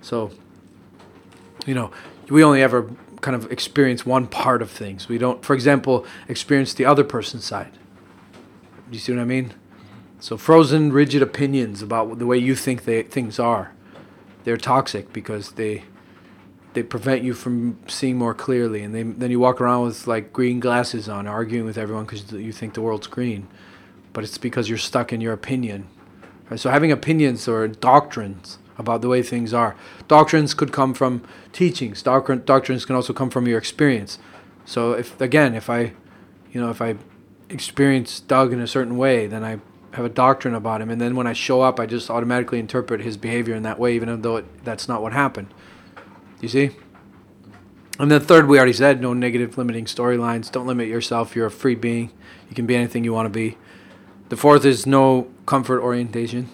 So, 0.00 0.30
you 1.66 1.74
know, 1.74 1.90
we 2.28 2.44
only 2.44 2.62
ever 2.62 2.90
kind 3.26 3.34
of 3.34 3.50
experience 3.50 4.06
one 4.06 4.28
part 4.28 4.62
of 4.62 4.70
things. 4.70 5.08
We 5.08 5.18
don't, 5.18 5.44
for 5.44 5.52
example, 5.52 6.06
experience 6.28 6.72
the 6.72 6.84
other 6.84 7.02
person's 7.02 7.44
side. 7.44 7.72
Do 8.88 8.92
you 8.92 9.00
see 9.00 9.12
what 9.12 9.20
I 9.20 9.24
mean? 9.24 9.52
So 10.20 10.36
frozen, 10.36 10.92
rigid 10.92 11.22
opinions 11.22 11.82
about 11.82 12.20
the 12.20 12.26
way 12.26 12.38
you 12.38 12.54
think 12.54 12.84
they, 12.84 13.02
things 13.02 13.40
are, 13.40 13.72
they're 14.44 14.56
toxic 14.56 15.12
because 15.12 15.52
they 15.52 15.82
they 16.74 16.84
prevent 16.84 17.24
you 17.24 17.34
from 17.34 17.80
seeing 17.88 18.16
more 18.16 18.32
clearly, 18.34 18.82
and 18.82 18.94
they, 18.94 19.02
then 19.02 19.32
you 19.32 19.40
walk 19.40 19.60
around 19.60 19.86
with 19.86 20.06
like 20.06 20.32
green 20.32 20.60
glasses 20.60 21.08
on, 21.08 21.26
arguing 21.26 21.64
with 21.64 21.76
everyone 21.76 22.04
because 22.04 22.30
you 22.30 22.52
think 22.52 22.74
the 22.74 22.82
world's 22.82 23.08
green, 23.08 23.48
but 24.12 24.22
it's 24.22 24.38
because 24.38 24.68
you're 24.68 24.78
stuck 24.78 25.12
in 25.12 25.20
your 25.20 25.32
opinion. 25.32 25.88
Right? 26.48 26.60
So 26.60 26.70
having 26.70 26.92
opinions 26.92 27.48
or 27.48 27.66
doctrines 27.66 28.58
about 28.78 29.00
the 29.00 29.08
way 29.08 29.22
things 29.22 29.54
are. 29.54 29.76
Doctrines 30.08 30.54
could 30.54 30.72
come 30.72 30.94
from 30.94 31.22
teachings. 31.52 32.02
Doctrine, 32.02 32.42
doctrines 32.44 32.84
can 32.84 32.94
also 32.94 33.12
come 33.12 33.30
from 33.30 33.46
your 33.46 33.58
experience. 33.58 34.18
So 34.64 34.92
if 34.92 35.20
again, 35.20 35.54
if 35.54 35.70
I, 35.70 35.92
you 36.52 36.60
know, 36.60 36.70
if 36.70 36.82
I 36.82 36.96
experience 37.48 38.20
Doug 38.20 38.52
in 38.52 38.60
a 38.60 38.66
certain 38.66 38.96
way, 38.96 39.26
then 39.26 39.44
I 39.44 39.60
have 39.92 40.04
a 40.04 40.10
doctrine 40.10 40.54
about 40.54 40.82
him, 40.82 40.90
and 40.90 41.00
then 41.00 41.16
when 41.16 41.26
I 41.26 41.32
show 41.32 41.62
up, 41.62 41.80
I 41.80 41.86
just 41.86 42.10
automatically 42.10 42.58
interpret 42.58 43.00
his 43.00 43.16
behavior 43.16 43.54
in 43.54 43.62
that 43.62 43.78
way, 43.78 43.94
even 43.94 44.20
though 44.20 44.36
it, 44.36 44.64
that's 44.64 44.88
not 44.88 45.00
what 45.00 45.12
happened. 45.12 45.54
You 46.40 46.48
see? 46.48 46.70
And 47.98 48.10
then 48.10 48.20
third, 48.20 48.46
we 48.46 48.58
already 48.58 48.74
said 48.74 49.00
no 49.00 49.14
negative 49.14 49.56
limiting 49.56 49.86
storylines. 49.86 50.52
Don't 50.52 50.66
limit 50.66 50.88
yourself. 50.88 51.34
You're 51.34 51.46
a 51.46 51.50
free 51.50 51.74
being. 51.74 52.12
You 52.50 52.54
can 52.54 52.66
be 52.66 52.76
anything 52.76 53.04
you 53.04 53.14
want 53.14 53.24
to 53.26 53.30
be. 53.30 53.56
The 54.28 54.36
fourth 54.36 54.66
is 54.66 54.86
no 54.86 55.28
comfort 55.46 55.80
orientation. 55.80 56.50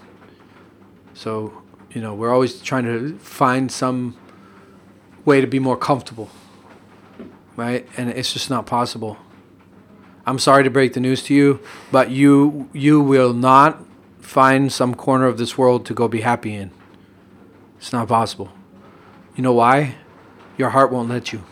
So, 1.15 1.62
you 1.95 2.01
know, 2.01 2.15
we're 2.15 2.33
always 2.33 2.61
trying 2.61 2.85
to 2.85 3.19
find 3.19 3.71
some 3.71 4.17
way 5.25 5.41
to 5.41 5.47
be 5.47 5.59
more 5.59 5.77
comfortable, 5.77 6.31
right? 7.57 7.87
And 7.97 8.09
it's 8.11 8.33
just 8.33 8.49
not 8.51 8.67
possible. 8.67 9.19
I'm 10.25 10.39
sorry 10.39 10.65
to 10.65 10.71
break 10.71 10.95
the 10.95 11.01
news 11.01 11.23
to 11.25 11.35
you, 11.35 11.61
but 11.91 12.11
you 12.11 12.69
you 12.73 13.01
will 13.01 13.33
not 13.33 13.85
find 14.21 14.73
some 14.73 14.95
corner 14.95 15.27
of 15.27 15.37
this 15.37 15.59
world 15.59 15.85
to 15.87 15.95
go 15.95 16.09
be 16.09 16.21
happy 16.21 16.55
in. 16.55 16.71
It's 17.79 17.93
not 17.93 18.09
possible. 18.09 18.53
You 19.35 19.43
know 19.43 19.53
why? 19.53 19.97
Your 20.57 20.71
heart 20.71 20.93
won't 20.93 21.09
let 21.09 21.33
you. 21.33 21.43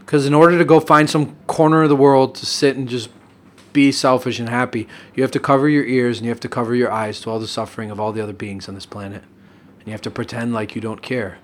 Because 0.00 0.26
in 0.26 0.34
order 0.34 0.56
to 0.56 0.64
go 0.64 0.80
find 0.80 1.10
some 1.10 1.36
corner 1.46 1.82
of 1.82 1.88
the 1.88 1.96
world 1.96 2.34
to 2.36 2.46
sit 2.46 2.76
and 2.76 2.88
just 2.88 3.10
be 3.76 3.92
selfish 3.92 4.40
and 4.40 4.48
happy, 4.48 4.88
you 5.14 5.22
have 5.22 5.30
to 5.32 5.38
cover 5.38 5.68
your 5.68 5.84
ears 5.84 6.16
and 6.16 6.24
you 6.24 6.30
have 6.30 6.40
to 6.40 6.48
cover 6.48 6.74
your 6.74 6.90
eyes 6.90 7.20
to 7.20 7.30
all 7.30 7.38
the 7.38 7.46
suffering 7.46 7.90
of 7.90 8.00
all 8.00 8.10
the 8.10 8.22
other 8.22 8.32
beings 8.32 8.70
on 8.70 8.74
this 8.74 8.86
planet. 8.86 9.22
And 9.78 9.86
you 9.86 9.92
have 9.92 10.00
to 10.02 10.10
pretend 10.10 10.54
like 10.54 10.74
you 10.74 10.80
don't 10.80 11.02
care. 11.02 11.36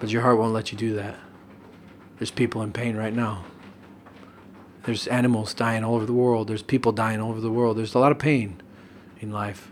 But 0.00 0.08
your 0.08 0.22
heart 0.22 0.38
won't 0.38 0.54
let 0.54 0.72
you 0.72 0.78
do 0.78 0.94
that. 0.94 1.18
There's 2.18 2.30
people 2.30 2.62
in 2.62 2.72
pain 2.72 2.96
right 2.96 3.12
now. 3.12 3.44
There's 4.84 5.06
animals 5.06 5.52
dying 5.52 5.84
all 5.84 5.96
over 5.96 6.06
the 6.06 6.14
world. 6.14 6.48
There's 6.48 6.62
people 6.62 6.92
dying 6.92 7.20
all 7.20 7.28
over 7.30 7.42
the 7.42 7.52
world. 7.52 7.76
There's 7.76 7.94
a 7.94 7.98
lot 7.98 8.10
of 8.10 8.18
pain 8.18 8.62
in 9.20 9.30
life. 9.30 9.70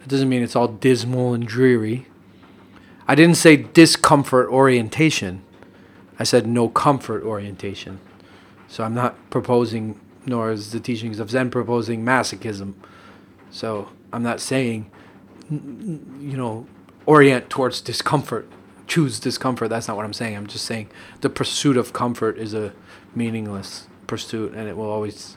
That 0.00 0.08
doesn't 0.10 0.28
mean 0.28 0.42
it's 0.42 0.54
all 0.54 0.68
dismal 0.68 1.32
and 1.32 1.46
dreary. 1.46 2.08
I 3.08 3.14
didn't 3.14 3.36
say 3.36 3.56
discomfort 3.56 4.50
orientation. 4.50 5.42
I 6.18 6.24
said 6.24 6.46
no 6.46 6.68
comfort 6.68 7.22
orientation. 7.24 8.00
So 8.68 8.84
I'm 8.84 8.94
not 8.94 9.30
proposing, 9.30 9.98
nor 10.28 10.50
is 10.50 10.72
the 10.72 10.80
teachings 10.80 11.18
of 11.18 11.30
Zen 11.30 11.50
proposing 11.50 12.04
masochism. 12.04 12.74
So 13.50 13.88
I'm 14.12 14.22
not 14.22 14.40
saying, 14.40 14.90
you 15.50 16.36
know, 16.36 16.66
orient 17.06 17.48
towards 17.48 17.80
discomfort, 17.80 18.48
choose 18.86 19.18
discomfort. 19.18 19.70
That's 19.70 19.88
not 19.88 19.96
what 19.96 20.04
I'm 20.04 20.12
saying. 20.12 20.36
I'm 20.36 20.46
just 20.46 20.64
saying 20.64 20.90
the 21.20 21.30
pursuit 21.30 21.76
of 21.76 21.92
comfort 21.92 22.38
is 22.38 22.54
a 22.54 22.72
meaningless 23.14 23.88
pursuit 24.08 24.54
and 24.54 24.68
it 24.68 24.76
will 24.76 24.90
always 24.90 25.36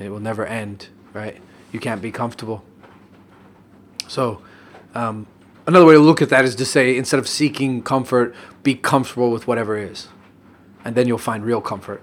it 0.00 0.08
will 0.08 0.20
never 0.20 0.46
end 0.46 0.88
right 1.12 1.42
you 1.72 1.80
can't 1.80 2.00
be 2.00 2.10
comfortable 2.10 2.64
so 4.08 4.40
um, 4.94 5.26
another 5.66 5.84
way 5.84 5.94
to 5.94 6.00
look 6.00 6.22
at 6.22 6.28
that 6.30 6.44
is 6.44 6.54
to 6.54 6.64
say 6.64 6.96
instead 6.96 7.18
of 7.18 7.28
seeking 7.28 7.82
comfort 7.82 8.34
be 8.62 8.74
comfortable 8.74 9.30
with 9.30 9.46
whatever 9.46 9.76
is 9.76 10.08
and 10.84 10.94
then 10.94 11.06
you'll 11.06 11.18
find 11.18 11.44
real 11.44 11.60
comfort 11.60 12.02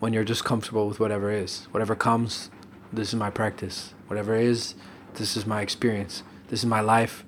when 0.00 0.12
you're 0.12 0.24
just 0.24 0.44
comfortable 0.44 0.88
with 0.88 1.00
whatever 1.00 1.30
is 1.30 1.66
whatever 1.70 1.94
comes 1.94 2.50
this 2.92 3.08
is 3.08 3.14
my 3.14 3.30
practice 3.30 3.94
whatever 4.06 4.34
is 4.34 4.74
this 5.14 5.36
is 5.36 5.46
my 5.46 5.60
experience 5.60 6.22
this 6.48 6.60
is 6.60 6.66
my 6.66 6.80
life 6.80 7.24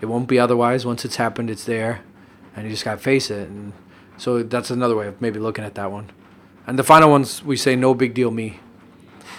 it 0.00 0.06
won't 0.06 0.28
be 0.28 0.38
otherwise 0.38 0.84
once 0.84 1.04
it's 1.04 1.16
happened 1.16 1.50
it's 1.50 1.64
there 1.64 2.00
and 2.54 2.64
you 2.64 2.70
just 2.70 2.84
gotta 2.84 2.98
face 2.98 3.30
it 3.30 3.48
and 3.48 3.72
so 4.16 4.42
that's 4.42 4.70
another 4.70 4.96
way 4.96 5.06
of 5.06 5.20
maybe 5.20 5.38
looking 5.38 5.64
at 5.64 5.74
that 5.74 5.90
one 5.90 6.10
and 6.68 6.78
the 6.78 6.84
final 6.84 7.10
ones 7.10 7.42
we 7.42 7.56
say 7.56 7.74
no 7.74 7.94
big 7.94 8.12
deal 8.12 8.30
me. 8.30 8.60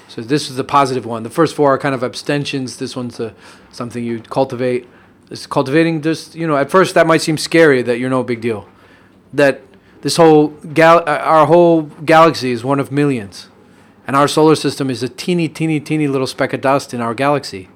So 0.08 0.22
this 0.22 0.50
is 0.50 0.56
the 0.56 0.64
positive 0.64 1.06
one. 1.06 1.22
The 1.22 1.30
first 1.30 1.56
four 1.56 1.72
are 1.72 1.78
kind 1.78 1.94
of 1.94 2.02
abstentions. 2.02 2.78
This 2.78 2.96
one's 2.96 3.20
a, 3.20 3.36
something 3.72 4.04
you 4.04 4.20
cultivate. 4.20 4.88
It's 5.30 5.46
cultivating 5.46 6.02
just 6.02 6.34
you 6.34 6.48
know 6.48 6.58
at 6.58 6.72
first 6.72 6.96
that 6.96 7.06
might 7.06 7.22
seem 7.22 7.38
scary 7.38 7.84
that 7.84 8.00
you're 8.00 8.10
no 8.10 8.24
big 8.24 8.42
deal. 8.42 8.68
That 9.32 9.62
this 10.02 10.18
whole 10.18 10.50
gal 10.50 11.00
uh, 11.00 11.18
our 11.18 11.46
whole 11.46 11.84
galaxy 11.84 12.52
is 12.52 12.64
one 12.64 12.80
of 12.80 12.92
millions. 12.92 13.50
And 14.08 14.16
our 14.16 14.28
solar 14.28 14.56
system 14.56 14.90
is 14.90 15.04
a 15.04 15.10
teeny 15.10 15.48
teeny 15.48 15.80
teeny 15.80 16.08
little 16.08 16.28
speck 16.28 16.54
of 16.54 16.62
dust 16.62 16.94
in 16.94 17.02
our 17.02 17.14
galaxy. 17.14 17.70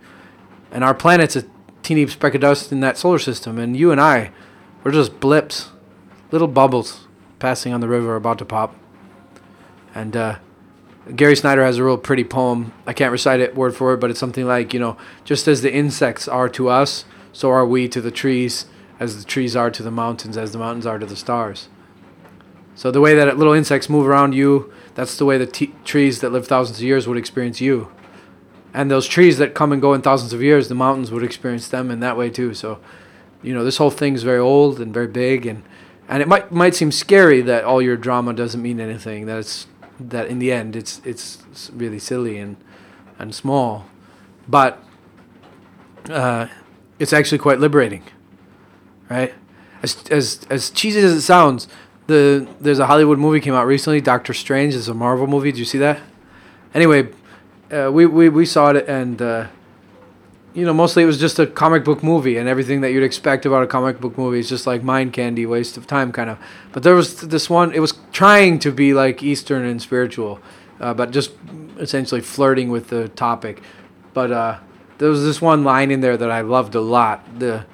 And 0.72 0.84
our 0.84 0.94
planet's 0.94 1.36
a 1.36 1.46
teeny 1.84 2.08
speck 2.08 2.34
of 2.34 2.42
dust 2.42 2.72
in 2.72 2.80
that 2.80 2.98
solar 2.98 3.20
system 3.20 3.60
and 3.60 3.76
you 3.78 3.92
and 3.92 4.00
I 4.02 4.32
we're 4.84 4.92
just 4.92 5.20
blips, 5.22 5.70
little 6.32 6.48
bubbles 6.48 7.08
passing 7.40 7.74
on 7.74 7.80
the 7.80 7.88
river 7.88 8.16
about 8.16 8.38
to 8.40 8.46
pop. 8.46 8.76
And 9.96 10.16
uh, 10.18 10.40
Gary 11.16 11.36
Snyder 11.36 11.64
has 11.64 11.78
a 11.78 11.84
real 11.84 11.98
pretty 11.98 12.26
poem. 12.26 12.74
I 12.86 12.94
can't 12.94 13.12
recite 13.12 13.40
it 13.40 13.56
word 13.56 13.76
for 13.76 13.86
word, 13.86 14.02
but 14.02 14.10
it's 14.10 14.20
something 14.20 14.46
like, 14.46 14.74
you 14.74 14.80
know, 14.80 14.98
just 15.24 15.48
as 15.48 15.62
the 15.62 15.74
insects 15.74 16.28
are 16.28 16.50
to 16.50 16.68
us, 16.68 17.06
so 17.32 17.50
are 17.50 17.66
we 17.66 17.88
to 17.90 18.02
the 18.02 18.12
trees, 18.12 18.66
as 19.00 19.18
the 19.18 19.24
trees 19.24 19.56
are 19.56 19.72
to 19.72 19.84
the 19.84 19.92
mountains, 19.92 20.38
as 20.38 20.52
the 20.52 20.60
mountains 20.60 20.86
are 20.86 21.00
to 21.00 21.06
the 21.06 21.16
stars. 21.16 21.70
So 22.76 22.92
the 22.92 23.02
way 23.02 23.16
that 23.16 23.38
little 23.38 23.54
insects 23.54 23.90
move 23.90 24.08
around 24.08 24.34
you, 24.34 24.74
that's 24.96 25.18
the 25.18 25.26
way 25.26 25.38
the 25.38 25.46
t- 25.46 25.74
trees 25.86 26.22
that 26.22 26.32
live 26.32 26.48
thousands 26.48 26.80
of 26.80 26.84
years 26.84 27.08
would 27.08 27.18
experience 27.18 27.62
you. 27.62 27.92
And 28.74 28.90
those 28.90 29.08
trees 29.08 29.38
that 29.38 29.54
come 29.54 29.72
and 29.72 29.82
go 29.82 29.94
in 29.94 30.02
thousands 30.02 30.34
of 30.34 30.42
years, 30.42 30.68
the 30.68 30.76
mountains 30.76 31.12
would 31.12 31.24
experience 31.24 31.68
them 31.68 31.92
in 31.92 32.00
that 32.00 32.18
way 32.18 32.30
too. 32.30 32.54
So, 32.54 32.80
you 33.44 33.54
know, 33.54 33.64
this 33.64 33.78
whole 33.78 33.92
thing's 33.92 34.24
very 34.24 34.40
old 34.40 34.80
and 34.80 34.94
very 34.94 35.08
big, 35.08 35.46
and 35.46 35.64
and 36.08 36.22
it 36.22 36.28
might 36.28 36.52
might 36.52 36.74
seem 36.74 36.92
scary 36.92 37.42
that 37.42 37.64
all 37.64 37.82
your 37.82 37.98
drama 37.98 38.34
doesn't 38.34 38.62
mean 38.62 38.80
anything. 38.80 39.28
That 39.28 39.38
it's 39.38 39.68
that 40.00 40.28
in 40.28 40.40
the 40.40 40.52
end 40.52 40.76
it's 40.76 41.02
it's 41.06 41.44
really 41.72 42.00
silly 42.00 42.40
and 42.40 42.58
and 43.20 43.36
small, 43.36 43.86
but 44.48 44.84
uh, 46.10 46.48
it's 46.98 47.14
actually 47.14 47.38
quite 47.38 47.60
liberating, 47.60 48.04
right? 49.10 49.34
As 49.84 50.04
as 50.10 50.46
as 50.50 50.72
cheesy 50.72 51.00
as 51.02 51.12
it 51.12 51.22
sounds, 51.22 51.68
the 52.08 52.48
there's 52.60 52.80
a 52.80 52.88
Hollywood 52.88 53.20
movie 53.20 53.40
came 53.40 53.54
out 53.54 53.66
recently, 53.66 54.02
Doctor 54.02 54.34
Strange. 54.34 54.76
is 54.76 54.88
a 54.88 54.94
Marvel 54.94 55.28
movie. 55.28 55.52
Did 55.52 55.60
you 55.60 55.66
see 55.66 55.78
that? 55.80 56.00
Anyway, 56.74 57.10
uh, 57.72 57.92
we, 57.92 58.06
we 58.06 58.30
we 58.30 58.46
saw 58.46 58.70
it 58.72 58.88
and. 58.88 59.22
Uh, 59.22 59.48
you 60.54 60.66
know, 60.66 60.74
mostly 60.74 61.02
it 61.02 61.08
was 61.08 61.20
just 61.20 61.40
a 61.40 61.48
comic 61.48 61.84
book 61.84 62.04
movie, 62.04 62.38
and 62.38 62.48
everything 62.48 62.82
that 62.82 62.92
you'd 62.92 63.04
expect 63.04 63.46
about 63.46 63.64
a 63.64 63.68
comic 63.68 64.00
book 64.00 64.18
movie 64.18 64.40
is 64.40 64.48
just 64.48 64.68
like 64.68 64.84
mind 64.84 65.12
candy, 65.12 65.46
waste 65.46 65.78
of 65.78 65.88
time, 65.88 66.12
kind 66.12 66.30
of. 66.30 66.38
But 66.72 66.84
there 66.84 66.94
was 66.94 67.22
this 67.22 67.50
one; 67.50 67.74
it 67.74 67.80
was 67.80 67.94
trying 68.12 68.60
to 68.60 68.72
be 68.72 68.94
like 68.94 69.24
Eastern 69.24 69.66
and 69.66 69.82
spiritual, 69.82 70.40
uh, 70.80 70.94
but 70.94 71.12
just 71.12 71.32
essentially 71.80 72.22
flirting 72.22 72.70
with 72.70 72.90
the 72.90 73.10
topic. 73.10 73.64
But 74.14 74.32
uh, 74.32 74.60
there 75.00 75.10
was 75.10 75.24
this 75.24 75.42
one 75.42 75.64
line 75.64 75.90
in 75.90 76.02
there 76.02 76.18
that 76.18 76.30
I 76.30 76.42
loved 76.42 76.76
a 76.76 76.82
lot. 76.82 77.40
the 77.40 77.66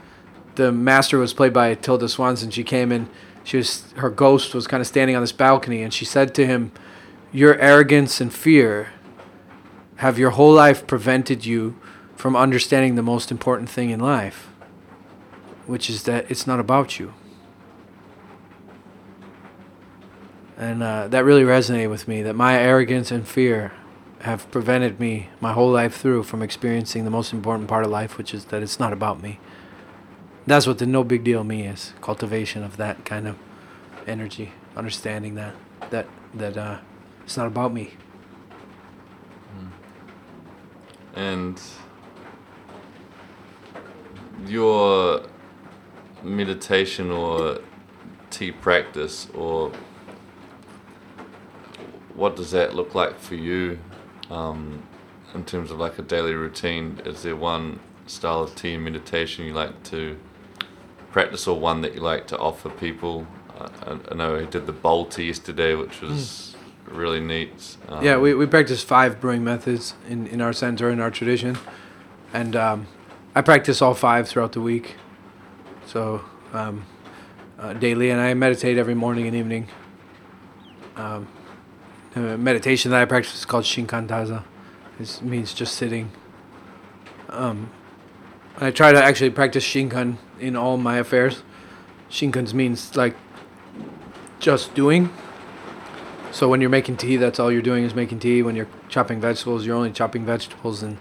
The 0.56 0.72
master 0.72 1.18
was 1.18 1.34
played 1.34 1.52
by 1.54 1.74
Tilda 1.76 2.08
Swinton. 2.08 2.50
She 2.50 2.64
came 2.64 2.94
in; 2.94 3.10
she 3.50 3.58
was 3.58 3.92
her 3.98 4.10
ghost 4.10 4.54
was 4.54 4.68
kind 4.68 4.82
of 4.82 4.88
standing 4.88 5.16
on 5.16 5.22
this 5.22 5.32
balcony, 5.32 5.82
and 5.82 5.94
she 5.94 6.06
said 6.06 6.34
to 6.36 6.46
him, 6.46 6.72
"Your 7.32 7.56
arrogance 7.58 8.22
and 8.22 8.34
fear 8.34 8.90
have 9.98 10.18
your 10.18 10.32
whole 10.32 10.54
life 10.54 10.88
prevented 10.88 11.46
you." 11.46 11.76
from 12.20 12.36
understanding 12.36 12.96
the 12.96 13.02
most 13.02 13.32
important 13.32 13.70
thing 13.70 13.92
in 13.92 14.00
life, 14.02 14.50
which 15.68 15.90
is 15.90 16.04
that 16.04 16.30
it's 16.30 16.46
not 16.46 16.60
about 16.60 17.00
you. 17.00 17.14
And 20.58 20.84
uh, 20.84 21.08
that 21.08 21.24
really 21.24 21.44
resonated 21.44 21.90
with 21.90 22.10
me 22.10 22.22
that 22.24 22.36
my 22.36 22.60
arrogance 22.60 23.10
and 23.10 23.26
fear 23.26 23.72
have 24.20 24.52
prevented 24.52 25.00
me 25.00 25.30
my 25.40 25.54
whole 25.54 25.72
life 25.72 25.96
through 25.96 26.24
from 26.24 26.42
experiencing 26.42 27.06
the 27.06 27.10
most 27.10 27.32
important 27.32 27.70
part 27.70 27.86
of 27.86 27.90
life, 27.90 28.18
which 28.18 28.34
is 28.34 28.44
that 28.46 28.62
it's 28.62 28.82
not 28.82 28.92
about 28.92 29.22
me. 29.22 29.40
That's 30.50 30.66
what 30.66 30.80
the 30.80 30.88
no 30.88 31.04
big 31.04 31.24
deal 31.24 31.44
me 31.44 31.68
is 31.68 31.94
cultivation 32.02 32.64
of 32.64 32.78
that 32.78 33.06
kind 33.06 33.28
of 33.28 33.38
energy, 34.08 34.52
understanding 34.76 35.36
that 35.36 35.54
that 35.92 36.08
that 36.34 36.58
uh, 36.58 36.80
it's 37.24 37.38
not 37.38 37.46
about 37.46 37.72
me. 37.72 37.92
And 41.14 41.62
your 44.48 45.22
meditation 46.24 47.12
or 47.12 47.60
tea 48.32 48.52
practice 48.52 49.28
or 49.36 49.72
what 52.16 52.36
does 52.36 52.50
that 52.50 52.74
look 52.74 52.96
like 52.96 53.20
for 53.20 53.36
you 53.36 53.78
um, 54.32 54.82
in 55.36 55.46
terms 55.46 55.70
of 55.70 55.78
like 55.78 56.00
a 56.00 56.02
daily 56.02 56.34
routine 56.34 57.00
is 57.06 57.22
there 57.22 57.36
one 57.36 57.80
style 58.08 58.42
of 58.42 58.56
tea 58.56 58.76
meditation 58.78 59.46
you 59.46 59.54
like 59.54 59.84
to 59.84 60.18
practice 61.12 61.48
or 61.48 61.60
one 61.60 61.82
that 61.82 61.94
you 61.96 62.02
like 62.02 62.28
to 62.28 62.38
offer 62.38 62.70
people 62.70 63.28
I, 63.60 63.98
I 64.12 64.16
know 64.16 64.38
I 64.38 64.46
did 64.46 64.66
the 64.66 64.74
bowl 64.74 65.06
tea 65.06 65.26
yesterday 65.26 65.76
which 65.76 66.02
was 66.02 66.56
mm. 66.88 66.98
really 66.98 67.20
neat. 67.20 67.78
Um, 67.88 68.04
Yeah, 68.04 68.18
we, 68.18 68.34
we 68.34 68.46
practice 68.46 68.84
five 68.84 69.20
brewing 69.20 69.44
methods 69.44 69.96
in, 70.08 70.28
in 70.28 70.42
our 70.42 70.54
center, 70.54 70.90
in 70.90 71.00
our 71.00 71.12
tradition. 71.12 71.58
And 72.34 72.56
um, 72.56 72.88
I 73.36 73.42
practice 73.42 73.82
all 73.82 73.94
five 73.94 74.28
throughout 74.28 74.54
the 74.54 74.62
week. 74.62 74.96
So, 75.86 76.22
um, 76.54 76.86
uh, 77.58 77.74
daily, 77.74 78.10
and 78.10 78.22
I 78.22 78.34
meditate 78.34 78.78
every 78.78 78.96
morning 78.96 79.28
and 79.28 79.36
evening. 79.36 79.68
Um, 80.96 81.28
the 82.14 82.38
meditation 82.38 82.92
that 82.92 83.02
I 83.02 83.06
practice 83.06 83.36
is 83.36 83.46
called 83.46 83.66
Shikantaza. 83.66 84.44
It 85.00 85.22
means 85.22 85.54
just 85.54 85.76
sitting. 85.76 86.12
Um, 87.30 87.70
I 88.62 88.72
try 88.72 88.92
to 88.92 89.02
actually 89.02 89.30
practice 89.30 89.64
Shikan 89.64 90.18
in 90.40 90.56
all 90.56 90.78
my 90.78 90.98
affairs. 90.98 91.44
Shikans 92.10 92.54
means 92.54 92.96
like 92.98 93.16
just 94.40 94.74
doing. 94.74 95.14
So 96.32 96.50
when 96.50 96.60
you're 96.62 96.70
making 96.70 96.98
tea, 96.98 97.16
that's 97.16 97.40
all 97.40 97.52
you're 97.52 97.62
doing 97.62 97.84
is 97.86 97.96
making 97.96 98.20
tea. 98.20 98.42
When 98.42 98.56
you're 98.56 98.68
chopping 98.90 99.22
vegetables, 99.22 99.66
you're 99.66 99.76
only 99.76 99.92
chopping 99.92 100.26
vegetables 100.26 100.84
and 100.84 100.98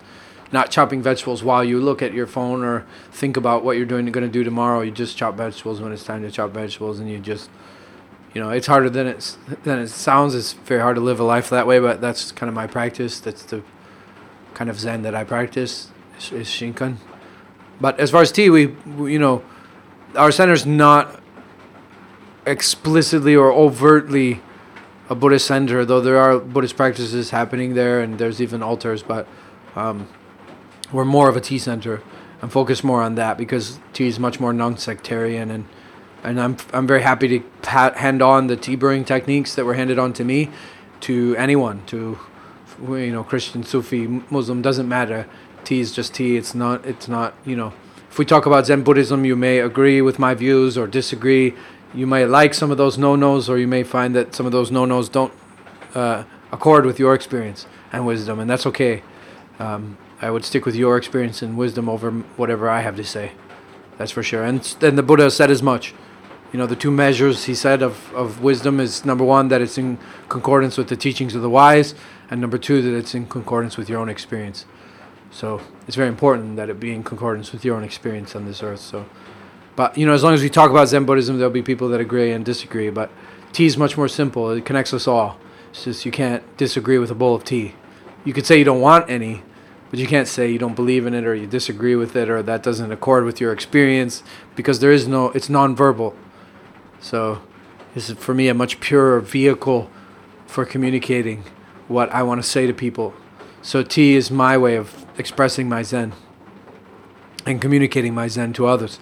not 0.53 0.71
chopping 0.71 1.03
vegetables 1.03 1.43
while 1.43 1.65
you 1.65 1.81
look 1.81 2.01
at 2.01 2.15
your 2.15 2.27
phone 2.27 2.63
or 2.63 2.87
think 3.11 3.37
about 3.37 3.65
what 3.65 3.77
you're 3.77 3.87
doing 3.87 4.07
going 4.07 4.27
to 4.27 4.33
do 4.33 4.45
tomorrow. 4.45 4.81
You 4.81 4.91
just 4.91 5.17
chop 5.17 5.37
vegetables 5.37 5.81
when 5.81 5.93
it's 5.93 6.05
time 6.05 6.23
to 6.23 6.31
chop 6.31 6.53
vegetables, 6.53 7.01
and 7.01 7.11
you 7.11 7.19
just, 7.19 7.51
you 8.35 8.41
know, 8.41 8.51
it's 8.51 8.67
harder 8.69 8.89
than 8.89 9.07
it's 9.07 9.37
than 9.65 9.81
it 9.81 9.89
sounds. 9.89 10.35
It's 10.35 10.53
very 10.53 10.81
hard 10.81 10.97
to 10.97 11.03
live 11.03 11.21
a 11.21 11.25
life 11.25 11.51
that 11.51 11.67
way, 11.67 11.79
but 11.79 12.01
that's 12.01 12.33
kind 12.33 12.49
of 12.49 12.55
my 12.55 12.67
practice. 12.67 13.21
That's 13.21 13.43
the 13.43 13.63
kind 14.55 14.71
of 14.71 14.81
Zen 14.81 15.03
that 15.03 15.15
I 15.15 15.25
practice 15.25 15.91
is, 16.19 16.33
is 16.33 16.47
Shikan. 16.47 16.97
But 17.81 18.01
as 18.01 18.11
far 18.11 18.23
as 18.23 18.33
tea, 18.33 18.51
we, 18.51 18.67
we 18.67 19.13
you 19.13 19.19
know, 19.19 19.45
our 20.17 20.33
center's 20.33 20.67
not 20.67 21.21
explicitly 22.47 23.37
or 23.37 23.53
overtly 23.53 24.41
a 25.09 25.15
Buddhist 25.15 25.47
center, 25.47 25.85
though 25.85 26.01
there 26.01 26.19
are 26.19 26.39
Buddhist 26.39 26.77
practices 26.77 27.31
happening 27.31 27.75
there, 27.75 28.01
and 28.01 28.19
there's 28.19 28.43
even 28.43 28.63
altars. 28.63 29.03
But 29.03 29.27
um, 29.77 30.09
we're 30.93 31.05
more 31.05 31.29
of 31.29 31.37
a 31.37 31.41
tea 31.41 31.59
center 31.59 32.03
and 32.41 32.53
focus 32.53 32.85
more 32.85 33.03
on 33.03 33.15
that 33.17 33.37
because 33.37 33.79
tea 33.93 34.07
is 34.07 34.19
much 34.19 34.41
more 34.41 34.53
non-sectarian, 34.53 35.51
and 35.51 35.67
and 36.23 36.41
I'm 36.41 36.57
I'm 36.73 36.87
very 36.87 37.03
happy 37.03 37.29
to 37.29 37.41
pat, 37.63 37.97
hand 37.97 38.23
on 38.23 38.49
the 38.49 38.57
tea 38.57 38.77
brewing 38.77 39.05
techniques 39.05 39.55
that 39.55 39.65
were 39.65 39.75
handed 39.75 39.99
on 39.99 40.13
to 40.15 40.25
me 40.25 40.51
to 41.01 41.37
anyone, 41.37 41.83
to 41.87 42.19
you 42.83 43.13
know 43.13 43.25
Christian, 43.25 43.63
Sufi, 43.63 44.07
Muslim 44.31 44.63
doesn't 44.63 44.89
matter. 44.89 45.27
Tea 45.69 45.81
is 45.81 45.93
just 45.93 46.15
tea. 46.15 46.37
It's 46.37 46.55
not. 46.55 46.87
It's 46.87 47.09
not. 47.09 47.35
You 47.45 47.57
know, 47.57 47.73
if 48.11 48.19
we 48.19 48.25
talk 48.25 48.47
about 48.47 48.67
Zen 48.67 48.83
Buddhism, 48.83 49.25
you 49.25 49.37
may 49.37 49.59
agree 49.59 50.01
with 50.01 50.19
my 50.19 50.35
views 50.35 50.79
or 50.79 50.87
disagree 50.87 51.55
you 51.95 52.07
may 52.07 52.25
like 52.27 52.55
some 52.55 52.71
of 52.71 52.77
those 52.77 52.99
no-nos 52.99 53.49
or 53.49 53.59
you 53.59 53.67
may 53.67 53.83
find 53.83 54.15
that 54.15 54.35
some 54.35 54.47
of 54.47 54.53
those 54.53 54.71
no-nos 54.71 55.09
don't 55.09 55.33
uh, 55.95 56.25
accord 56.53 56.85
with 56.85 56.99
your 56.99 57.15
experience 57.15 57.67
and 57.93 58.07
wisdom 58.07 58.39
and 58.39 58.49
that's 58.49 58.67
okay 58.67 59.03
um, 59.59 59.97
i 60.21 60.31
would 60.31 60.45
stick 60.45 60.67
with 60.67 60.75
your 60.75 60.97
experience 60.97 61.43
and 61.43 61.57
wisdom 61.57 61.89
over 61.89 62.11
whatever 62.37 62.69
i 62.69 62.81
have 62.81 62.97
to 62.97 63.05
say 63.05 63.33
that's 63.97 64.11
for 64.11 64.23
sure 64.23 64.45
and 64.45 64.61
then 64.81 64.97
the 64.97 65.03
buddha 65.03 65.31
said 65.31 65.51
as 65.51 65.63
much 65.63 65.95
you 66.53 66.59
know 66.59 66.67
the 66.67 66.77
two 66.77 66.91
measures 66.91 67.45
he 67.45 67.55
said 67.55 67.83
of, 67.83 68.13
of 68.15 68.43
wisdom 68.43 68.81
is 68.81 69.05
number 69.05 69.25
one 69.25 69.49
that 69.49 69.63
it's 69.63 69.79
in 69.79 69.99
concordance 70.29 70.77
with 70.77 70.89
the 70.89 70.97
teachings 70.97 71.35
of 71.35 71.43
the 71.43 71.51
wise 71.51 71.95
and 72.31 72.41
number 72.41 72.59
two 72.59 72.83
that 72.83 72.97
it's 72.97 73.15
in 73.15 73.27
concordance 73.27 73.77
with 73.79 73.89
your 73.89 73.99
own 73.99 74.09
experience 74.09 74.67
so 75.31 75.61
it's 75.87 75.97
very 75.97 76.09
important 76.09 76.57
that 76.57 76.69
it 76.69 76.81
be 76.81 76.93
in 76.93 77.03
concordance 77.03 77.53
with 77.53 77.65
your 77.65 77.77
own 77.77 77.85
experience 77.85 78.35
on 78.35 78.45
this 78.47 78.63
earth 78.63 78.81
so 78.81 79.07
but 79.79 79.97
you 79.97 80.07
know, 80.07 80.13
as 80.13 80.25
long 80.25 80.35
as 80.35 80.43
we 80.43 80.49
talk 80.49 80.73
about 80.73 80.89
Zen 80.89 81.05
Buddhism, 81.05 81.39
there'll 81.39 81.53
be 81.53 81.63
people 81.63 81.89
that 81.91 82.01
agree 82.01 82.33
and 82.33 82.45
disagree. 82.45 82.91
But 82.91 83.13
tea 83.53 83.67
is 83.67 83.77
much 83.77 83.97
more 83.97 84.09
simple. 84.09 84.51
It 84.51 84.65
connects 84.65 84.93
us 84.93 85.07
all. 85.07 85.39
It's 85.71 85.85
just 85.85 86.05
you 86.05 86.11
can't 86.11 86.43
disagree 86.57 86.99
with 86.99 87.13
a 87.13 87.15
bowl 87.15 87.37
of 87.37 87.45
tea. 87.45 87.77
You 88.25 88.33
could 88.33 88.45
say 88.45 88.59
you 88.59 88.65
don't 88.65 88.81
want 88.81 89.09
any, 89.09 89.45
but 89.91 90.01
you 90.01 90.09
can't 90.09 90.27
say 90.27 90.51
you 90.51 90.59
don't 90.59 90.75
believe 90.75 91.07
in 91.07 91.15
it 91.15 91.25
or 91.25 91.33
you 91.33 91.47
disagree 91.47 91.95
with 91.95 92.17
it 92.17 92.29
or 92.29 92.43
that 92.43 92.65
doesn't 92.65 92.91
accord 92.91 93.25
with 93.25 93.41
your 93.41 93.53
experience 93.53 94.25
because 94.57 94.81
there 94.81 94.91
is 94.91 95.07
no. 95.07 95.27
It's 95.27 95.47
nonverbal. 95.47 96.13
So 96.99 97.41
this 97.95 98.11
is 98.11 98.19
for 98.19 98.35
me 98.35 98.49
a 98.49 98.55
much 98.55 98.81
purer 98.81 99.21
vehicle 99.21 99.93
for 100.49 100.65
communicating 100.65 101.45
what 101.87 102.11
I 102.11 102.25
want 102.25 102.43
to 102.43 102.49
say 102.49 102.67
to 102.67 102.75
people. 102.75 103.15
So 103.63 103.85
tea 103.85 104.17
is 104.17 104.29
my 104.29 104.59
way 104.59 104.75
of 104.75 105.07
expressing 105.19 105.69
my 105.69 105.83
Zen 105.83 106.15
and 107.45 107.61
communicating 107.61 108.15
my 108.15 108.29
Zen 108.29 108.53
to 108.55 108.67
others 108.67 108.99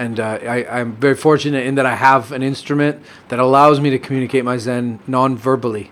and 0.00 0.18
uh, 0.18 0.38
I, 0.40 0.80
I'm 0.80 0.96
very 0.96 1.14
fortunate 1.14 1.66
in 1.66 1.74
that 1.74 1.84
I 1.84 1.94
have 1.94 2.32
an 2.32 2.42
instrument 2.42 3.04
that 3.28 3.38
allows 3.38 3.80
me 3.80 3.90
to 3.90 3.98
communicate 3.98 4.46
my 4.46 4.56
Zen 4.56 4.98
non-verbally, 5.06 5.90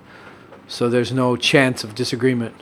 so 0.67 0.89
there's 0.89 1.13
no 1.13 1.37
chance 1.37 1.85
of 1.85 1.95
disagreement. 1.95 2.55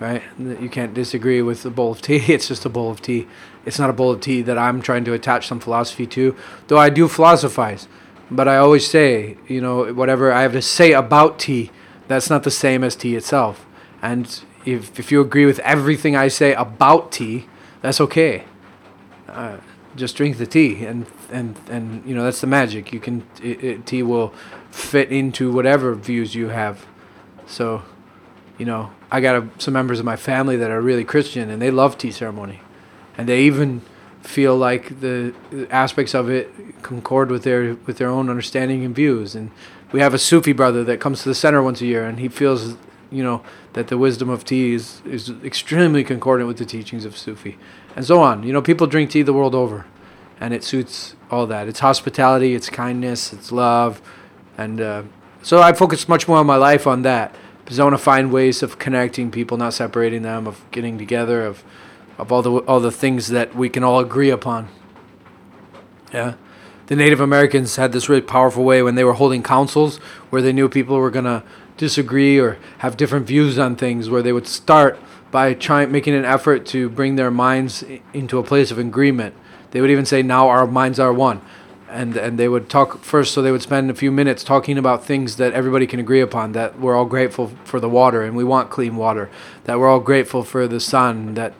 Right? 0.00 0.22
You 0.38 0.68
can't 0.68 0.92
disagree 0.92 1.40
with 1.40 1.64
a 1.64 1.70
bowl 1.70 1.92
of 1.92 2.02
tea. 2.02 2.24
It's 2.34 2.48
just 2.48 2.64
a 2.64 2.68
bowl 2.68 2.90
of 2.90 3.00
tea. 3.00 3.28
It's 3.64 3.78
not 3.78 3.90
a 3.90 3.92
bowl 3.92 4.10
of 4.10 4.20
tea 4.20 4.42
that 4.42 4.58
I'm 4.58 4.82
trying 4.82 5.04
to 5.04 5.12
attach 5.12 5.46
some 5.46 5.60
philosophy 5.60 6.06
to, 6.08 6.34
though 6.66 6.78
I 6.78 6.90
do 6.90 7.06
philosophize. 7.06 7.86
But 8.28 8.48
I 8.48 8.56
always 8.56 8.88
say, 8.88 9.36
you 9.46 9.60
know, 9.60 9.92
whatever 9.92 10.32
I 10.32 10.42
have 10.42 10.52
to 10.52 10.62
say 10.62 10.92
about 10.92 11.38
tea, 11.38 11.70
that's 12.08 12.28
not 12.28 12.42
the 12.42 12.50
same 12.50 12.82
as 12.82 12.96
tea 12.96 13.14
itself. 13.14 13.66
And 14.02 14.42
if 14.64 14.98
if 14.98 15.10
you 15.10 15.20
agree 15.20 15.46
with 15.46 15.58
everything 15.60 16.16
I 16.16 16.28
say 16.28 16.54
about 16.54 17.12
tea, 17.12 17.46
that's 17.82 18.00
okay. 18.00 18.44
Uh, 19.28 19.58
just 19.96 20.16
drink 20.16 20.38
the 20.38 20.46
tea 20.46 20.84
and 20.84 21.06
and 21.30 21.56
and 21.68 22.04
you 22.06 22.14
know 22.14 22.24
that's 22.24 22.40
the 22.40 22.46
magic. 22.46 22.92
You 22.92 23.00
can 23.00 23.24
it, 23.42 23.64
it, 23.64 23.86
tea 23.86 24.02
will 24.02 24.32
fit 24.70 25.10
into 25.10 25.52
whatever 25.52 25.94
views 25.94 26.34
you 26.34 26.48
have. 26.48 26.86
So 27.46 27.82
you 28.60 28.66
know 28.66 28.90
i 29.10 29.20
got 29.20 29.42
a, 29.42 29.48
some 29.58 29.72
members 29.72 29.98
of 29.98 30.04
my 30.04 30.16
family 30.16 30.54
that 30.54 30.70
are 30.70 30.82
really 30.82 31.02
christian 31.02 31.48
and 31.48 31.62
they 31.62 31.70
love 31.70 31.96
tea 31.96 32.10
ceremony. 32.10 32.60
And 33.16 33.28
they 33.28 33.42
even 33.42 33.82
feel 34.22 34.56
like 34.56 35.00
the 35.00 35.34
aspects 35.70 36.14
of 36.14 36.28
it 36.28 36.50
concord 36.82 37.30
with 37.30 37.42
their 37.42 37.74
with 37.86 37.96
their 37.96 38.08
own 38.08 38.28
understanding 38.28 38.84
and 38.84 38.94
views. 38.94 39.34
And 39.34 39.50
we 39.92 40.00
have 40.00 40.14
a 40.14 40.18
sufi 40.18 40.52
brother 40.52 40.84
that 40.84 41.00
comes 41.00 41.22
to 41.22 41.28
the 41.28 41.34
center 41.34 41.62
once 41.62 41.80
a 41.80 41.86
year 41.86 42.04
and 42.04 42.20
he 42.20 42.28
feels 42.28 42.76
you 43.10 43.22
know 43.22 43.42
that 43.72 43.88
the 43.88 43.98
wisdom 43.98 44.28
of 44.28 44.44
tea 44.44 44.74
is, 44.74 45.02
is 45.04 45.30
extremely 45.44 46.04
concordant 46.04 46.48
with 46.48 46.58
the 46.58 46.64
teachings 46.64 47.04
of 47.04 47.16
sufi 47.16 47.58
and 47.96 48.04
so 48.04 48.20
on. 48.20 48.42
You 48.42 48.52
know, 48.52 48.62
people 48.62 48.86
drink 48.86 49.10
tea 49.10 49.22
the 49.22 49.32
world 49.32 49.54
over, 49.54 49.86
and 50.40 50.54
it 50.54 50.64
suits 50.64 51.14
all 51.30 51.46
that. 51.46 51.68
It's 51.68 51.80
hospitality, 51.80 52.54
it's 52.54 52.68
kindness, 52.68 53.32
it's 53.32 53.52
love, 53.52 54.00
and 54.56 54.80
uh, 54.80 55.02
so 55.42 55.62
I 55.62 55.72
focus 55.72 56.08
much 56.08 56.28
more 56.28 56.38
on 56.38 56.46
my 56.46 56.56
life 56.56 56.86
on 56.86 57.02
that 57.02 57.34
because 57.64 57.78
I 57.78 57.84
want 57.84 57.94
to 57.94 57.98
find 57.98 58.32
ways 58.32 58.62
of 58.62 58.78
connecting 58.78 59.30
people, 59.30 59.56
not 59.56 59.74
separating 59.74 60.22
them, 60.22 60.46
of 60.46 60.62
getting 60.70 60.98
together, 60.98 61.44
of 61.44 61.64
of 62.18 62.30
all 62.30 62.42
the 62.42 62.52
all 62.52 62.80
the 62.80 62.92
things 62.92 63.28
that 63.28 63.54
we 63.54 63.68
can 63.68 63.82
all 63.82 64.00
agree 64.00 64.30
upon. 64.30 64.68
Yeah. 66.12 66.34
The 66.86 66.96
Native 66.96 67.20
Americans 67.20 67.76
had 67.76 67.92
this 67.92 68.08
really 68.08 68.20
powerful 68.20 68.64
way 68.64 68.82
when 68.82 68.96
they 68.96 69.04
were 69.04 69.12
holding 69.12 69.44
councils 69.44 69.98
where 70.30 70.42
they 70.42 70.52
knew 70.52 70.68
people 70.68 70.96
were 70.96 71.10
going 71.10 71.24
to 71.24 71.44
disagree 71.80 72.38
or 72.38 72.58
have 72.78 72.94
different 72.98 73.26
views 73.26 73.58
on 73.58 73.74
things 73.74 74.10
where 74.10 74.20
they 74.20 74.34
would 74.34 74.46
start 74.46 74.98
by 75.30 75.54
trying 75.54 75.90
making 75.90 76.14
an 76.14 76.26
effort 76.26 76.66
to 76.66 76.90
bring 76.90 77.16
their 77.16 77.30
minds 77.30 77.82
into 78.12 78.38
a 78.38 78.42
place 78.42 78.70
of 78.70 78.78
agreement. 78.78 79.34
They 79.70 79.80
would 79.80 79.90
even 79.90 80.04
say, 80.04 80.22
"Now 80.22 80.48
our 80.48 80.66
minds 80.66 81.00
are 81.00 81.12
one," 81.12 81.40
and 81.88 82.18
and 82.18 82.38
they 82.38 82.48
would 82.48 82.68
talk 82.68 83.02
first. 83.02 83.32
So 83.32 83.40
they 83.40 83.50
would 83.50 83.62
spend 83.62 83.90
a 83.90 83.94
few 83.94 84.12
minutes 84.12 84.44
talking 84.44 84.76
about 84.76 85.06
things 85.06 85.36
that 85.36 85.54
everybody 85.54 85.86
can 85.86 85.98
agree 85.98 86.20
upon. 86.20 86.52
That 86.52 86.78
we're 86.78 86.94
all 86.94 87.06
grateful 87.06 87.52
for 87.64 87.80
the 87.80 87.88
water, 87.88 88.22
and 88.22 88.36
we 88.36 88.44
want 88.44 88.68
clean 88.68 88.96
water. 88.96 89.30
That 89.64 89.78
we're 89.78 89.88
all 89.88 90.00
grateful 90.00 90.42
for 90.44 90.68
the 90.68 90.80
sun 90.80 91.32
that 91.34 91.54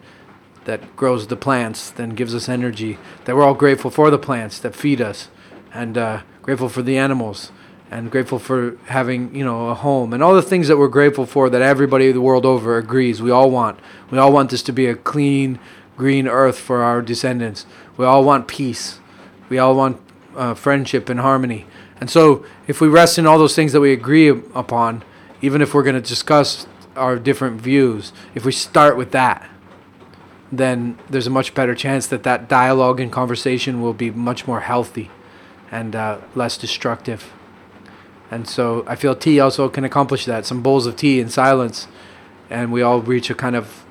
that 0.67 0.95
grows 0.97 1.29
the 1.29 1.37
plants, 1.37 1.91
then 1.91 2.11
gives 2.11 2.35
us 2.35 2.47
energy. 2.47 2.99
That 3.25 3.37
we're 3.37 3.45
all 3.45 3.55
grateful 3.55 3.91
for 3.91 4.11
the 4.11 4.19
plants 4.19 4.59
that 4.59 4.77
feed 4.77 5.01
us, 5.01 5.29
and 5.73 5.97
uh, 5.97 6.21
grateful 6.43 6.69
for 6.69 6.83
the 6.83 6.99
animals 6.99 7.53
and 7.91 8.11
grateful 8.11 8.39
for 8.39 8.77
having 8.87 9.35
you 9.35 9.45
know 9.45 9.69
a 9.69 9.75
home 9.75 10.13
and 10.13 10.23
all 10.23 10.35
the 10.35 10.43
things 10.43 10.69
that 10.69 10.79
we're 10.79 10.89
grateful 10.89 11.27
for 11.27 11.51
that 11.51 11.61
everybody 11.61 12.13
the 12.13 12.21
world 12.21 12.47
over 12.47 12.79
agrees. 12.79 13.21
We 13.21 13.31
all 13.31 13.51
want 13.51 13.79
we 14.11 14.19
all 14.19 14.33
want 14.33 14.51
this 14.51 14.63
to 14.65 14.73
be 14.73 14.87
a 14.87 14.95
clean 14.95 15.59
green 15.97 16.29
earth 16.29 16.59
for 16.59 16.83
our 16.83 17.03
descendants. 17.03 17.67
We 17.97 18.07
all 18.07 18.25
want 18.25 18.49
peace. 18.49 19.01
We 19.49 19.59
all 19.59 19.75
want 19.75 20.01
uh, 20.37 20.55
friendship 20.55 21.09
and 21.09 21.21
harmony. 21.21 21.67
And 22.01 22.09
so 22.09 22.47
if 22.67 22.81
we 22.81 22.89
rest 22.89 23.19
in 23.19 23.27
all 23.27 23.39
those 23.39 23.55
things 23.55 23.73
that 23.73 23.81
we 23.81 23.93
agree 23.93 24.29
upon 24.29 25.03
even 25.43 25.61
if 25.61 25.75
we're 25.75 25.83
going 25.83 26.01
to 26.01 26.09
discuss 26.09 26.67
our 26.97 27.19
different 27.19 27.61
views 27.61 28.13
if 28.35 28.45
we 28.45 28.53
start 28.53 28.97
with 28.97 29.11
that 29.13 29.49
then 30.51 30.99
there's 31.09 31.27
a 31.27 31.31
much 31.31 31.55
better 31.55 31.75
chance 31.75 32.07
that 32.09 32.25
that 32.25 32.49
dialogue 32.49 32.99
and 32.99 33.13
conversation 33.13 33.81
will 33.81 33.95
be 33.95 34.11
much 34.11 34.47
more 34.47 34.61
healthy 34.61 35.09
and 35.71 35.95
uh, 35.95 36.19
less 36.35 36.59
destructive 36.59 37.33
and 38.31 38.49
so 38.49 38.85
I 38.87 38.95
feel 38.97 39.15
tea 39.15 39.41
also 39.41 39.69
can 39.69 39.85
accomplish 39.85 40.25
that. 40.27 40.47
Some 40.47 40.63
bowls 40.63 40.87
of 40.87 40.97
tea 40.97 41.21
in 41.21 41.29
silence, 41.29 41.89
and 42.49 42.73
we 42.73 42.83
all 42.83 43.01
reach 43.01 43.31
a 43.31 43.35
kind 43.35 43.57
of 43.57 43.85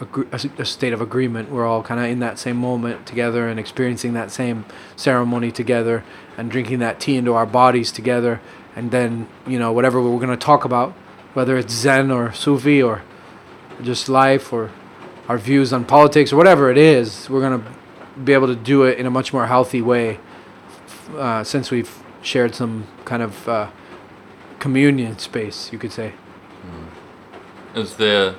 a, 0.00 0.50
a 0.58 0.64
state 0.64 0.92
of 0.92 1.00
agreement. 1.00 1.50
We're 1.50 1.66
all 1.66 1.82
kind 1.82 2.00
of 2.00 2.06
in 2.06 2.18
that 2.20 2.38
same 2.38 2.56
moment 2.56 3.06
together 3.06 3.48
and 3.48 3.60
experiencing 3.60 4.14
that 4.14 4.30
same 4.30 4.64
ceremony 4.96 5.52
together 5.52 6.04
and 6.36 6.50
drinking 6.50 6.78
that 6.80 7.00
tea 7.00 7.16
into 7.16 7.34
our 7.34 7.46
bodies 7.46 7.92
together. 7.92 8.40
and 8.74 8.90
then 8.90 9.28
you 9.46 9.58
know 9.58 9.70
whatever 9.72 10.00
we're 10.00 10.18
going 10.18 10.28
to 10.30 10.36
talk 10.36 10.64
about, 10.64 10.92
whether 11.34 11.56
it's 11.56 11.72
Zen 11.72 12.10
or 12.10 12.32
Sufi 12.32 12.82
or 12.82 13.02
just 13.82 14.08
life 14.08 14.52
or 14.52 14.70
our 15.28 15.38
views 15.38 15.72
on 15.72 15.84
politics 15.84 16.32
or 16.32 16.36
whatever 16.36 16.70
it 16.70 16.78
is, 16.78 17.28
we're 17.30 17.40
going 17.40 17.62
to 17.62 18.20
be 18.20 18.32
able 18.32 18.46
to 18.46 18.56
do 18.56 18.82
it 18.84 18.98
in 18.98 19.06
a 19.06 19.10
much 19.10 19.32
more 19.32 19.46
healthy 19.46 19.80
way 19.80 20.18
uh, 21.16 21.44
since 21.44 21.70
we've 21.70 22.02
shared 22.22 22.54
some 22.54 22.86
kind 23.04 23.22
of 23.22 23.48
uh, 23.48 23.70
communion 24.62 25.18
space, 25.18 25.72
you 25.72 25.78
could 25.78 25.90
say. 25.92 26.12
Is 27.74 27.96
there? 27.96 28.36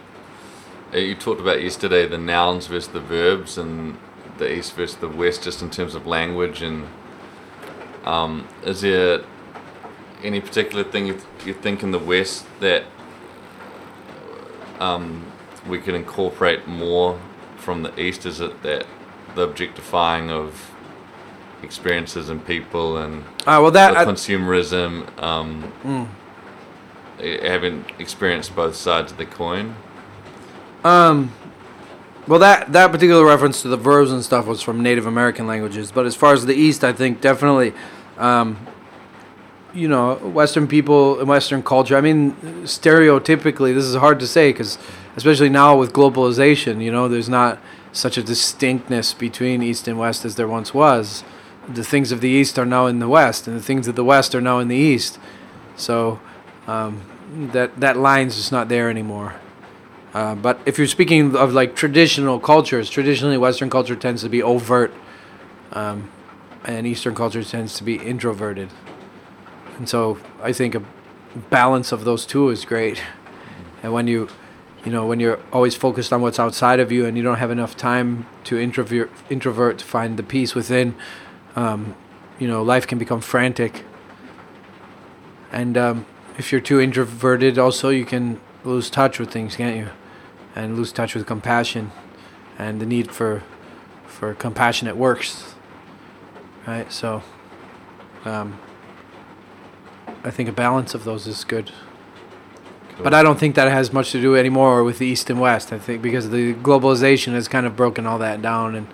uh, 0.93 0.97
You 0.97 1.15
talked 1.15 1.41
about 1.41 1.61
yesterday 1.61 2.07
the 2.07 2.17
nouns 2.17 2.67
versus 2.67 2.93
the 2.93 3.01
verbs, 3.01 3.57
and 3.57 3.97
the 4.37 4.49
east 4.57 4.73
versus 4.73 4.95
the 4.95 5.09
west, 5.09 5.43
just 5.43 5.61
in 5.61 5.69
terms 5.69 5.95
of 5.95 6.07
language. 6.07 6.61
And 6.61 6.87
um, 8.05 8.47
is 8.63 8.79
there 8.79 9.23
any 10.23 10.39
particular 10.39 10.85
thing 10.85 11.07
you, 11.07 11.17
you 11.45 11.53
think 11.53 11.83
in 11.83 11.91
the 11.91 11.99
west 11.99 12.45
that 12.61 12.85
um, 14.79 15.25
we 15.67 15.77
can 15.79 15.93
incorporate 15.93 16.67
more 16.67 17.19
from 17.57 17.83
the 17.83 17.99
east? 17.99 18.25
Is 18.25 18.39
it 18.39 18.63
that 18.63 18.85
the 19.35 19.41
objectifying 19.41 20.31
of 20.31 20.72
experiences 21.63 22.29
and 22.29 22.45
people 22.45 22.97
and 22.97 23.23
Uh, 23.41 23.59
well, 23.61 23.65
the 23.65 23.71
that 23.71 23.97
I, 23.97 24.05
consumerism? 24.05 25.05
Um, 25.21 26.09
eh, 27.19 27.47
Having 27.47 27.85
experienced 27.99 28.55
both 28.55 28.75
sides 28.75 29.11
of 29.11 29.17
the 29.17 29.25
coin. 29.25 29.75
Um, 30.83 31.31
well, 32.27 32.39
that 32.39 32.71
that 32.71 32.91
particular 32.91 33.25
reference 33.25 33.61
to 33.63 33.67
the 33.67 33.77
verbs 33.77 34.11
and 34.11 34.23
stuff 34.23 34.45
was 34.45 34.61
from 34.61 34.81
Native 34.81 35.05
American 35.05 35.47
languages, 35.47 35.91
but 35.91 36.05
as 36.05 36.15
far 36.15 36.33
as 36.33 36.45
the 36.45 36.55
East, 36.55 36.83
I 36.83 36.93
think 36.93 37.19
definitely, 37.19 37.73
um, 38.17 38.57
you 39.73 39.87
know, 39.87 40.15
Western 40.15 40.67
people 40.67 41.19
and 41.19 41.27
Western 41.27 41.63
culture. 41.63 41.97
I 41.97 42.01
mean, 42.01 42.33
stereotypically, 42.63 43.73
this 43.73 43.85
is 43.85 43.95
hard 43.95 44.19
to 44.19 44.27
say 44.27 44.51
because, 44.51 44.77
especially 45.17 45.49
now 45.49 45.75
with 45.75 45.91
globalization, 45.91 46.81
you 46.81 46.91
know, 46.91 47.07
there's 47.09 47.29
not 47.29 47.59
such 47.91 48.17
a 48.17 48.23
distinctness 48.23 49.13
between 49.13 49.61
East 49.61 49.87
and 49.87 49.99
West 49.99 50.25
as 50.25 50.35
there 50.35 50.47
once 50.47 50.73
was. 50.73 51.23
The 51.67 51.83
things 51.83 52.11
of 52.11 52.21
the 52.21 52.29
East 52.29 52.59
are 52.59 52.65
now 52.65 52.87
in 52.87 52.99
the 52.99 53.07
West, 53.07 53.47
and 53.47 53.55
the 53.55 53.61
things 53.61 53.87
of 53.87 53.95
the 53.95 54.03
West 54.03 54.35
are 54.35 54.41
now 54.41 54.59
in 54.59 54.67
the 54.67 54.75
East. 54.75 55.19
So 55.75 56.19
um, 56.67 57.01
that 57.53 57.79
that 57.79 57.97
line's 57.97 58.35
just 58.35 58.51
not 58.51 58.69
there 58.69 58.89
anymore. 58.89 59.35
Uh, 60.13 60.35
but 60.35 60.59
if 60.65 60.77
you're 60.77 60.87
speaking 60.87 61.35
of 61.35 61.53
like 61.53 61.75
traditional 61.75 62.39
cultures, 62.39 62.89
traditionally 62.89 63.37
Western 63.37 63.69
culture 63.69 63.95
tends 63.95 64.21
to 64.21 64.29
be 64.29 64.43
overt, 64.43 64.93
um, 65.71 66.11
and 66.65 66.85
Eastern 66.85 67.15
culture 67.15 67.43
tends 67.43 67.75
to 67.75 67.83
be 67.83 67.95
introverted. 67.95 68.69
And 69.77 69.89
so 69.89 70.19
I 70.41 70.53
think 70.53 70.75
a 70.75 70.83
balance 71.49 71.91
of 71.91 72.05
those 72.05 72.25
two 72.25 72.49
is 72.49 72.63
great. 72.63 73.01
And 73.81 73.91
when 73.91 74.07
you, 74.07 74.29
you 74.85 74.91
know, 74.91 75.07
when 75.07 75.19
you're 75.19 75.39
always 75.51 75.75
focused 75.75 76.13
on 76.13 76.21
what's 76.21 76.39
outside 76.39 76.79
of 76.79 76.91
you 76.91 77.05
and 77.05 77.17
you 77.17 77.23
don't 77.23 77.37
have 77.37 77.51
enough 77.51 77.75
time 77.75 78.27
to 78.45 78.59
introvert, 78.59 79.09
introvert 79.29 79.79
to 79.79 79.85
find 79.85 80.17
the 80.17 80.23
peace 80.23 80.53
within, 80.53 80.93
um, 81.55 81.95
you 82.39 82.47
know, 82.47 82.63
life 82.63 82.87
can 82.87 82.97
become 82.97 83.21
frantic. 83.21 83.83
And 85.51 85.77
um, 85.77 86.05
if 86.37 86.51
you're 86.51 86.61
too 86.61 86.79
introverted, 86.79 87.57
also 87.59 87.89
you 87.89 88.05
can 88.05 88.39
lose 88.63 88.89
touch 88.89 89.19
with 89.19 89.31
things, 89.31 89.55
can't 89.55 89.77
you? 89.77 89.89
And 90.55 90.75
lose 90.75 90.91
touch 90.91 91.15
with 91.15 91.25
compassion, 91.25 91.91
and 92.59 92.79
the 92.79 92.85
need 92.85 93.11
for 93.11 93.43
for 94.05 94.33
compassionate 94.35 94.95
works. 94.95 95.55
Right. 96.67 96.91
So, 96.91 97.23
um, 98.23 98.59
I 100.23 100.29
think 100.29 100.47
a 100.47 100.51
balance 100.51 100.93
of 100.93 101.03
those 101.03 101.27
is 101.27 101.43
good. 101.43 101.71
But 103.01 103.13
I 103.13 103.23
don't 103.23 103.39
think 103.39 103.55
that 103.55 103.69
has 103.71 103.91
much 103.91 104.11
to 104.11 104.21
do 104.21 104.35
anymore 104.35 104.83
with 104.83 104.99
the 104.99 105.07
East 105.07 105.29
and 105.29 105.41
West. 105.41 105.73
I 105.73 105.79
think 105.79 106.01
because 106.01 106.29
the 106.29 106.53
globalization 106.53 107.33
has 107.33 107.47
kind 107.47 107.65
of 107.65 107.75
broken 107.75 108.05
all 108.05 108.19
that 108.19 108.41
down, 108.41 108.75
and 108.75 108.87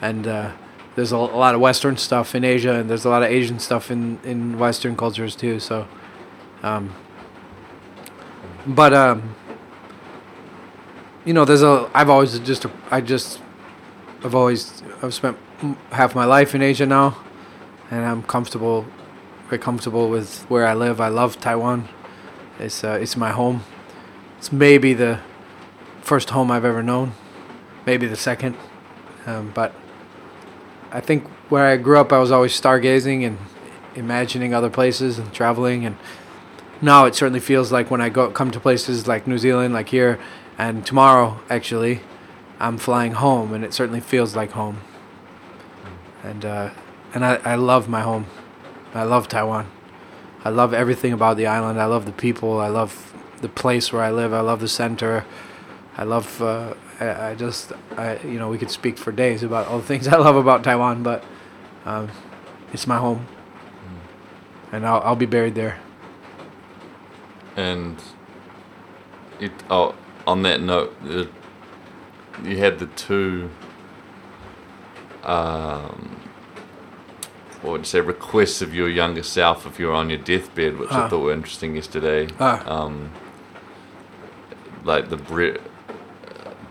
and 0.00 0.26
uh, 0.26 0.52
there's 0.94 1.12
a, 1.12 1.18
lot 1.18 1.54
of 1.54 1.60
Western 1.60 1.96
stuff 1.96 2.34
in 2.34 2.44
Asia, 2.44 2.74
and 2.74 2.90
there's 2.90 3.04
a 3.04 3.10
lot 3.10 3.22
of 3.22 3.30
Asian 3.30 3.58
stuff 3.58 3.90
in 3.90 4.18
in 4.24 4.58
Western 4.58 4.96
cultures 4.96 5.34
too. 5.34 5.58
So, 5.58 5.88
um, 6.62 6.94
but 8.66 8.92
um, 8.92 9.34
you 11.24 11.32
know, 11.32 11.44
there's 11.44 11.62
a. 11.62 11.90
I've 11.94 12.10
always 12.10 12.38
just. 12.40 12.66
I 12.90 13.00
just. 13.00 13.40
I've 14.22 14.34
always. 14.34 14.82
I've 15.02 15.14
spent 15.14 15.38
half 15.90 16.14
my 16.14 16.24
life 16.24 16.54
in 16.54 16.62
Asia 16.62 16.86
now, 16.86 17.16
and 17.90 18.04
I'm 18.04 18.22
comfortable. 18.22 18.86
Very 19.48 19.60
comfortable 19.60 20.08
with 20.08 20.42
where 20.50 20.66
I 20.66 20.74
live. 20.74 21.00
I 21.00 21.08
love 21.08 21.40
Taiwan. 21.40 21.88
It's 22.58 22.84
uh, 22.84 22.98
it's 23.00 23.16
my 23.16 23.30
home. 23.30 23.64
It's 24.38 24.52
maybe 24.52 24.94
the 24.94 25.20
first 26.02 26.30
home 26.30 26.50
I've 26.50 26.64
ever 26.64 26.82
known. 26.82 27.12
Maybe 27.86 28.06
the 28.06 28.16
second, 28.16 28.56
um, 29.26 29.52
but 29.54 29.74
I 30.92 31.00
think 31.00 31.26
where 31.48 31.66
I 31.66 31.76
grew 31.76 31.98
up, 31.98 32.12
I 32.12 32.18
was 32.18 32.30
always 32.30 32.58
stargazing 32.58 33.26
and 33.26 33.38
imagining 33.94 34.54
other 34.54 34.70
places 34.70 35.18
and 35.18 35.32
traveling 35.32 35.84
and 35.84 35.96
now 36.82 37.04
it 37.04 37.14
certainly 37.14 37.40
feels 37.40 37.70
like 37.70 37.90
when 37.92 38.00
I 38.00 38.08
go 38.08 38.28
come 38.30 38.50
to 38.50 38.58
places 38.58 39.06
like 39.06 39.28
New 39.28 39.38
Zealand, 39.38 39.72
like 39.72 39.88
here, 39.88 40.18
and 40.58 40.84
tomorrow 40.84 41.40
actually, 41.48 42.00
I'm 42.58 42.76
flying 42.76 43.12
home, 43.12 43.54
and 43.54 43.64
it 43.64 43.72
certainly 43.72 44.00
feels 44.00 44.34
like 44.34 44.50
home. 44.50 44.80
And 46.24 46.44
uh, 46.44 46.70
and 47.14 47.24
I, 47.24 47.36
I 47.44 47.54
love 47.54 47.88
my 47.88 48.00
home. 48.00 48.26
I 48.94 49.04
love 49.04 49.28
Taiwan. 49.28 49.70
I 50.44 50.50
love 50.50 50.74
everything 50.74 51.12
about 51.12 51.36
the 51.36 51.46
island. 51.46 51.80
I 51.80 51.84
love 51.84 52.04
the 52.04 52.12
people. 52.12 52.60
I 52.60 52.66
love 52.66 53.14
the 53.40 53.48
place 53.48 53.92
where 53.92 54.02
I 54.02 54.10
live. 54.10 54.32
I 54.32 54.40
love 54.40 54.60
the 54.60 54.68
center. 54.68 55.24
I 55.96 56.02
love. 56.02 56.42
Uh, 56.42 56.74
I, 57.02 57.30
I 57.30 57.34
just. 57.34 57.72
I 57.96 58.18
you 58.22 58.38
know 58.38 58.48
we 58.48 58.58
could 58.58 58.70
speak 58.70 58.96
for 58.98 59.12
days 59.12 59.42
about 59.42 59.66
all 59.68 59.78
the 59.78 59.86
things 59.86 60.06
I 60.14 60.16
love 60.16 60.36
about 60.36 60.62
Taiwan, 60.64 61.02
but 61.02 61.24
um, 61.84 62.10
it's 62.72 62.86
my 62.86 62.98
home, 62.98 63.26
and 64.72 64.86
I'll 64.86 65.00
I'll 65.00 65.16
be 65.16 65.26
buried 65.26 65.54
there. 65.54 65.78
And 67.56 67.96
it 69.40 69.52
oh 69.70 69.94
on 70.26 70.42
that 70.42 70.60
note, 70.60 70.94
the, 71.04 71.28
you 72.44 72.56
had 72.58 72.78
the 72.78 72.86
two 72.86 73.50
um, 75.24 76.16
what 77.60 77.72
would 77.72 77.80
you 77.82 77.84
say 77.86 78.00
requests 78.00 78.60
of 78.62 78.74
your 78.74 78.88
younger 78.88 79.22
self 79.22 79.66
if 79.66 79.78
you 79.78 79.86
were 79.86 79.92
on 79.94 80.08
your 80.10 80.18
deathbed, 80.18 80.78
which 80.78 80.90
I 80.90 81.02
Ah. 81.02 81.08
thought 81.08 81.20
were 81.20 81.32
interesting 81.32 81.76
yesterday. 81.76 82.28
Ah. 82.40 82.62
Um, 82.66 83.10
like 84.84 85.10
the 85.10 85.16
bre- 85.16 85.58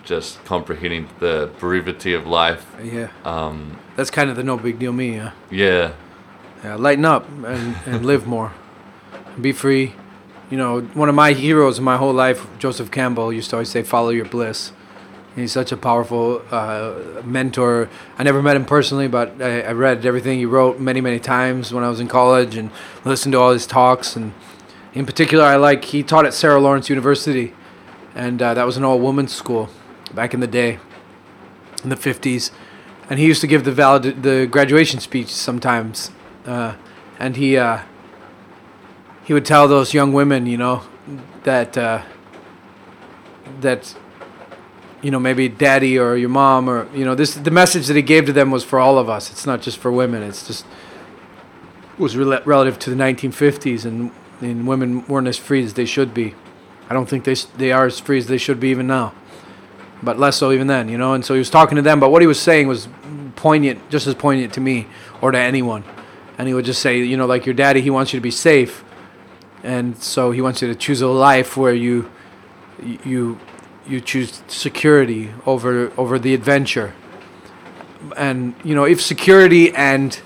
just 0.04 0.44
comprehending 0.46 1.10
the 1.20 1.50
brevity 1.60 2.14
of 2.14 2.26
life. 2.26 2.66
Yeah, 2.84 3.10
Um, 3.24 3.78
that's 3.96 4.10
kind 4.12 4.30
of 4.30 4.36
the 4.36 4.44
no 4.44 4.58
big 4.58 4.80
deal 4.80 4.94
me. 4.94 5.16
Yeah, 5.16 5.32
yeah, 5.50 5.94
yeah 6.64 6.76
lighten 6.76 7.06
up 7.06 7.30
and, 7.30 7.76
and 7.86 8.06
live 8.06 8.26
more, 8.26 8.54
be 9.40 9.52
free. 9.52 9.94
You 10.50 10.58
know, 10.58 10.82
one 10.82 11.08
of 11.08 11.16
my 11.16 11.32
heroes 11.34 11.78
in 11.78 11.84
my 11.84 11.98
whole 11.98 12.14
life, 12.14 12.46
Joseph 12.60 12.92
Campbell, 12.92 13.32
used 13.32 13.50
to 13.52 13.56
always 13.58 13.70
say, 13.70 13.84
"Follow 13.84 14.10
your 14.10 14.26
bliss." 14.26 14.74
He's 15.34 15.54
such 15.54 15.72
a 15.72 15.78
powerful 15.78 16.42
uh, 16.52 17.22
mentor. 17.24 17.88
I 18.18 18.24
never 18.24 18.42
met 18.42 18.58
him 18.58 18.66
personally, 18.66 19.08
but 19.08 19.42
I, 19.42 19.62
I 19.62 19.72
read 19.72 20.06
everything 20.06 20.40
he 20.40 20.46
wrote 20.46 20.78
many, 20.78 21.00
many 21.00 21.20
times 21.20 21.74
when 21.74 21.86
I 21.86 21.90
was 21.90 22.02
in 22.02 22.10
college 22.10 22.58
and 22.58 22.70
listened 23.06 23.32
to 23.32 23.40
all 23.40 23.54
his 23.54 23.66
talks. 23.66 24.18
And 24.18 24.34
in 24.94 25.06
particular, 25.06 25.46
I 25.46 25.56
like 25.56 25.86
he 25.86 26.04
taught 26.04 26.26
at 26.26 26.34
Sarah 26.34 26.60
Lawrence 26.60 26.90
University, 26.90 27.54
and 28.14 28.42
uh, 28.42 28.54
that 28.56 28.66
was 28.66 28.76
an 28.76 28.84
all-women's 28.84 29.34
school 29.34 29.70
back 30.16 30.34
in 30.34 30.40
the 30.40 30.48
day, 30.48 30.80
in 31.84 31.90
the 31.90 31.96
'50s. 31.96 32.52
And 33.10 33.20
he 33.20 33.26
used 33.26 33.42
to 33.42 33.48
give 33.48 33.66
the 33.66 33.72
valid 33.72 34.24
the 34.24 34.48
graduation 34.48 35.00
speech 35.00 35.28
sometimes, 35.28 36.12
uh, 36.46 36.76
and 37.20 37.36
he 37.36 37.58
uh, 37.58 37.82
he 39.24 39.34
would 39.34 39.46
tell 39.46 39.68
those 39.68 39.94
young 39.94 40.14
women, 40.14 40.46
you 40.46 40.58
know, 40.58 40.84
that 41.44 41.78
uh, 41.78 42.04
that 43.60 43.96
you 45.02 45.12
know 45.12 45.20
maybe 45.20 45.50
daddy 45.50 45.98
or 45.98 46.16
your 46.16 46.30
mom 46.30 46.70
or 46.70 46.88
you 46.96 47.04
know 47.04 47.16
this 47.16 47.34
the 47.36 47.52
message 47.52 47.88
that 47.88 47.96
he 47.96 48.02
gave 48.02 48.26
to 48.26 48.34
them 48.34 48.52
was 48.52 48.64
for 48.64 48.80
all 48.80 48.98
of 48.98 49.10
us. 49.10 49.32
It's 49.32 49.46
not 49.46 49.62
just 49.62 49.78
for 49.78 49.92
women. 49.92 50.24
It's 50.24 50.46
just 50.48 50.66
was 51.98 52.18
rel- 52.18 52.42
relative 52.46 52.80
to 52.80 52.90
the 52.90 52.96
1950s 52.96 53.86
and 53.86 54.12
and 54.42 54.68
women 54.68 55.06
weren't 55.08 55.28
as 55.28 55.38
free 55.38 55.64
as 55.64 55.76
they 55.76 55.86
should 55.86 56.14
be. 56.14 56.34
I 56.90 56.94
don't 56.94 57.08
think 57.08 57.24
they 57.24 57.36
they 57.58 57.72
are 57.72 57.86
as 57.86 58.00
free 58.00 58.18
as 58.18 58.28
they 58.28 58.38
should 58.38 58.60
be 58.60 58.70
even 58.70 58.88
now, 58.88 59.14
but 60.04 60.20
less 60.20 60.38
so 60.38 60.52
even 60.52 60.68
then. 60.68 60.90
You 60.90 60.98
know, 60.98 61.14
and 61.14 61.24
so 61.24 61.34
he 61.34 61.40
was 61.40 61.50
talking 61.50 61.76
to 61.76 61.82
them, 61.82 62.00
but 62.00 62.10
what 62.10 62.22
he 62.22 62.28
was 62.28 62.40
saying 62.40 62.68
was 62.68 62.88
poignant, 63.36 63.90
just 63.90 64.08
as 64.08 64.16
poignant 64.16 64.54
to 64.54 64.62
me 64.62 64.88
or 65.22 65.32
to 65.32 65.38
anyone. 65.38 65.84
And 66.38 66.48
he 66.48 66.54
would 66.54 66.66
just 66.66 66.82
say, 66.82 67.00
you 67.00 67.18
know, 67.18 67.26
like 67.26 67.46
your 67.46 67.56
daddy, 67.56 67.82
he 67.82 67.90
wants 67.90 68.14
you 68.14 68.20
to 68.20 68.24
be 68.24 68.32
safe, 68.32 68.84
and 69.64 69.98
so 69.98 70.32
he 70.32 70.42
wants 70.42 70.62
you 70.62 70.68
to 70.68 70.76
choose 70.76 71.02
a 71.02 71.08
life 71.08 71.56
where 71.56 71.74
you 71.74 72.12
you 72.82 73.40
you 73.88 74.02
choose 74.02 74.42
security 74.48 75.32
over 75.46 75.92
over 75.98 76.18
the 76.18 76.34
adventure 76.34 76.94
and 78.18 78.56
you 78.64 78.74
know 78.74 78.86
if 78.86 79.02
security 79.02 79.74
and 79.76 80.22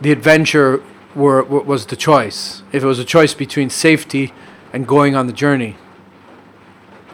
the 0.00 0.10
adventure 0.10 0.82
were 1.14 1.42
was 1.42 1.86
the 1.86 1.96
choice. 1.96 2.62
If 2.72 2.82
it 2.82 2.86
was 2.86 2.98
a 2.98 3.04
choice 3.04 3.34
between 3.34 3.70
safety 3.70 4.32
and 4.72 4.86
going 4.86 5.14
on 5.14 5.26
the 5.26 5.32
journey, 5.32 5.76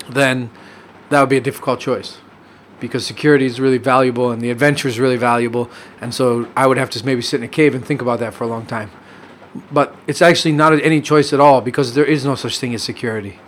then 0.09 0.51
that 1.11 1.21
would 1.21 1.29
be 1.29 1.37
a 1.37 1.41
difficult 1.41 1.81
choice 1.81 2.19
because 2.81 3.07
security 3.07 3.47
is 3.47 3.61
really 3.61 3.79
valuable 3.79 4.31
and 4.31 4.41
the 4.41 4.51
adventure 4.51 4.89
is 4.89 4.99
really 4.99 5.17
valuable. 5.17 5.71
And 6.01 6.15
so 6.15 6.49
I 6.57 6.67
would 6.67 6.77
have 6.77 6.91
to 6.91 7.05
maybe 7.05 7.23
sit 7.23 7.41
in 7.41 7.45
a 7.45 7.49
cave 7.49 7.75
and 7.75 7.85
think 7.85 8.01
about 8.01 8.21
that 8.21 8.35
for 8.35 8.45
a 8.45 8.47
long 8.47 8.67
time. 8.67 8.91
But 9.73 9.97
it's 10.07 10.23
actually 10.23 10.53
not 10.53 10.73
any 10.83 11.01
choice 11.01 11.33
at 11.33 11.41
all 11.41 11.61
because 11.61 11.95
there 11.95 12.05
is 12.05 12.25
no 12.25 12.35
such 12.35 12.59
thing 12.59 12.75
as 12.75 12.83
security. 12.83 13.41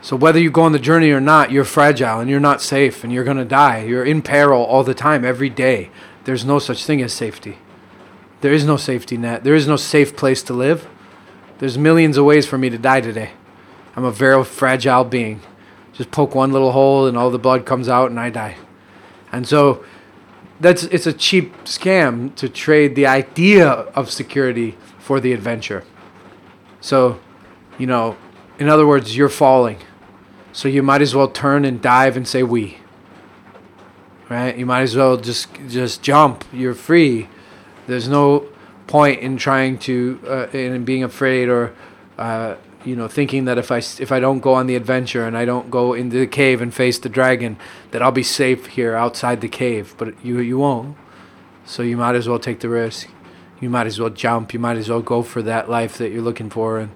So 0.00 0.16
whether 0.16 0.38
you 0.38 0.50
go 0.50 0.62
on 0.62 0.72
the 0.72 0.78
journey 0.78 1.10
or 1.10 1.20
not, 1.20 1.50
you're 1.50 1.64
fragile 1.64 2.20
and 2.20 2.30
you're 2.30 2.40
not 2.40 2.62
safe 2.62 3.02
and 3.02 3.12
you're 3.12 3.24
going 3.24 3.36
to 3.36 3.44
die. 3.44 3.82
You're 3.84 4.04
in 4.04 4.22
peril 4.22 4.62
all 4.62 4.84
the 4.84 4.94
time, 4.94 5.24
every 5.24 5.50
day. 5.50 5.90
There's 6.24 6.44
no 6.44 6.58
such 6.58 6.84
thing 6.84 7.02
as 7.02 7.12
safety. 7.12 7.58
There 8.40 8.52
is 8.52 8.64
no 8.64 8.76
safety 8.76 9.16
net. 9.16 9.42
There 9.42 9.56
is 9.56 9.66
no 9.66 9.76
safe 9.76 10.16
place 10.16 10.42
to 10.44 10.52
live. 10.52 10.88
There's 11.58 11.76
millions 11.76 12.16
of 12.16 12.24
ways 12.24 12.46
for 12.46 12.56
me 12.56 12.70
to 12.70 12.78
die 12.78 13.00
today. 13.00 13.32
I'm 13.96 14.04
a 14.04 14.12
very 14.12 14.44
fragile 14.44 15.02
being. 15.02 15.40
Just 15.98 16.12
poke 16.12 16.32
one 16.32 16.52
little 16.52 16.70
hole 16.70 17.08
and 17.08 17.18
all 17.18 17.28
the 17.28 17.40
blood 17.40 17.66
comes 17.66 17.88
out 17.88 18.08
and 18.10 18.20
I 18.20 18.30
die. 18.30 18.56
And 19.32 19.46
so 19.48 19.84
that's 20.60 20.84
it's 20.84 21.08
a 21.08 21.12
cheap 21.12 21.52
scam 21.64 22.32
to 22.36 22.48
trade 22.48 22.94
the 22.94 23.06
idea 23.06 23.68
of 23.68 24.08
security 24.08 24.76
for 25.00 25.18
the 25.18 25.32
adventure. 25.32 25.82
So, 26.80 27.18
you 27.78 27.88
know, 27.88 28.16
in 28.60 28.68
other 28.68 28.86
words, 28.86 29.16
you're 29.16 29.28
falling. 29.28 29.78
So 30.52 30.68
you 30.68 30.84
might 30.84 31.02
as 31.02 31.16
well 31.16 31.28
turn 31.28 31.64
and 31.64 31.82
dive 31.82 32.16
and 32.16 32.26
say 32.28 32.44
we. 32.44 32.78
Right? 34.28 34.56
You 34.56 34.66
might 34.66 34.82
as 34.82 34.96
well 34.96 35.16
just 35.16 35.48
just 35.68 36.00
jump. 36.00 36.44
You're 36.52 36.74
free. 36.74 37.28
There's 37.88 38.08
no 38.08 38.46
point 38.86 39.20
in 39.20 39.36
trying 39.36 39.78
to 39.78 40.20
uh, 40.28 40.46
in 40.52 40.84
being 40.84 41.02
afraid 41.02 41.48
or 41.48 41.74
uh, 42.18 42.54
you 42.88 42.96
know 42.96 43.08
thinking 43.08 43.44
that 43.44 43.58
if 43.58 43.70
I 43.70 43.78
if 43.78 44.10
I 44.10 44.20
don't 44.20 44.40
go 44.40 44.54
on 44.54 44.66
the 44.66 44.76
adventure 44.76 45.24
and 45.26 45.36
I 45.36 45.44
don't 45.44 45.70
go 45.70 45.92
into 45.92 46.18
the 46.18 46.26
cave 46.26 46.62
and 46.62 46.72
face 46.72 46.98
the 46.98 47.08
dragon 47.08 47.56
that 47.90 48.02
I'll 48.02 48.12
be 48.12 48.22
safe 48.22 48.66
here 48.66 48.94
outside 48.94 49.40
the 49.40 49.48
cave. 49.48 49.94
But 49.98 50.08
you 50.24 50.40
you 50.40 50.58
won't. 50.58 50.96
So 51.64 51.82
you 51.82 51.96
might 51.96 52.14
as 52.14 52.28
well 52.28 52.38
take 52.38 52.60
the 52.60 52.68
risk. 52.68 53.08
You 53.60 53.68
might 53.68 53.86
as 53.86 54.00
well 54.00 54.10
jump. 54.10 54.54
You 54.54 54.60
might 54.60 54.78
as 54.78 54.88
well 54.88 55.02
go 55.02 55.22
for 55.22 55.42
that 55.42 55.68
life 55.68 55.98
that 55.98 56.10
you're 56.10 56.22
looking 56.22 56.50
for 56.50 56.78
and 56.78 56.90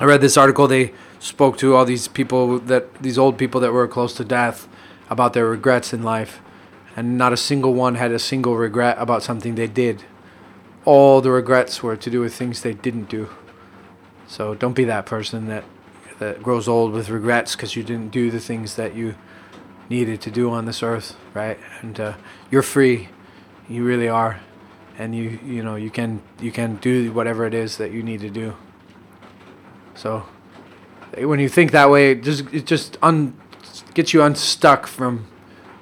I 0.00 0.04
read 0.04 0.20
this 0.20 0.36
article. 0.36 0.66
They 0.66 0.92
spoke 1.20 1.56
to 1.58 1.76
all 1.76 1.84
these 1.84 2.08
people 2.08 2.58
that 2.58 2.92
these 3.02 3.16
old 3.16 3.38
people 3.38 3.60
that 3.60 3.72
were 3.72 3.86
close 3.86 4.14
to 4.14 4.24
death 4.24 4.66
about 5.08 5.32
their 5.32 5.46
regrets 5.46 5.92
in 5.92 6.02
life, 6.02 6.40
and 6.96 7.16
not 7.16 7.32
a 7.32 7.36
single 7.36 7.72
one 7.74 7.94
had 7.94 8.10
a 8.10 8.18
single 8.18 8.56
regret 8.56 8.96
about 8.98 9.22
something 9.22 9.54
they 9.54 9.68
did. 9.68 10.02
All 10.84 11.20
the 11.20 11.30
regrets 11.30 11.84
were 11.84 11.96
to 11.96 12.10
do 12.10 12.20
with 12.20 12.34
things 12.34 12.62
they 12.62 12.74
didn't 12.74 13.08
do. 13.08 13.28
So 14.32 14.54
don't 14.54 14.72
be 14.72 14.84
that 14.84 15.04
person 15.04 15.46
that 15.48 15.62
that 16.18 16.42
grows 16.42 16.66
old 16.66 16.94
with 16.94 17.10
regrets 17.10 17.54
because 17.54 17.76
you 17.76 17.82
didn't 17.82 18.12
do 18.12 18.30
the 18.30 18.40
things 18.40 18.76
that 18.76 18.94
you 18.94 19.14
needed 19.90 20.22
to 20.22 20.30
do 20.30 20.48
on 20.48 20.64
this 20.64 20.82
earth, 20.82 21.16
right? 21.34 21.58
And 21.82 22.00
uh, 22.00 22.14
you're 22.50 22.62
free. 22.62 23.10
You 23.68 23.84
really 23.84 24.08
are, 24.08 24.40
and 24.96 25.14
you 25.14 25.38
you 25.44 25.62
know 25.62 25.76
you 25.76 25.90
can 25.90 26.22
you 26.40 26.50
can 26.50 26.76
do 26.76 27.12
whatever 27.12 27.44
it 27.44 27.52
is 27.52 27.76
that 27.76 27.92
you 27.92 28.02
need 28.02 28.20
to 28.20 28.30
do. 28.30 28.56
So 29.94 30.24
when 31.18 31.38
you 31.38 31.50
think 31.50 31.70
that 31.72 31.90
way, 31.90 32.12
it 32.12 32.22
just 32.22 32.44
it 32.54 32.64
just 32.64 32.96
un 33.02 33.36
gets 33.92 34.14
you 34.14 34.22
unstuck 34.22 34.86
from 34.86 35.26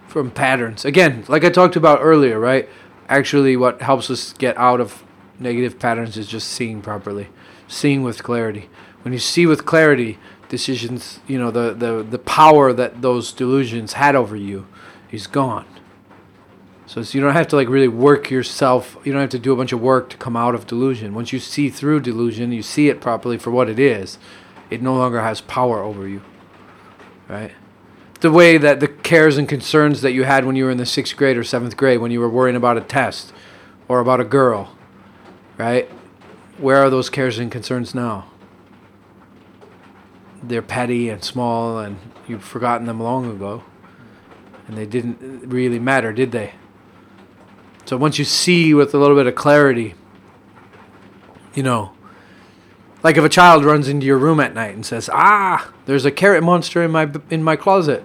from 0.08 0.32
patterns. 0.32 0.84
Again, 0.84 1.24
like 1.28 1.44
I 1.44 1.50
talked 1.50 1.76
about 1.76 2.00
earlier, 2.02 2.40
right? 2.40 2.68
Actually, 3.08 3.56
what 3.56 3.80
helps 3.80 4.10
us 4.10 4.32
get 4.32 4.56
out 4.56 4.80
of 4.80 5.04
negative 5.40 5.78
patterns 5.78 6.16
is 6.16 6.26
just 6.26 6.48
seeing 6.48 6.82
properly, 6.82 7.28
seeing 7.66 8.02
with 8.02 8.22
clarity. 8.22 8.68
When 9.02 9.12
you 9.12 9.18
see 9.18 9.46
with 9.46 9.64
clarity, 9.64 10.18
decisions, 10.48 11.20
you 11.26 11.38
know, 11.38 11.50
the 11.50 11.72
the 11.72 12.02
the 12.02 12.18
power 12.18 12.72
that 12.72 13.02
those 13.02 13.32
delusions 13.32 13.94
had 13.94 14.14
over 14.14 14.36
you 14.36 14.66
is 15.10 15.26
gone. 15.26 15.66
So, 16.86 17.00
it's- 17.00 17.14
you 17.14 17.20
don't 17.20 17.34
have 17.34 17.46
to 17.48 17.56
like 17.56 17.68
really 17.68 17.88
work 17.88 18.30
yourself. 18.30 18.96
You 19.04 19.12
don't 19.12 19.20
have 19.20 19.30
to 19.30 19.38
do 19.38 19.52
a 19.52 19.56
bunch 19.56 19.72
of 19.72 19.80
work 19.80 20.10
to 20.10 20.16
come 20.16 20.36
out 20.36 20.56
of 20.56 20.66
delusion. 20.66 21.14
Once 21.14 21.32
you 21.32 21.38
see 21.38 21.70
through 21.70 22.00
delusion, 22.00 22.52
you 22.52 22.62
see 22.62 22.88
it 22.88 23.00
properly 23.00 23.38
for 23.38 23.52
what 23.52 23.68
it 23.68 23.78
is. 23.78 24.18
It 24.70 24.82
no 24.82 24.94
longer 24.94 25.20
has 25.20 25.40
power 25.40 25.82
over 25.82 26.06
you. 26.08 26.22
Right? 27.28 27.52
The 28.20 28.32
way 28.32 28.58
that 28.58 28.80
the 28.80 28.88
cares 28.88 29.38
and 29.38 29.48
concerns 29.48 30.02
that 30.02 30.12
you 30.12 30.24
had 30.24 30.44
when 30.44 30.56
you 30.56 30.64
were 30.64 30.70
in 30.70 30.78
the 30.78 30.84
sixth 30.84 31.16
grade 31.16 31.36
or 31.36 31.44
seventh 31.44 31.76
grade, 31.76 32.00
when 32.00 32.10
you 32.10 32.20
were 32.20 32.28
worrying 32.28 32.56
about 32.56 32.76
a 32.76 32.80
test 32.80 33.32
or 33.88 34.00
about 34.00 34.20
a 34.20 34.24
girl, 34.24 34.76
right? 35.60 35.88
Where 36.56 36.78
are 36.78 36.88
those 36.88 37.10
cares 37.10 37.38
and 37.38 37.52
concerns 37.52 37.94
now? 37.94 38.30
They're 40.42 40.62
petty 40.62 41.10
and 41.10 41.22
small, 41.22 41.78
and 41.78 41.98
you've 42.26 42.42
forgotten 42.42 42.86
them 42.86 43.00
long 43.00 43.30
ago. 43.30 43.64
And 44.66 44.76
they 44.76 44.86
didn't 44.86 45.48
really 45.48 45.78
matter, 45.78 46.12
did 46.12 46.32
they? 46.32 46.54
So 47.84 47.96
once 47.96 48.18
you 48.18 48.24
see 48.24 48.72
with 48.72 48.94
a 48.94 48.98
little 48.98 49.16
bit 49.16 49.26
of 49.26 49.34
clarity, 49.34 49.94
you 51.54 51.62
know, 51.62 51.92
like 53.02 53.16
if 53.16 53.24
a 53.24 53.28
child 53.28 53.64
runs 53.64 53.88
into 53.88 54.06
your 54.06 54.18
room 54.18 54.40
at 54.40 54.54
night 54.54 54.74
and 54.74 54.86
says, 54.86 55.10
"Ah, 55.12 55.72
there's 55.86 56.04
a 56.04 56.10
carrot 56.10 56.42
monster 56.42 56.82
in 56.82 56.90
my 56.90 57.10
in 57.30 57.42
my 57.42 57.56
closet." 57.56 58.04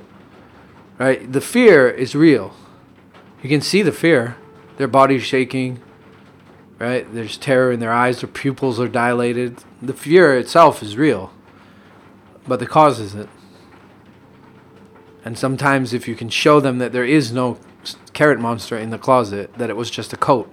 Right? 0.98 1.32
The 1.32 1.42
fear 1.42 1.90
is 1.90 2.16
real. 2.16 2.54
You 3.44 3.50
can 3.50 3.62
see 3.62 3.82
the 3.82 3.92
fear. 3.92 4.38
Their 4.78 4.88
body's 4.88 5.24
shaking. 5.24 5.82
Right? 6.78 7.12
There's 7.14 7.38
terror 7.38 7.72
in 7.72 7.80
their 7.80 7.94
eyes, 7.94 8.22
their 8.22 8.30
pupils 8.30 8.80
are 8.80 8.88
dilated. 8.88 9.64
The 9.82 9.94
fear 9.94 10.38
itself 10.38 10.84
is 10.84 10.98
real. 10.98 11.32
But 12.48 12.60
the 12.60 12.68
cause 12.68 13.00
isn't. 13.00 13.30
And 15.24 15.38
sometimes 15.38 15.94
if 15.94 16.08
you 16.08 16.16
can 16.16 16.30
show 16.30 16.60
them 16.60 16.78
that 16.80 16.92
there 16.92 17.06
is 17.06 17.32
no 17.32 17.58
carrot 18.14 18.40
monster 18.40 18.78
in 18.78 18.90
the 18.90 18.98
closet, 18.98 19.54
that 19.56 19.70
it 19.70 19.78
was 19.78 19.90
just 19.90 20.14
a 20.14 20.18
coat. 20.18 20.52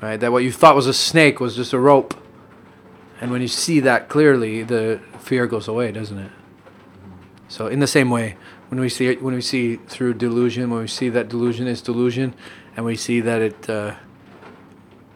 Right? 0.00 0.18
That 0.18 0.32
what 0.32 0.44
you 0.44 0.52
thought 0.52 0.76
was 0.76 0.86
a 0.86 0.94
snake 0.94 1.40
was 1.40 1.56
just 1.56 1.72
a 1.72 1.78
rope. 1.78 2.14
And 3.20 3.30
when 3.30 3.42
you 3.42 3.48
see 3.48 3.80
that 3.80 4.08
clearly, 4.08 4.62
the 4.62 5.00
fear 5.18 5.46
goes 5.46 5.66
away, 5.66 5.90
doesn't 5.90 6.18
it? 6.18 6.32
So 7.48 7.66
in 7.66 7.80
the 7.80 7.86
same 7.86 8.10
way, 8.10 8.36
when 8.68 8.78
we 8.78 8.88
see 8.88 9.16
when 9.16 9.34
we 9.34 9.40
see 9.40 9.76
through 9.76 10.14
delusion, 10.14 10.70
when 10.70 10.80
we 10.80 10.86
see 10.86 11.08
that 11.08 11.28
delusion 11.28 11.66
is 11.66 11.80
delusion, 11.80 12.34
and 12.76 12.84
we 12.84 12.94
see 12.94 13.20
that 13.20 13.40
it 13.40 13.70
uh, 13.70 13.94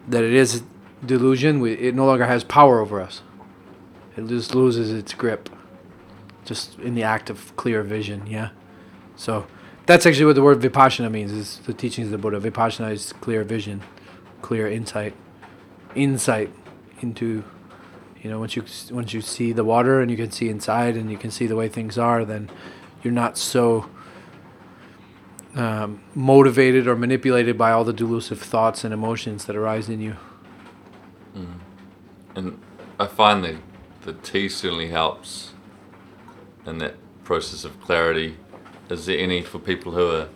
that 0.09 0.23
it 0.23 0.33
is 0.33 0.63
delusion, 1.05 1.61
we, 1.61 1.73
it 1.73 1.95
no 1.95 2.07
longer 2.07 2.27
has 2.27 2.45
power 2.45 2.81
over 2.81 3.01
us. 3.01 3.23
It 4.17 4.27
just 4.27 4.55
loses 4.55 4.93
its 4.93 5.15
grip, 5.15 5.49
just 6.45 6.79
in 6.79 6.95
the 6.95 7.03
act 7.03 7.31
of 7.31 7.55
clear 7.57 7.83
vision. 7.83 8.27
Yeah. 8.27 8.51
So 9.17 9.47
that's 9.87 10.07
actually 10.07 10.27
what 10.27 10.35
the 10.35 10.43
word 10.43 10.61
vipassana 10.61 11.11
means. 11.11 11.33
Is 11.33 11.59
the 11.61 11.73
teachings 11.73 12.09
of 12.09 12.13
the 12.13 12.19
Buddha. 12.19 12.41
Vipassana 12.41 12.93
is 12.93 13.13
clear 13.15 13.43
vision, 13.43 13.83
clear 14.43 14.69
insight, 14.69 15.15
insight 15.95 16.51
into 17.01 17.45
you 18.21 18.31
know 18.31 18.39
once 18.39 18.55
you 18.55 18.65
once 18.91 19.13
you 19.13 19.21
see 19.21 19.53
the 19.53 19.65
water 19.65 20.01
and 20.01 20.11
you 20.11 20.17
can 20.17 20.31
see 20.31 20.49
inside 20.49 20.97
and 20.97 21.11
you 21.11 21.19
can 21.19 21.31
see 21.31 21.47
the 21.47 21.57
way 21.57 21.69
things 21.69 21.99
are 21.99 22.25
then 22.25 22.49
you're 23.03 23.13
not 23.13 23.37
so 23.37 23.91
um, 25.55 26.01
motivated 26.15 26.87
or 26.87 26.97
manipulated 26.97 27.59
by 27.59 27.73
all 27.73 27.85
the 27.85 27.93
delusive 27.93 28.41
thoughts 28.41 28.85
and 28.85 28.95
emotions 28.95 29.45
that 29.45 29.57
arise 29.57 29.89
in 29.89 30.01
you 30.01 30.17
And 32.35 32.59
I 32.99 33.07
find 33.07 33.45
that 33.45 33.57
the 34.03 34.15
tea 34.15 34.49
certainly 34.49 34.89
helps 34.89 35.53
in 36.67 36.79
that 36.79 36.95
process 37.25 37.65
of 37.65 37.81
clarity. 37.81 38.37
Is 38.89 39.07
there 39.07 39.19
any 39.19 39.43
for 39.43 39.59
people 39.59 39.93
who 39.93 40.11
are 40.11 40.29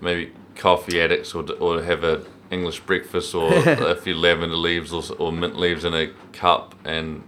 maybe 0.00 0.32
coffee 0.56 1.00
addicts 1.00 1.34
or, 1.34 1.50
or 1.54 1.82
have 1.82 2.04
a 2.04 2.24
English 2.50 2.80
breakfast 2.80 3.34
or 3.34 3.52
a 3.66 3.96
few 3.96 4.14
lavender 4.14 4.56
leaves 4.56 4.92
or, 4.92 5.02
or 5.18 5.32
mint 5.32 5.56
leaves 5.56 5.84
in 5.84 5.94
a 5.94 6.08
cup 6.32 6.74
and 6.84 7.22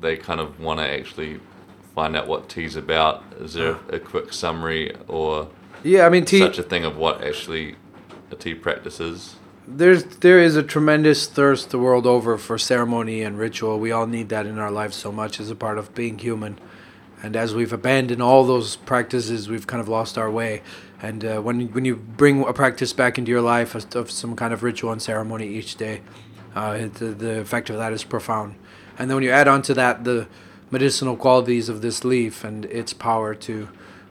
they 0.00 0.16
kind 0.16 0.40
of 0.40 0.60
want 0.60 0.80
to 0.80 0.86
actually 0.86 1.40
find 1.94 2.16
out 2.16 2.26
what 2.26 2.48
tea's 2.48 2.76
about? 2.76 3.22
Is 3.40 3.54
there 3.54 3.78
a, 3.90 3.96
a 3.96 3.98
quick 3.98 4.32
summary 4.32 4.94
or 5.06 5.48
yeah 5.82 6.06
i 6.06 6.08
mean 6.08 6.24
tea 6.24 6.38
such 6.38 6.58
a 6.58 6.62
thing 6.62 6.84
of 6.84 6.96
what 6.96 7.22
actually 7.22 7.76
a 8.30 8.36
tea 8.36 8.54
practice 8.54 9.00
is? 9.00 9.36
there's 9.68 10.04
there 10.04 10.38
is 10.38 10.56
a 10.56 10.62
tremendous 10.62 11.26
thirst 11.26 11.70
the 11.70 11.78
world 11.78 12.06
over 12.06 12.38
for 12.38 12.56
ceremony 12.56 13.22
and 13.22 13.38
ritual. 13.38 13.78
We 13.78 13.92
all 13.92 14.06
need 14.06 14.30
that 14.30 14.46
in 14.46 14.58
our 14.58 14.70
lives 14.70 14.96
so 14.96 15.12
much 15.12 15.38
as 15.38 15.50
a 15.50 15.54
part 15.54 15.76
of 15.78 15.94
being 15.94 16.18
human. 16.18 16.58
And 17.22 17.36
as 17.36 17.54
we've 17.54 17.72
abandoned 17.72 18.22
all 18.22 18.46
those 18.46 18.76
practices, 18.76 19.48
we've 19.48 19.66
kind 19.66 19.80
of 19.80 19.88
lost 19.88 20.16
our 20.16 20.30
way. 20.30 20.62
And 21.02 21.24
uh, 21.24 21.40
when 21.40 21.68
when 21.72 21.84
you 21.84 21.96
bring 21.96 22.46
a 22.46 22.52
practice 22.52 22.92
back 22.94 23.18
into 23.18 23.30
your 23.30 23.42
life 23.42 23.74
of, 23.94 24.10
some 24.10 24.34
kind 24.36 24.54
of 24.54 24.62
ritual 24.62 24.90
and 24.90 25.02
ceremony 25.02 25.48
each 25.48 25.76
day, 25.76 26.00
uh, 26.54 26.88
the, 26.94 27.06
the 27.06 27.40
effect 27.40 27.68
of 27.68 27.76
that 27.76 27.92
is 27.92 28.04
profound. 28.04 28.54
And 28.98 29.10
then 29.10 29.16
when 29.16 29.24
you 29.24 29.30
add 29.30 29.48
on 29.48 29.62
to 29.62 29.74
that 29.74 30.04
the 30.04 30.28
medicinal 30.70 31.16
qualities 31.16 31.68
of 31.68 31.82
this 31.82 32.04
leaf 32.04 32.42
and 32.42 32.64
its 32.66 32.92
power 32.92 33.34
to 33.34 33.68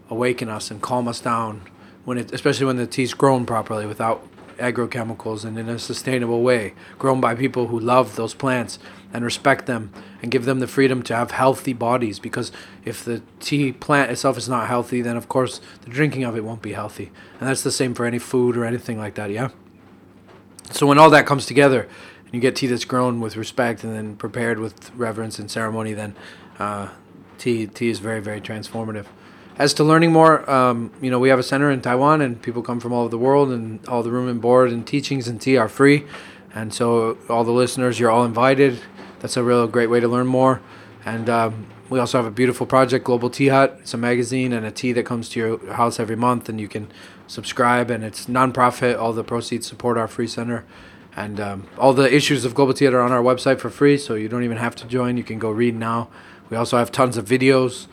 awaken 0.09 0.49
us 0.49 0.71
and 0.71 0.81
calm 0.81 1.07
us 1.07 1.19
down, 1.19 1.61
when 2.05 2.17
it, 2.17 2.33
especially 2.33 2.65
when 2.65 2.77
the 2.77 2.87
tea's 2.87 3.13
grown 3.13 3.45
properly 3.45 3.85
without 3.85 4.25
agrochemicals 4.57 5.45
and 5.45 5.57
in 5.57 5.69
a 5.69 5.77
sustainable 5.77 6.41
way, 6.41 6.73
grown 6.97 7.21
by 7.21 7.35
people 7.35 7.67
who 7.67 7.79
love 7.79 8.15
those 8.15 8.33
plants 8.33 8.79
and 9.13 9.23
respect 9.23 9.67
them 9.67 9.91
and 10.21 10.31
give 10.31 10.45
them 10.45 10.59
the 10.59 10.67
freedom 10.67 11.01
to 11.03 11.15
have 11.15 11.31
healthy 11.31 11.73
bodies. 11.73 12.19
Because 12.19 12.51
if 12.83 13.05
the 13.05 13.21
tea 13.39 13.71
plant 13.71 14.11
itself 14.11 14.37
is 14.37 14.49
not 14.49 14.67
healthy, 14.67 15.01
then 15.01 15.15
of 15.15 15.27
course 15.27 15.61
the 15.81 15.89
drinking 15.89 16.23
of 16.23 16.35
it 16.35 16.43
won't 16.43 16.61
be 16.61 16.73
healthy. 16.73 17.11
And 17.39 17.47
that's 17.47 17.61
the 17.61 17.71
same 17.71 17.93
for 17.93 18.05
any 18.05 18.19
food 18.19 18.57
or 18.57 18.65
anything 18.65 18.97
like 18.97 19.15
that, 19.15 19.29
yeah? 19.29 19.49
So 20.71 20.87
when 20.87 20.97
all 20.97 21.09
that 21.11 21.25
comes 21.25 21.45
together, 21.45 21.87
and 22.25 22.33
you 22.33 22.41
get 22.41 22.57
tea 22.57 22.67
that's 22.67 22.83
grown 22.83 23.21
with 23.21 23.37
respect 23.37 23.83
and 23.83 23.95
then 23.95 24.17
prepared 24.17 24.59
with 24.59 24.93
reverence 24.95 25.39
and 25.39 25.49
ceremony, 25.49 25.93
then 25.93 26.15
uh, 26.59 26.89
tea 27.37 27.67
tea 27.67 27.89
is 27.89 27.99
very 27.99 28.19
very 28.19 28.41
transformative. 28.41 29.05
As 29.59 29.73
to 29.73 29.83
learning 29.83 30.11
more, 30.11 30.47
um, 30.47 30.91
you 31.01 31.09
know, 31.09 31.17
we 31.17 31.29
have 31.29 31.39
a 31.39 31.43
center 31.43 31.71
in 31.71 31.81
Taiwan, 31.81 32.21
and 32.21 32.39
people 32.39 32.61
come 32.61 32.79
from 32.79 32.93
all 32.93 33.01
over 33.01 33.09
the 33.09 33.17
world, 33.17 33.49
and 33.49 33.83
all 33.87 34.03
the 34.03 34.11
room 34.11 34.29
and 34.29 34.39
board 34.39 34.71
and 34.71 34.85
teachings 34.85 35.27
and 35.27 35.41
tea 35.41 35.57
are 35.57 35.67
free, 35.67 36.05
and 36.53 36.71
so 36.71 37.17
all 37.27 37.43
the 37.43 37.51
listeners, 37.51 37.99
you're 37.99 38.11
all 38.11 38.23
invited. 38.23 38.79
That's 39.19 39.35
a 39.35 39.43
real 39.43 39.65
great 39.65 39.89
way 39.89 39.99
to 39.99 40.07
learn 40.07 40.27
more, 40.27 40.61
and 41.05 41.27
um, 41.27 41.65
we 41.89 41.97
also 41.97 42.19
have 42.19 42.27
a 42.27 42.31
beautiful 42.31 42.67
project, 42.67 43.03
Global 43.03 43.31
Tea 43.31 43.47
Hut. 43.47 43.77
It's 43.79 43.95
a 43.95 43.97
magazine 43.97 44.53
and 44.53 44.63
a 44.63 44.69
tea 44.69 44.91
that 44.91 45.07
comes 45.07 45.27
to 45.29 45.39
your 45.39 45.73
house 45.73 45.99
every 45.99 46.15
month, 46.15 46.49
and 46.49 46.61
you 46.61 46.67
can 46.67 46.91
subscribe. 47.25 47.89
And 47.89 48.03
it's 48.03 48.27
nonprofit. 48.27 48.99
All 48.99 49.11
the 49.11 49.23
proceeds 49.23 49.65
support 49.65 49.97
our 49.97 50.07
free 50.07 50.27
center, 50.27 50.65
and 51.15 51.39
um, 51.39 51.67
all 51.79 51.93
the 51.93 52.13
issues 52.13 52.45
of 52.45 52.53
Global 52.53 52.75
Tea 52.75 52.85
are 52.87 53.01
on 53.01 53.11
our 53.11 53.23
website 53.23 53.59
for 53.59 53.71
free, 53.71 53.97
so 53.97 54.13
you 54.13 54.29
don't 54.29 54.43
even 54.43 54.57
have 54.57 54.75
to 54.75 54.85
join. 54.85 55.17
You 55.17 55.23
can 55.23 55.39
go 55.39 55.49
read 55.49 55.73
now. 55.73 56.09
We 56.51 56.57
also 56.57 56.77
have 56.77 56.91
tons 56.91 57.17
of 57.17 57.25
videos, 57.25 57.87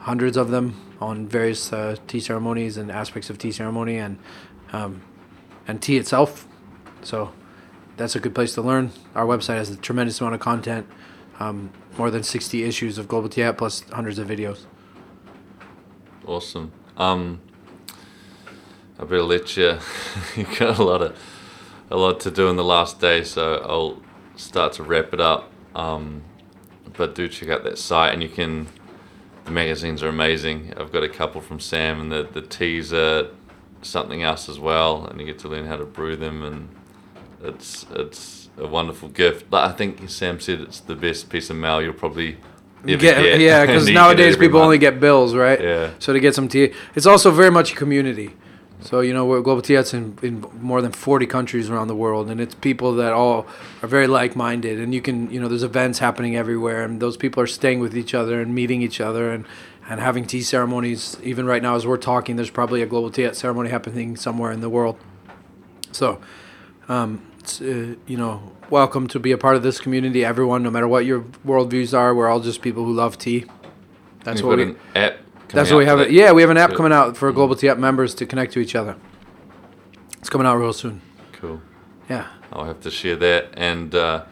hundreds 0.00 0.36
of 0.36 0.50
them 0.50 0.80
on 1.04 1.26
various 1.28 1.72
uh, 1.72 1.96
tea 2.06 2.20
ceremonies 2.20 2.76
and 2.76 2.90
aspects 2.90 3.30
of 3.30 3.38
tea 3.38 3.52
ceremony 3.52 3.98
and 3.98 4.18
um, 4.72 5.02
and 5.68 5.80
tea 5.80 5.96
itself. 5.96 6.46
So 7.02 7.32
that's 7.96 8.16
a 8.16 8.20
good 8.20 8.34
place 8.34 8.54
to 8.54 8.62
learn. 8.62 8.90
Our 9.14 9.26
website 9.26 9.56
has 9.56 9.70
a 9.70 9.76
tremendous 9.76 10.20
amount 10.20 10.34
of 10.34 10.40
content, 10.40 10.86
um, 11.38 11.70
more 11.96 12.10
than 12.10 12.22
60 12.22 12.64
issues 12.64 12.98
of 12.98 13.06
Global 13.08 13.28
Tea 13.28 13.42
Hut 13.42 13.58
plus 13.58 13.82
hundreds 13.90 14.18
of 14.18 14.26
videos. 14.28 14.64
Awesome. 16.26 16.72
Um, 16.96 17.40
I 18.98 19.04
better 19.04 19.22
let 19.22 19.56
you. 19.56 19.78
you 20.36 20.44
got 20.58 20.78
a 20.78 20.84
lot 20.84 21.02
of 21.02 21.18
a 21.90 21.96
lot 21.96 22.20
to 22.20 22.30
do 22.30 22.48
in 22.48 22.56
the 22.56 22.64
last 22.64 23.00
day, 23.00 23.22
so 23.22 23.56
I'll 23.64 24.02
start 24.36 24.72
to 24.74 24.82
wrap 24.82 25.12
it 25.12 25.20
up. 25.20 25.50
Um, 25.74 26.22
but 26.96 27.14
do 27.14 27.28
check 27.28 27.50
out 27.50 27.64
that 27.64 27.78
site, 27.78 28.14
and 28.14 28.22
you 28.22 28.28
can. 28.28 28.68
The 29.44 29.50
magazines 29.50 30.02
are 30.02 30.08
amazing. 30.08 30.72
I've 30.76 30.90
got 30.92 31.02
a 31.02 31.08
couple 31.08 31.40
from 31.40 31.60
Sam, 31.60 32.00
and 32.00 32.10
the 32.12 32.22
the 32.32 32.42
teas 32.42 32.92
are 32.92 33.28
something 33.82 34.22
else 34.22 34.48
as 34.48 34.58
well, 34.58 35.04
and 35.06 35.20
you 35.20 35.26
get 35.26 35.38
to 35.40 35.48
learn 35.48 35.66
how 35.66 35.76
to 35.76 35.84
brew 35.84 36.16
them, 36.16 36.42
and 36.42 36.68
it's 37.42 37.84
it's 37.90 38.48
a 38.56 38.66
wonderful 38.66 39.08
gift. 39.08 39.52
Like 39.52 39.70
I 39.70 39.72
think 39.74 40.08
Sam 40.08 40.40
said, 40.40 40.60
it's 40.60 40.80
the 40.80 40.94
best 40.96 41.28
piece 41.28 41.50
of 41.50 41.56
mail 41.56 41.82
you'll 41.82 41.92
probably 41.92 42.38
Get- 42.86 43.00
get. 43.00 43.40
yeah, 43.40 43.60
because 43.66 43.82
And 43.82 43.88
you 43.88 43.94
get 43.94 44.00
it 44.00 44.02
nowadays 44.02 44.36
people 44.36 44.60
only 44.60 44.78
get 44.78 45.00
bills, 45.00 45.34
right? 45.34 45.60
Yeah. 45.60 45.90
So 45.98 46.12
to 46.12 46.20
get 46.20 46.34
some 46.34 46.48
tea, 46.48 46.72
it's 46.94 47.06
also 47.06 47.30
very 47.30 47.50
much 47.50 47.72
a 47.72 47.76
community. 47.76 48.30
So 48.84 49.00
you 49.00 49.14
know, 49.14 49.24
we're 49.24 49.40
Global 49.40 49.62
Tea 49.62 49.74
Hut's 49.74 49.94
in, 49.94 50.18
in 50.20 50.44
more 50.60 50.82
than 50.82 50.92
40 50.92 51.26
countries 51.26 51.70
around 51.70 51.88
the 51.88 51.96
world, 51.96 52.28
and 52.28 52.38
it's 52.38 52.54
people 52.54 52.94
that 52.96 53.14
all 53.14 53.46
are 53.82 53.88
very 53.88 54.06
like-minded. 54.06 54.78
And 54.78 54.94
you 54.94 55.00
can, 55.00 55.30
you 55.30 55.40
know, 55.40 55.48
there's 55.48 55.62
events 55.62 56.00
happening 56.00 56.36
everywhere, 56.36 56.84
and 56.84 57.00
those 57.00 57.16
people 57.16 57.42
are 57.42 57.46
staying 57.46 57.80
with 57.80 57.96
each 57.96 58.12
other 58.12 58.42
and 58.42 58.54
meeting 58.54 58.82
each 58.82 59.00
other 59.00 59.32
and 59.32 59.46
and 59.88 60.00
having 60.00 60.26
tea 60.26 60.42
ceremonies. 60.42 61.16
Even 61.22 61.46
right 61.46 61.62
now, 61.62 61.76
as 61.76 61.86
we're 61.86 61.96
talking, 61.96 62.36
there's 62.36 62.50
probably 62.50 62.82
a 62.82 62.86
Global 62.86 63.10
Tea 63.10 63.24
Hut 63.24 63.36
ceremony 63.36 63.70
happening 63.70 64.16
somewhere 64.16 64.52
in 64.52 64.60
the 64.60 64.68
world. 64.68 64.98
So, 65.92 66.20
um, 66.86 67.22
it's, 67.38 67.62
uh, 67.62 67.94
you 68.06 68.18
know, 68.18 68.52
welcome 68.68 69.08
to 69.08 69.18
be 69.18 69.32
a 69.32 69.38
part 69.38 69.56
of 69.56 69.62
this 69.62 69.80
community. 69.80 70.26
Everyone, 70.26 70.62
no 70.62 70.70
matter 70.70 70.88
what 70.88 71.06
your 71.06 71.22
worldviews 71.46 71.96
are, 71.96 72.14
we're 72.14 72.28
all 72.28 72.40
just 72.40 72.60
people 72.60 72.84
who 72.84 72.92
love 72.92 73.16
tea. 73.16 73.46
That's 74.24 74.42
what 74.42 74.58
we. 74.58 74.76
app. 74.94 75.23
That's 75.48 75.70
what 75.70 75.78
we 75.78 75.84
have. 75.86 76.00
It. 76.00 76.10
Yeah, 76.10 76.32
we 76.32 76.42
have 76.42 76.50
an 76.50 76.56
app 76.56 76.70
Good. 76.70 76.76
coming 76.76 76.92
out 76.92 77.16
for 77.16 77.30
Global 77.32 77.54
Tea 77.54 77.68
Hut 77.68 77.78
members 77.78 78.14
to 78.16 78.26
connect 78.26 78.52
to 78.54 78.58
each 78.60 78.74
other. 78.74 78.96
It's 80.18 80.28
coming 80.30 80.46
out 80.46 80.56
real 80.56 80.72
soon. 80.72 81.00
Cool. 81.32 81.60
Yeah. 82.08 82.26
I'll 82.52 82.64
have 82.64 82.80
to 82.80 82.90
share 82.90 83.16
that. 83.16 83.50
And 83.56 83.94
uh, 83.94 84.24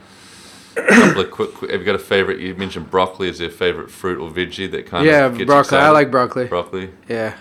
a 0.77 0.83
couple 0.83 1.21
of 1.23 1.31
quick, 1.31 1.55
quick. 1.55 1.71
Have 1.71 1.81
you 1.81 1.87
got 1.87 1.95
a 1.95 1.99
favorite? 1.99 2.41
You 2.41 2.55
mentioned 2.55 2.91
broccoli 2.91 3.29
as 3.29 3.41
your 3.41 3.51
favorite 3.51 3.91
fruit 3.91 4.19
or 4.19 4.31
veggie 4.31 4.71
that 4.71 4.87
kind 4.87 5.07
Yeah, 5.07 5.27
of 5.27 5.39
Yeah, 5.39 5.45
broccoli. 5.45 5.79
I 5.79 5.91
like 5.91 6.11
broccoli. 6.11 6.47
broccoli. 6.47 6.91
Yeah. 7.09 7.35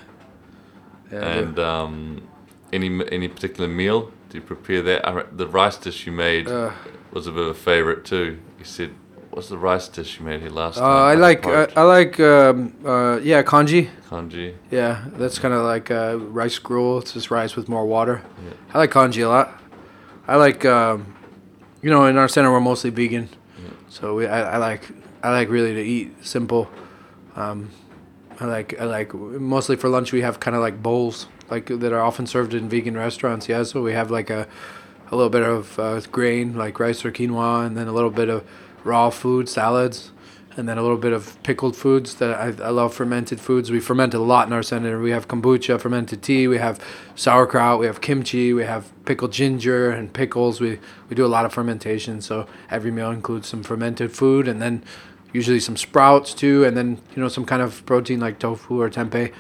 Yeah. 1.12 1.26
And 1.26 1.60
um, 1.60 2.28
any 2.72 2.88
any 3.12 3.28
particular 3.28 3.68
meal? 3.70 4.12
Do 4.30 4.38
you 4.38 4.42
prepare 4.42 4.82
that? 4.84 5.38
The 5.38 5.48
rice 5.48 5.78
dish 5.78 6.06
you 6.06 6.12
made 6.14 6.48
Uh. 6.48 6.72
was 7.12 7.28
a 7.28 7.32
bit 7.32 7.42
of 7.42 7.48
a 7.50 7.54
favorite 7.54 8.06
too. 8.06 8.40
You 8.60 8.66
said, 8.66 8.92
"What's 9.32 9.50
the 9.50 9.58
rice 9.58 9.88
dish 9.88 10.20
you 10.20 10.26
made 10.26 10.42
here 10.42 10.50
last 10.52 10.78
Uh, 10.78 10.82
time?" 10.82 10.90
I 10.90 11.14
like 11.16 11.40
uh, 11.40 11.42
porridge. 11.50 11.74
I 11.76 11.84
like 11.84 12.20
um, 12.20 12.74
uh, 12.86 13.20
yeah 13.24 13.42
congee. 13.44 13.90
congee. 14.10 14.54
Yeah, 14.70 15.06
that's 15.18 15.40
kind 15.40 15.54
of 15.54 15.64
like 15.64 15.90
uh, 15.92 16.18
rice 16.20 16.60
gruel. 16.60 17.00
It's 17.00 17.14
just 17.14 17.32
rice 17.32 17.56
with 17.56 17.68
more 17.70 17.86
water. 17.86 18.22
Yeah. 18.46 18.54
I 18.74 18.78
like 18.80 18.92
congee 18.92 19.22
a 19.22 19.30
lot. 19.30 19.60
I 20.28 20.36
like, 20.36 20.64
um, 20.66 21.16
you 21.82 21.90
know, 21.90 22.06
in 22.06 22.18
our 22.18 22.28
center 22.28 22.52
we're 22.52 22.60
mostly 22.62 22.90
vegan, 22.92 23.30
so 23.90 24.16
we 24.16 24.28
I, 24.28 24.54
I 24.54 24.58
like 24.58 24.84
I 25.24 25.32
like 25.32 25.50
really 25.50 25.74
to 25.74 25.82
eat 25.82 26.26
simple. 26.26 26.70
Um, 27.36 27.70
I 28.40 28.46
like 28.46 28.80
I 28.80 28.86
like 28.86 29.14
mostly 29.14 29.76
for 29.76 29.90
lunch 29.90 30.12
we 30.12 30.22
have 30.22 30.40
kind 30.40 30.56
of 30.56 30.62
like 30.62 30.82
bowls 30.82 31.28
like 31.50 31.68
that 31.68 31.92
are 31.94 32.02
often 32.02 32.26
served 32.28 32.54
in 32.54 32.70
vegan 32.70 32.96
restaurants. 32.98 33.48
Yeah, 33.50 33.64
so 33.64 33.82
we 33.82 33.94
have 33.94 34.12
like 34.12 34.30
a 34.30 34.48
a 35.12 35.16
little 35.16 35.30
bit 35.30 35.44
of 35.44 35.78
uh, 35.80 36.00
grain 36.12 36.56
like 36.56 36.80
rice 36.80 37.04
or 37.04 37.12
quinoa, 37.12 37.66
and 37.66 37.76
then 37.78 37.88
a 37.88 37.92
little 37.94 38.10
bit 38.12 38.30
of 38.30 38.44
raw 38.84 39.10
food 39.10 39.48
salads, 39.48 40.12
and 40.58 40.68
then 40.68 40.78
a 40.78 40.82
little 40.82 40.98
bit 40.98 41.14
of 41.14 41.42
pickled 41.44 41.76
foods 41.76 42.16
that 42.16 42.32
I, 42.32 42.66
I 42.66 42.70
love 42.70 42.94
fermented 42.94 43.40
foods. 43.40 43.72
We 43.72 43.80
ferment 43.80 44.14
a 44.14 44.20
lot 44.20 44.48
in 44.48 44.54
our 44.54 44.64
center. 44.64 45.00
We 45.00 45.12
have 45.12 45.28
kombucha, 45.28 45.80
fermented 45.80 46.22
tea. 46.22 46.48
We 46.48 46.58
have 46.58 46.84
sauerkraut. 47.16 47.80
We 47.80 47.86
have 47.86 48.02
kimchi. 48.02 48.54
We 48.54 48.64
have 48.64 48.92
pickled 49.06 49.32
ginger 49.32 49.90
and 49.92 50.12
pickles. 50.12 50.60
We 50.60 50.80
we 51.10 51.16
do 51.16 51.26
a 51.26 51.28
lot 51.28 51.46
of 51.46 51.54
fermentation. 51.54 52.22
So 52.22 52.48
every 52.70 52.92
meal 52.92 53.12
includes 53.12 53.48
some 53.48 53.64
fermented 53.64 54.12
food, 54.12 54.48
and 54.48 54.62
then 54.62 54.84
usually 55.34 55.60
some 55.60 55.78
sprouts 55.78 56.34
too, 56.34 56.66
and 56.66 56.76
then 56.76 57.00
you 57.16 57.22
know 57.22 57.30
some 57.30 57.46
kind 57.46 57.62
of 57.62 57.86
protein 57.86 58.20
like 58.20 58.40
tofu 58.40 58.82
or 58.82 58.90
tempeh. 58.90 59.34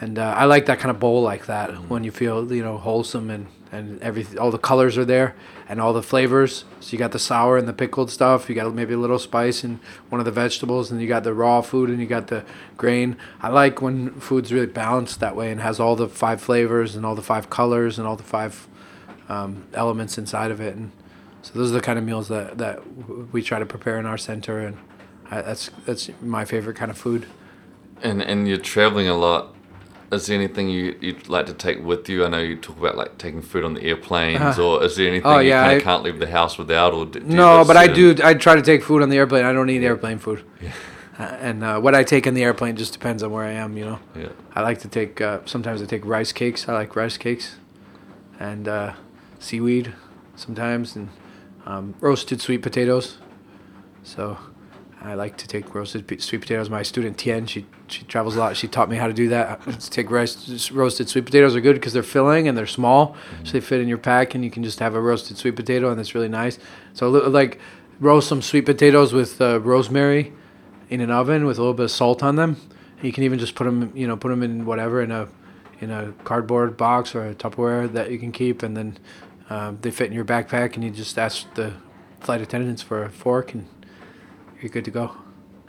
And 0.00 0.18
uh, 0.18 0.34
I 0.36 0.44
like 0.44 0.66
that 0.66 0.78
kind 0.78 0.90
of 0.90 1.00
bowl 1.00 1.22
like 1.22 1.46
that 1.46 1.70
when 1.90 2.04
you 2.04 2.12
feel 2.12 2.52
you 2.52 2.62
know 2.62 2.78
wholesome 2.78 3.30
and 3.30 3.46
and 3.72 4.00
everything. 4.00 4.38
All 4.38 4.50
the 4.50 4.58
colors 4.58 4.96
are 4.96 5.04
there 5.04 5.34
and 5.68 5.80
all 5.80 5.92
the 5.92 6.02
flavors. 6.02 6.64
So 6.80 6.92
you 6.92 6.98
got 6.98 7.12
the 7.12 7.18
sour 7.18 7.58
and 7.58 7.68
the 7.68 7.72
pickled 7.72 8.10
stuff. 8.10 8.48
You 8.48 8.54
got 8.54 8.72
maybe 8.74 8.94
a 8.94 8.98
little 8.98 9.18
spice 9.18 9.62
in 9.62 9.80
one 10.08 10.18
of 10.18 10.24
the 10.24 10.32
vegetables, 10.32 10.90
and 10.90 11.00
you 11.00 11.06
got 11.06 11.24
the 11.24 11.34
raw 11.34 11.60
food 11.60 11.90
and 11.90 12.00
you 12.00 12.06
got 12.06 12.28
the 12.28 12.44
grain. 12.76 13.16
I 13.40 13.48
like 13.48 13.82
when 13.82 14.18
food's 14.18 14.52
really 14.52 14.66
balanced 14.66 15.20
that 15.20 15.36
way 15.36 15.50
and 15.50 15.60
has 15.60 15.78
all 15.78 15.94
the 15.94 16.08
five 16.08 16.40
flavors 16.40 16.96
and 16.96 17.04
all 17.04 17.14
the 17.14 17.22
five 17.22 17.50
colors 17.50 17.98
and 17.98 18.08
all 18.08 18.16
the 18.16 18.22
five 18.22 18.66
um, 19.28 19.66
elements 19.74 20.16
inside 20.16 20.50
of 20.50 20.60
it. 20.60 20.74
And 20.74 20.90
so 21.42 21.52
those 21.58 21.70
are 21.70 21.74
the 21.74 21.80
kind 21.80 21.98
of 21.98 22.04
meals 22.04 22.28
that 22.28 22.58
that 22.58 22.80
we 23.32 23.42
try 23.42 23.58
to 23.58 23.66
prepare 23.66 23.98
in 23.98 24.06
our 24.06 24.18
center, 24.18 24.58
and 24.58 24.78
I, 25.30 25.42
that's 25.42 25.70
that's 25.84 26.10
my 26.22 26.44
favorite 26.44 26.76
kind 26.76 26.90
of 26.90 26.96
food. 26.96 27.26
And 28.02 28.22
and 28.22 28.48
you're 28.48 28.58
traveling 28.58 29.08
a 29.08 29.16
lot. 29.16 29.54
Is 30.10 30.26
there 30.26 30.36
anything 30.36 30.70
you, 30.70 30.96
you'd 31.02 31.28
like 31.28 31.44
to 31.46 31.52
take 31.52 31.84
with 31.84 32.08
you? 32.08 32.24
I 32.24 32.28
know 32.28 32.38
you 32.38 32.56
talk 32.56 32.78
about 32.78 32.96
like 32.96 33.18
taking 33.18 33.42
food 33.42 33.62
on 33.64 33.74
the 33.74 33.82
airplanes, 33.82 34.40
Uh-huh. 34.40 34.62
or 34.66 34.84
is 34.84 34.96
there 34.96 35.06
anything 35.08 35.26
Oh, 35.30 35.38
you 35.38 35.50
yeah, 35.50 35.66
I- 35.66 35.72
of 35.74 35.82
can't 35.82 36.02
leave 36.02 36.18
the 36.18 36.30
house 36.30 36.56
without? 36.56 36.94
Or 36.94 37.04
do, 37.04 37.20
do 37.20 37.26
No, 37.26 37.62
but 37.66 37.76
I 37.76 37.86
do. 37.88 38.16
I 38.24 38.32
try 38.34 38.54
to 38.56 38.62
take 38.62 38.82
food 38.82 39.02
on 39.02 39.10
the 39.10 39.18
airplane. 39.18 39.44
I 39.44 39.52
don't 39.52 39.68
eat 39.68 39.82
airplane 39.84 40.18
food. 40.18 40.42
Uh, 41.18 41.36
and 41.40 41.64
uh, 41.64 41.80
what 41.80 41.96
I 41.96 42.04
take 42.04 42.28
in 42.28 42.34
the 42.34 42.44
airplane 42.44 42.76
just 42.76 42.92
depends 42.92 43.24
on 43.24 43.32
where 43.32 43.42
I 43.42 43.50
am. 43.50 43.76
You 43.76 43.84
know, 43.86 43.98
Yeah. 44.14 44.28
I 44.54 44.60
like 44.62 44.78
to 44.82 44.88
take. 44.88 45.20
Uh, 45.20 45.40
sometimes 45.46 45.82
I 45.82 45.84
take 45.84 46.04
rice 46.06 46.30
cakes. 46.30 46.68
I 46.68 46.74
like 46.74 46.94
rice 46.94 47.16
cakes, 47.18 47.56
and 48.38 48.68
uh, 48.68 48.92
seaweed 49.40 49.94
sometimes, 50.36 50.94
and 50.94 51.08
um, 51.66 51.94
roasted 52.00 52.40
sweet 52.40 52.62
potatoes. 52.62 53.18
So 54.04 54.38
I 55.00 55.14
like 55.14 55.36
to 55.38 55.46
take 55.46 55.74
roasted 55.74 56.20
sweet 56.20 56.40
potatoes. 56.40 56.68
My 56.68 56.82
student 56.82 57.18
Tien, 57.18 57.46
she 57.46 57.66
she 57.86 58.04
travels 58.04 58.34
a 58.36 58.40
lot. 58.40 58.56
She 58.56 58.66
taught 58.66 58.88
me 58.88 58.96
how 58.96 59.06
to 59.06 59.12
do 59.12 59.28
that. 59.28 59.62
To 59.62 59.90
take 59.90 60.10
rice, 60.10 60.70
roasted 60.72 61.08
sweet 61.08 61.24
potatoes 61.24 61.54
are 61.54 61.60
good 61.60 61.74
because 61.74 61.92
they're 61.92 62.02
filling 62.02 62.48
and 62.48 62.58
they're 62.58 62.66
small, 62.66 63.16
so 63.44 63.52
they 63.52 63.60
fit 63.60 63.80
in 63.80 63.88
your 63.88 63.98
pack, 63.98 64.34
and 64.34 64.44
you 64.44 64.50
can 64.50 64.64
just 64.64 64.80
have 64.80 64.94
a 64.94 65.00
roasted 65.00 65.38
sweet 65.38 65.54
potato, 65.56 65.90
and 65.90 66.00
it's 66.00 66.14
really 66.14 66.28
nice. 66.28 66.58
So 66.94 67.10
like 67.10 67.60
roast 68.00 68.28
some 68.28 68.42
sweet 68.42 68.66
potatoes 68.66 69.12
with 69.12 69.40
uh, 69.40 69.60
rosemary 69.60 70.32
in 70.90 71.00
an 71.00 71.10
oven 71.10 71.46
with 71.46 71.58
a 71.58 71.60
little 71.60 71.74
bit 71.74 71.84
of 71.84 71.90
salt 71.90 72.22
on 72.22 72.36
them. 72.36 72.56
You 73.00 73.12
can 73.12 73.22
even 73.22 73.38
just 73.38 73.54
put 73.54 73.64
them, 73.64 73.92
you 73.94 74.08
know, 74.08 74.16
put 74.16 74.30
them 74.30 74.42
in 74.42 74.66
whatever 74.66 75.00
in 75.00 75.12
a 75.12 75.28
in 75.80 75.90
a 75.90 76.12
cardboard 76.24 76.76
box 76.76 77.14
or 77.14 77.24
a 77.28 77.34
Tupperware 77.34 77.92
that 77.92 78.10
you 78.10 78.18
can 78.18 78.32
keep, 78.32 78.64
and 78.64 78.76
then 78.76 78.98
um, 79.48 79.78
they 79.80 79.92
fit 79.92 80.08
in 80.08 80.12
your 80.12 80.24
backpack, 80.24 80.74
and 80.74 80.82
you 80.82 80.90
just 80.90 81.16
ask 81.16 81.54
the 81.54 81.74
flight 82.20 82.40
attendants 82.40 82.82
for 82.82 83.04
a 83.04 83.10
fork, 83.10 83.54
and 83.54 83.66
you're 84.60 84.70
good 84.70 84.84
to 84.84 84.90
go. 84.90 85.12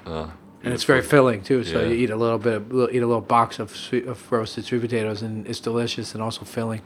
Uh, 0.06 0.28
And 0.64 0.74
it's 0.74 0.84
very 0.84 1.02
filling 1.02 1.42
too. 1.42 1.64
So 1.64 1.80
Yeah. 1.80 1.88
you 1.88 1.94
eat 1.96 2.10
a 2.10 2.16
little 2.18 2.38
bit, 2.38 2.54
of, 2.56 2.72
eat 2.92 3.02
a 3.02 3.08
little 3.08 3.22
box 3.22 3.60
of 3.60 3.76
sweet, 3.76 4.06
of 4.08 4.30
roasted 4.32 4.66
sweet 4.66 4.82
potatoes, 4.82 5.22
and 5.22 5.48
it's 5.48 5.60
delicious 5.62 6.14
and 6.14 6.22
also 6.22 6.44
filling. 6.44 6.82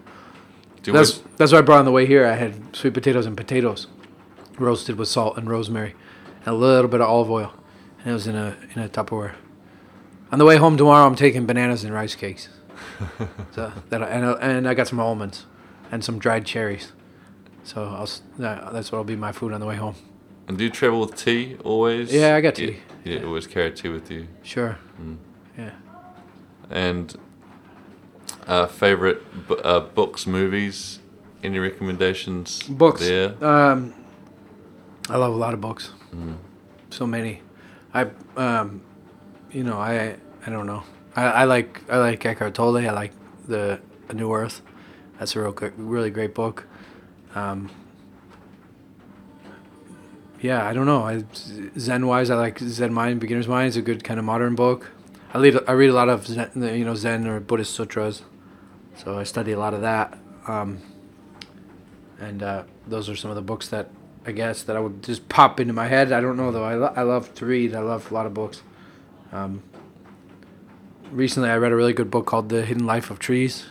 You 0.86 0.93
That's 0.93 1.18
watch- 1.20 1.28
that's 1.38 1.51
what 1.54 1.60
I 1.60 1.62
brought 1.62 1.80
on 1.80 1.86
the 1.86 1.91
way 1.91 2.06
here. 2.06 2.26
I 2.28 2.34
had 2.36 2.76
sweet 2.76 2.93
potatoes 2.93 3.26
and 3.26 3.36
potatoes, 3.38 3.88
roasted 4.60 4.97
with 4.97 5.08
salt 5.08 5.38
and 5.38 5.49
rosemary, 5.49 5.95
and 6.45 6.47
a 6.47 6.54
little 6.58 6.89
bit 6.89 7.01
of 7.01 7.08
olive 7.10 7.32
oil, 7.32 7.51
and 7.99 8.12
it 8.12 8.14
was 8.14 8.28
in 8.28 8.36
a 8.36 8.58
in 8.76 8.82
a 8.84 8.89
Tupperware. 8.89 9.34
On 10.32 10.39
the 10.39 10.45
way 10.45 10.58
home 10.58 10.76
tomorrow, 10.78 11.06
I'm 11.08 11.16
taking 11.16 11.45
bananas 11.45 11.84
and 11.84 11.93
rice 11.93 12.16
cakes. 12.16 12.49
so 13.56 13.72
that 13.89 14.01
and 14.04 14.26
and 14.41 14.68
I 14.68 14.74
got 14.74 14.88
some 14.88 14.99
almonds, 14.99 15.45
and 15.91 16.04
some 16.04 16.20
dried 16.20 16.45
cherries. 16.45 16.91
So 17.64 17.84
I'll 17.86 18.10
that, 18.39 18.74
that's 18.74 18.91
what'll 18.91 19.06
be 19.06 19.16
my 19.16 19.32
food 19.32 19.54
on 19.54 19.60
the 19.62 19.66
way 19.66 19.78
home. 19.78 19.95
And 20.48 20.58
do 20.58 20.64
you 20.64 20.70
travel 20.70 21.00
with 21.02 21.16
tea 21.16 21.58
always? 21.64 22.14
Yeah, 22.14 22.36
I 22.36 22.41
got 22.41 22.58
You- 22.60 22.68
tea. 22.72 22.80
You, 23.06 23.26
always 23.28 23.48
carry 23.48 23.72
tea 23.72 23.89
with 23.89 24.10
you. 24.10 24.28
Sure. 24.44 24.78
Mm. 25.02 25.18
Yeah. 25.58 25.72
And 26.70 27.14
uh, 28.48 28.68
favorite 28.68 29.48
bu- 29.48 29.56
uh, 29.56 29.82
books, 29.82 30.26
movies. 30.26 31.00
Any 31.44 31.60
recommendations? 31.60 32.64
Books. 32.64 33.02
there. 33.02 33.36
Um, 33.44 33.94
I 35.10 35.18
love 35.18 35.34
a 35.34 35.38
lot 35.38 35.54
of 35.54 35.60
books. 35.60 35.91
Mm. 36.16 36.38
So 36.91 37.06
many. 37.06 37.41
I 37.94 38.08
um, 38.38 38.82
you 39.52 39.64
know, 39.66 39.78
I 39.78 40.16
I 40.46 40.50
don't 40.50 40.66
know. 40.66 40.84
I, 41.16 41.24
I 41.26 41.44
like 41.44 41.82
I 41.91 41.98
like 41.98 42.26
Eckhart 42.26 42.54
Tolle. 42.54 42.78
I 42.78 42.91
like 42.91 43.12
the 43.46 43.82
A 44.08 44.14
New 44.14 44.32
Earth. 44.34 44.62
That's 45.20 45.36
a 45.36 45.41
real 45.41 45.52
good, 45.52 45.74
really 45.78 46.10
great 46.10 46.34
book. 46.34 46.66
Um, 47.36 47.70
yeah, 50.44 50.68
I 50.68 50.74
don't 50.74 50.86
know. 50.86 51.04
I 51.04 51.24
Zen 51.80 52.06
wise, 52.06 52.30
I 52.30 52.36
like 52.36 52.60
Zen 52.60 52.94
Mind, 52.94 53.22
Beginner's 53.22 53.48
Mind. 53.48 53.70
is 53.70 53.78
a 53.78 53.82
good 53.82 54.04
kind 54.04 54.20
of 54.20 54.26
modern 54.26 54.56
book. 54.56 54.91
I 55.34 55.38
read 55.38 55.58
I 55.68 55.72
read 55.72 55.89
a 55.89 55.94
lot 55.94 56.10
of 56.10 56.28
Zen, 56.28 56.52
you 56.56 56.84
know 56.84 56.96
Zen 56.96 57.26
or 57.28 57.39
Buddhist 57.39 57.74
sutras, 57.74 58.24
so 58.98 59.18
I 59.18 59.24
study 59.24 59.54
a 59.54 59.58
lot 59.58 59.74
of 59.74 59.80
that. 59.82 60.20
Um, 60.46 60.82
and 62.20 62.44
uh, 62.44 62.64
those 62.86 63.08
are 63.08 63.16
some 63.16 63.32
of 63.32 63.36
the 63.36 63.41
books 63.41 63.70
that 63.70 63.89
I 64.26 64.34
guess 64.34 64.64
that 64.64 64.76
I 64.76 64.82
would 64.82 65.02
just 65.02 65.30
pop 65.30 65.62
into 65.62 65.72
my 65.72 65.88
head. 65.88 66.12
I 66.12 66.20
don't 66.20 66.36
know 66.36 66.52
though. 66.52 66.66
I, 66.66 66.76
lo- 66.76 66.94
I 66.94 67.04
love 67.04 67.34
to 67.36 67.46
read. 67.46 67.74
I 67.74 67.80
love 67.80 68.12
a 68.12 68.14
lot 68.14 68.26
of 68.26 68.34
books. 68.34 68.62
Um, 69.32 69.64
recently, 71.10 71.50
I 71.50 71.56
read 71.56 71.72
a 71.72 71.76
really 71.78 71.94
good 71.94 72.12
book 72.12 72.26
called 72.26 72.50
The 72.50 72.66
Hidden 72.66 72.86
Life 72.86 73.10
of 73.10 73.18
Trees. 73.18 73.68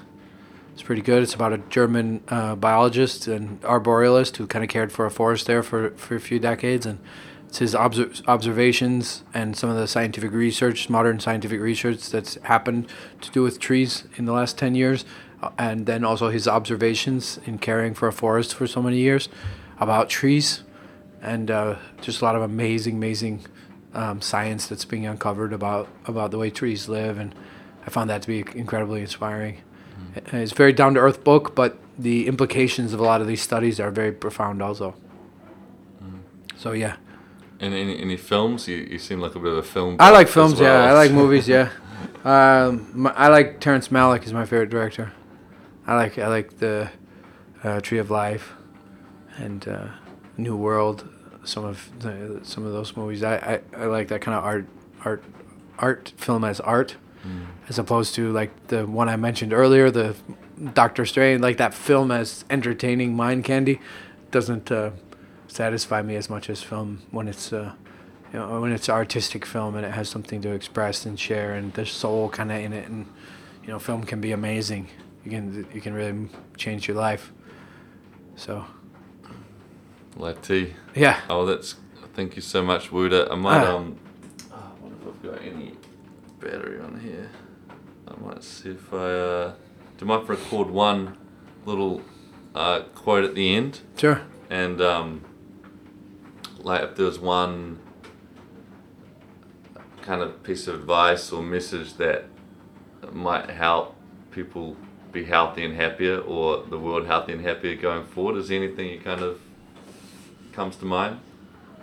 It's 0.72 0.82
pretty 0.82 1.02
good. 1.02 1.22
It's 1.22 1.34
about 1.34 1.52
a 1.52 1.58
German 1.58 2.22
uh, 2.28 2.54
biologist 2.56 3.28
and 3.28 3.60
arborealist 3.60 4.36
who 4.38 4.46
kind 4.46 4.64
of 4.64 4.70
cared 4.70 4.90
for 4.90 5.04
a 5.04 5.10
forest 5.10 5.46
there 5.46 5.62
for, 5.62 5.90
for 5.90 6.16
a 6.16 6.20
few 6.20 6.38
decades, 6.38 6.86
and 6.86 6.98
it's 7.46 7.58
his 7.58 7.74
obser- 7.74 8.10
observations 8.26 9.22
and 9.34 9.54
some 9.56 9.68
of 9.68 9.76
the 9.76 9.86
scientific 9.86 10.32
research, 10.32 10.88
modern 10.88 11.20
scientific 11.20 11.60
research 11.60 12.08
that's 12.08 12.36
happened 12.44 12.88
to 13.20 13.30
do 13.30 13.42
with 13.42 13.60
trees 13.60 14.04
in 14.16 14.24
the 14.24 14.32
last 14.32 14.56
ten 14.56 14.74
years, 14.74 15.04
uh, 15.42 15.50
and 15.58 15.84
then 15.84 16.04
also 16.04 16.30
his 16.30 16.48
observations 16.48 17.38
in 17.44 17.58
caring 17.58 17.92
for 17.92 18.08
a 18.08 18.12
forest 18.12 18.54
for 18.54 18.66
so 18.66 18.82
many 18.82 18.96
years 18.96 19.28
about 19.78 20.08
trees, 20.08 20.62
and 21.20 21.50
uh, 21.50 21.76
just 22.00 22.22
a 22.22 22.24
lot 22.24 22.34
of 22.34 22.40
amazing, 22.40 22.94
amazing 22.94 23.44
um, 23.92 24.22
science 24.22 24.66
that's 24.66 24.86
being 24.86 25.06
uncovered 25.06 25.52
about 25.52 25.88
about 26.06 26.30
the 26.30 26.38
way 26.38 26.48
trees 26.48 26.88
live, 26.88 27.18
and 27.18 27.34
I 27.86 27.90
found 27.90 28.08
that 28.08 28.22
to 28.22 28.28
be 28.28 28.42
incredibly 28.54 29.02
inspiring. 29.02 29.60
Uh, 30.16 30.36
It's 30.38 30.52
a 30.52 30.54
very 30.54 30.72
down 30.72 30.94
to 30.94 31.00
earth 31.00 31.24
book, 31.24 31.54
but 31.54 31.76
the 31.98 32.26
implications 32.26 32.92
of 32.92 33.00
a 33.00 33.02
lot 33.04 33.20
of 33.20 33.26
these 33.26 33.42
studies 33.42 33.78
are 33.80 33.90
very 33.90 34.12
profound 34.12 34.62
also. 34.62 34.94
So 36.56 36.72
yeah, 36.72 36.94
And 37.60 37.74
any 37.74 38.00
any 38.00 38.16
films? 38.16 38.68
You, 38.68 38.76
you 38.76 38.98
seem 38.98 39.20
like 39.20 39.34
a 39.34 39.40
bit 39.40 39.50
of 39.52 39.58
a 39.58 39.62
film. 39.62 39.96
I 39.98 40.10
like 40.10 40.28
films. 40.28 40.60
Yeah. 40.60 40.84
I 40.84 40.92
like 40.92 41.12
movies. 41.12 41.48
Yeah, 41.54 41.68
um, 42.24 42.86
m- 42.94 43.12
I 43.16 43.28
like 43.28 43.58
Terrence 43.60 43.88
Malick 43.90 44.24
is 44.24 44.32
my 44.32 44.44
favorite 44.44 44.70
director. 44.70 45.12
I 45.86 45.96
like 45.96 46.18
I 46.18 46.28
like 46.28 46.58
the 46.58 46.90
uh, 47.64 47.80
Tree 47.80 47.98
of 47.98 48.10
Life 48.10 48.52
and 49.38 49.66
uh, 49.66 49.86
New 50.36 50.56
World. 50.56 51.08
Some 51.44 51.64
of 51.64 51.90
the, 51.98 52.38
some 52.44 52.64
of 52.64 52.72
those 52.72 52.96
movies. 52.96 53.22
I, 53.24 53.34
I, 53.34 53.82
I 53.82 53.86
like 53.86 54.06
that 54.08 54.20
kind 54.20 54.36
of 54.38 54.44
art 54.44 54.66
art 55.04 55.24
art 55.78 56.12
film 56.16 56.44
as 56.44 56.60
art, 56.60 56.96
Mm. 57.26 57.46
as 57.68 57.78
opposed 57.78 58.14
to 58.16 58.32
like 58.32 58.50
the 58.66 58.84
one 58.86 59.08
I 59.08 59.16
mentioned 59.16 59.52
earlier, 59.52 59.90
the 59.90 60.16
Doctor 60.74 61.06
Strange. 61.06 61.40
Like 61.40 61.56
that 61.58 61.72
film 61.74 62.10
as 62.10 62.44
entertaining 62.50 63.14
mind 63.14 63.44
candy 63.44 63.80
doesn't 64.32 64.72
uh, 64.72 64.90
satisfy 65.46 66.02
me 66.02 66.16
as 66.16 66.28
much 66.28 66.50
as 66.50 66.62
film 66.62 67.02
when 67.10 67.28
it's. 67.28 67.52
Uh, 67.52 67.72
you 68.32 68.38
know, 68.38 68.60
when 68.62 68.72
it's 68.72 68.88
artistic 68.88 69.44
film 69.44 69.74
and 69.76 69.84
it 69.84 69.92
has 69.92 70.08
something 70.08 70.40
to 70.40 70.52
express 70.52 71.04
and 71.04 71.20
share 71.20 71.52
and 71.54 71.74
there's 71.74 71.92
soul 71.92 72.30
kind 72.30 72.50
of 72.50 72.56
in 72.62 72.72
it 72.72 72.88
and 72.88 73.04
you 73.62 73.68
know 73.68 73.78
film 73.78 74.04
can 74.04 74.22
be 74.22 74.32
amazing 74.32 74.88
you 75.22 75.30
can 75.30 75.66
you 75.74 75.82
can 75.82 75.92
really 75.92 76.30
change 76.56 76.88
your 76.88 76.96
life 76.96 77.30
so 78.36 78.64
tea. 80.42 80.74
yeah 80.94 81.20
Oh, 81.28 81.44
that's. 81.44 81.76
Thank 82.14 82.36
you 82.36 82.42
so 82.42 82.62
much, 82.62 82.90
Wu 82.92 83.08
De. 83.08 83.30
I 83.30 83.34
might 83.34 83.64
Ah. 83.64 83.76
um. 83.76 83.98
Oh, 84.50 84.56
I 84.56 84.82
wonder 84.82 84.96
if 85.00 85.08
I've 85.08 85.22
got 85.22 85.42
any 85.42 85.74
battery 86.42 86.80
on 86.80 87.00
here. 87.00 87.30
I 88.08 88.20
might 88.20 88.42
see 88.42 88.70
if 88.70 88.92
I 88.92 88.96
uh. 88.96 89.48
Do 89.96 90.04
you 90.04 90.06
mind 90.06 90.24
if 90.24 90.30
I 90.30 90.32
record 90.34 90.70
one 90.70 91.16
little 91.64 92.02
uh, 92.54 92.80
quote 92.94 93.24
at 93.24 93.34
the 93.34 93.54
end? 93.54 93.80
sure 93.96 94.22
And 94.50 94.80
um, 94.80 95.24
like 96.58 96.82
if 96.82 96.96
there's 96.96 97.18
one 97.18 97.78
kind 100.02 100.20
of 100.20 100.42
piece 100.42 100.66
of 100.66 100.74
advice 100.74 101.30
or 101.30 101.42
message 101.42 101.94
that 101.94 102.24
might 103.12 103.48
help 103.50 103.94
people 104.32 104.76
be 105.12 105.24
healthy 105.24 105.64
and 105.64 105.76
happier, 105.76 106.18
or 106.18 106.64
the 106.64 106.78
world 106.78 107.06
healthy 107.06 107.32
and 107.32 107.42
happier 107.44 107.76
going 107.76 108.04
forward, 108.04 108.36
is 108.36 108.48
there 108.48 108.56
anything 108.62 108.88
you 108.88 108.98
kind 108.98 109.20
of 109.20 109.40
comes 110.52 110.76
to 110.76 110.84
mind? 110.84 111.18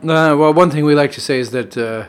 uh, 0.03 0.35
well 0.37 0.53
one 0.53 0.71
thing 0.71 0.85
we 0.85 0.95
like 0.95 1.11
to 1.11 1.21
say 1.21 1.39
is 1.39 1.51
that 1.51 1.77
uh, 1.77 2.05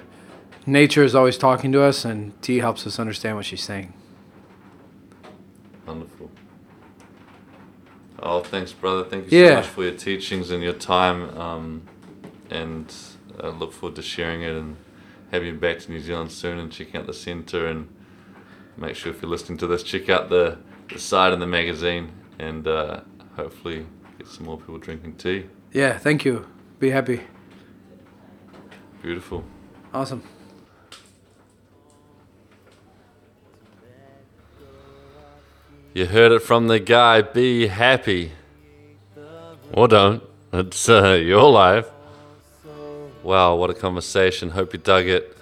nature 0.71 1.03
is 1.03 1.14
always 1.14 1.37
talking 1.37 1.73
to 1.73 1.83
us 1.83 2.05
and 2.05 2.41
tea 2.43 2.59
helps 2.59 2.87
us 2.87 2.99
understand 2.99 3.37
what 3.37 3.45
she's 3.45 3.62
saying 3.62 3.93
Wonderful. 5.87 6.31
Oh, 8.23 8.41
thanks, 8.41 8.73
brother. 8.73 9.03
Thank 9.05 9.33
you 9.33 9.39
Yeah. 9.41 9.49
so 9.49 9.55
much 9.57 9.66
for 9.66 9.83
your 9.83 9.93
teachings 9.95 10.51
and 10.51 10.62
your 10.62 10.75
time. 10.75 11.37
Um, 11.37 11.83
and 12.51 12.95
I 13.43 13.49
look 13.49 13.73
forward 13.73 13.97
to 13.97 14.03
sharing 14.03 14.43
it 14.43 14.53
and 14.55 14.77
having 15.33 15.49
you 15.49 15.55
back 15.55 15.81
to 15.81 15.91
New 15.91 15.99
Zealand 16.01 16.31
soon 16.31 16.59
and 16.59 16.71
checking 16.71 16.97
out 17.01 17.07
the 17.07 17.14
centre. 17.14 17.66
And 17.66 17.89
make 18.77 18.95
sure 18.95 19.11
if 19.12 19.21
you're 19.23 19.31
listening 19.31 19.59
to 19.59 19.66
this, 19.66 19.83
check 19.83 20.09
out 20.09 20.29
the, 20.29 20.59
the 20.93 20.99
site 21.01 21.33
and 21.33 21.43
the 21.43 21.47
magazine 21.47 22.12
and 22.39 22.68
uh, 22.68 23.01
hopefully 23.37 23.87
get 24.18 24.29
some 24.29 24.45
more 24.47 24.59
people 24.59 24.79
drinking 24.79 25.14
tea. 25.14 25.47
yeah 25.72 25.99
thank 25.99 26.25
you 26.25 26.47
be 26.79 26.91
happy 26.91 27.21
Beautiful. 29.03 29.45
awesome 29.95 30.22
You 35.92 36.07
heard 36.07 36.30
it 36.30 36.41
from 36.41 36.68
the 36.68 36.79
guy. 36.79 37.21
Be 37.21 37.67
happy. 37.67 38.30
Or 39.72 39.88
don't. 39.88 40.22
It's 40.53 40.88
uh, 40.88 41.14
your 41.14 41.50
life. 41.50 41.88
Wow, 43.25 43.57
what 43.57 43.71
a 43.71 43.75
conversation. 43.75 44.50
Hope 44.50 44.72
you 44.72 44.79
dug 44.79 45.07
it. 45.07 45.37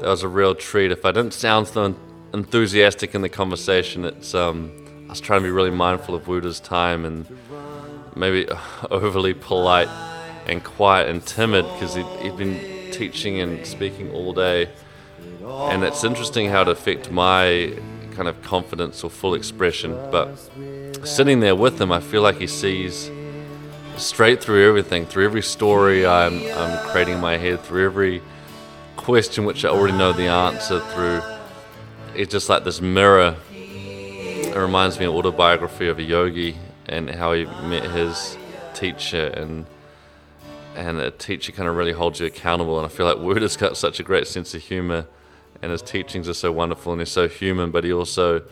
That 0.00 0.06
was 0.06 0.22
a 0.22 0.28
real 0.28 0.54
treat. 0.54 0.92
If 0.92 1.04
I 1.04 1.10
didn't 1.10 1.34
sound 1.34 1.66
so 1.66 1.96
enthusiastic 2.32 3.16
in 3.16 3.22
the 3.22 3.28
conversation, 3.28 4.04
it's 4.04 4.32
um, 4.32 4.70
I 5.06 5.10
was 5.10 5.20
trying 5.20 5.40
to 5.40 5.44
be 5.44 5.50
really 5.50 5.70
mindful 5.70 6.14
of 6.14 6.28
Wu 6.28 6.40
De's 6.40 6.60
time 6.60 7.04
and 7.04 7.26
maybe 8.14 8.46
overly 8.92 9.34
polite 9.34 9.88
and 10.46 10.62
quiet 10.62 11.08
and 11.08 11.24
timid 11.26 11.64
because 11.72 11.96
he'd, 11.96 12.06
he'd 12.22 12.36
been 12.36 12.92
teaching 12.92 13.40
and 13.40 13.66
speaking 13.66 14.12
all 14.12 14.32
day. 14.32 14.68
And 15.44 15.82
it's 15.82 16.04
interesting 16.04 16.48
how 16.48 16.62
it 16.62 16.68
affected 16.68 17.12
my 17.12 17.76
kind 18.14 18.28
of 18.28 18.40
confidence 18.42 19.04
or 19.04 19.10
full 19.10 19.34
expression. 19.34 19.92
But 20.10 20.36
sitting 21.04 21.40
there 21.40 21.56
with 21.56 21.80
him, 21.80 21.92
I 21.92 22.00
feel 22.00 22.22
like 22.22 22.36
he 22.36 22.46
sees 22.46 23.10
straight 23.96 24.42
through 24.42 24.68
everything, 24.68 25.06
through 25.06 25.24
every 25.24 25.42
story 25.42 26.06
I'm, 26.06 26.40
I'm 26.56 26.78
creating 26.88 27.14
in 27.14 27.20
my 27.20 27.36
head, 27.36 27.60
through 27.62 27.84
every 27.86 28.22
question 28.96 29.44
which 29.44 29.64
I 29.64 29.68
already 29.68 29.96
know 29.96 30.12
the 30.12 30.26
answer 30.26 30.80
through. 30.80 31.20
It's 32.14 32.32
just 32.32 32.48
like 32.48 32.64
this 32.64 32.80
mirror. 32.80 33.36
It 33.50 34.56
reminds 34.56 34.98
me 34.98 35.06
of 35.06 35.14
autobiography 35.14 35.88
of 35.88 35.98
a 35.98 36.02
yogi 36.02 36.56
and 36.86 37.10
how 37.10 37.32
he 37.32 37.44
met 37.44 37.90
his 37.90 38.36
teacher 38.74 39.26
and 39.28 39.66
and 40.76 40.98
a 40.98 41.10
teacher 41.10 41.52
kind 41.52 41.68
of 41.68 41.76
really 41.76 41.92
holds 41.92 42.18
you 42.18 42.26
accountable. 42.26 42.78
And 42.78 42.86
I 42.86 42.88
feel 42.88 43.06
like 43.06 43.18
Wu 43.18 43.34
De's 43.34 43.56
got 43.56 43.76
such 43.76 44.00
a 44.00 44.02
great 44.02 44.26
sense 44.26 44.54
of 44.54 44.62
humor, 44.62 45.06
and 45.64 45.72
his 45.72 45.82
teachings 45.82 46.28
are 46.28 46.34
so 46.34 46.52
wonderful, 46.52 46.92
and 46.92 47.00
he's 47.00 47.10
so 47.10 47.26
human. 47.26 47.70
But 47.70 47.84
he 47.84 47.92
also 47.92 48.42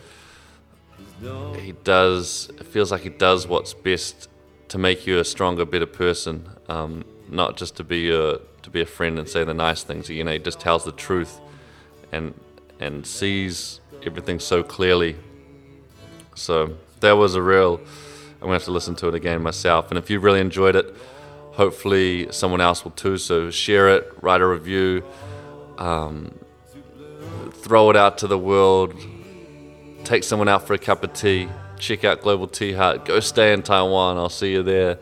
he 1.59 1.71
does 1.83 2.49
it 2.59 2.65
feels 2.65 2.91
like 2.91 3.01
he 3.01 3.09
does 3.09 3.47
what's 3.47 3.73
best 3.73 4.29
to 4.69 4.77
make 4.77 5.05
you 5.05 5.19
a 5.19 5.23
stronger, 5.23 5.63
better 5.63 5.85
person, 5.85 6.49
um, 6.67 7.05
not 7.29 7.55
just 7.55 7.77
to 7.77 7.83
be 7.83 8.11
a 8.11 8.39
to 8.63 8.69
be 8.71 8.81
a 8.81 8.85
friend 8.85 9.19
and 9.19 9.29
say 9.29 9.43
the 9.43 9.53
nice 9.53 9.83
things. 9.83 10.09
You 10.09 10.23
know, 10.23 10.33
he 10.33 10.39
just 10.39 10.59
tells 10.59 10.83
the 10.83 10.91
truth, 10.91 11.39
and 12.11 12.33
and 12.79 13.05
sees 13.05 13.79
everything 14.03 14.39
so 14.39 14.63
clearly. 14.63 15.15
So 16.35 16.75
that 17.01 17.13
was 17.13 17.35
a 17.35 17.41
real 17.41 17.79
I'm 18.43 18.47
gonna 18.47 18.53
have 18.53 18.63
to 18.63 18.71
listen 18.71 18.95
to 18.95 19.07
it 19.07 19.15
again 19.15 19.41
myself. 19.41 19.89
And 19.89 19.97
if 19.97 20.09
you 20.09 20.19
really 20.19 20.41
enjoyed 20.41 20.75
it, 20.75 20.93
hopefully 21.51 22.27
someone 22.31 22.59
else 22.59 22.83
will 22.83 22.91
too. 22.91 23.17
So 23.17 23.51
share 23.51 23.87
it, 23.89 24.11
write 24.21 24.41
a 24.41 24.47
review, 24.47 25.03
um, 25.77 26.37
throw 27.63 27.89
it 27.89 27.95
out 27.95 28.17
to 28.17 28.27
the 28.27 28.37
world, 28.37 28.93
take 30.03 30.23
someone 30.25 30.49
out 30.49 30.67
for 30.67 30.73
a 30.73 30.77
cup 30.77 31.01
of 31.03 31.13
tea, 31.13 31.47
check 31.79 32.03
out 32.03 32.21
Global 32.21 32.45
Tea 32.45 32.73
Hut, 32.73 33.05
go 33.05 33.21
stay 33.21 33.53
in 33.53 33.63
Taiwan. 33.63 34.17
I'll 34.17 34.29
see 34.29 34.51
you 34.51 34.63
there. 34.63 34.99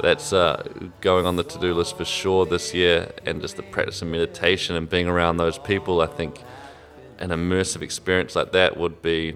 That's 0.00 0.32
uh, 0.32 0.68
going 1.00 1.26
on 1.26 1.34
the 1.36 1.42
to 1.42 1.58
do 1.58 1.74
list 1.74 1.96
for 1.96 2.04
sure 2.04 2.46
this 2.46 2.72
year. 2.72 3.12
And 3.26 3.40
just 3.40 3.56
the 3.56 3.64
practice 3.64 4.00
of 4.00 4.08
meditation 4.08 4.76
and 4.76 4.88
being 4.88 5.08
around 5.08 5.38
those 5.38 5.58
people, 5.58 6.00
I 6.00 6.06
think 6.06 6.40
an 7.18 7.30
immersive 7.30 7.82
experience 7.82 8.36
like 8.36 8.52
that 8.52 8.76
would 8.76 9.02
be 9.02 9.34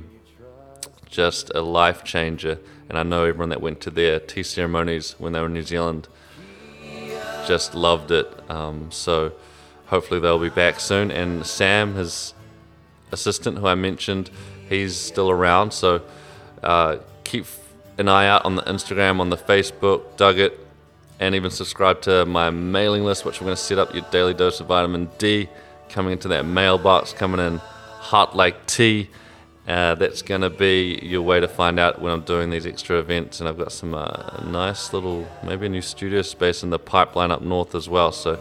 just 1.09 1.50
a 1.55 1.62
life 1.62 2.05
changer. 2.05 2.59
And 2.88 2.96
I 2.96 3.02
know 3.02 3.24
everyone 3.24 3.48
that 3.48 3.60
went 3.60 3.80
to 3.82 3.90
their 3.90 4.20
tea 4.20 4.44
ceremonies 4.44 5.16
when 5.18 5.32
they 5.32 5.40
were 5.40 5.46
in 5.46 5.55
New 5.55 5.62
Zealand 5.62 6.06
just 7.46 7.74
loved 7.74 8.10
it. 8.12 8.28
Um, 8.48 8.92
so 8.92 9.32
hopefully 9.86 10.20
they'll 10.20 10.38
be 10.38 10.48
back 10.48 10.78
soon. 10.78 11.10
And 11.10 11.46
Sam, 11.46 11.94
his 11.94 12.34
assistant, 13.12 13.59
who 13.59 13.66
I 13.66 13.74
mentioned, 13.74 14.30
he's 14.68 14.97
still 14.97 15.30
around. 15.30 15.72
So 15.72 16.02
uh, 16.62 16.98
keep 17.24 17.47
an 17.98 18.09
eye 18.09 18.26
out 18.28 18.44
on 18.44 18.56
the 18.56 18.62
Instagram, 18.62 19.20
on 19.20 19.30
the 19.30 19.36
Facebook, 19.36 20.16
dug 20.16 20.39
it, 20.39 20.59
and 21.20 21.35
even 21.35 21.51
subscribe 21.51 22.01
to 22.02 22.24
my 22.26 22.51
mailing 22.51 23.05
list, 23.05 23.24
which 23.24 23.40
I'm 23.40 23.47
going 23.47 23.56
to 23.56 23.62
set 23.62 23.78
up 23.78 23.93
your 23.93 24.05
daily 24.10 24.35
dose 24.35 24.60
of 24.60 24.68
vitamin 24.68 25.10
D 25.18 25.48
coming 25.89 26.12
into 26.12 26.28
that 26.28 26.44
mailbox, 26.44 27.12
coming 27.12 27.40
in 27.44 27.59
hot 27.59 28.36
like 28.36 28.66
tea. 28.66 29.10
Uh, 29.66 29.94
that's 29.97 30.22
going 30.22 30.40
to 30.40 30.48
be 30.48 30.98
your 31.02 31.20
way 31.20 31.40
to 31.40 31.48
find 31.48 31.78
out 31.78 32.01
when 32.01 32.10
I'm 32.10 32.22
doing 32.22 32.48
these 32.48 32.64
extra 32.64 32.98
events. 32.98 33.40
And 33.40 33.48
I've 33.48 33.59
got 33.59 33.70
some 33.70 33.93
uh, 33.93 34.43
nice 34.47 34.94
little, 34.94 35.28
maybe 35.44 35.66
a 35.66 35.68
new 35.68 35.82
studio 35.82 36.22
space 36.22 36.62
in 36.62 36.70
the 36.70 36.78
pipeline 36.78 37.30
up 37.30 37.43
north 37.43 37.74
as 37.74 37.86
well. 37.86 38.10
So 38.10 38.39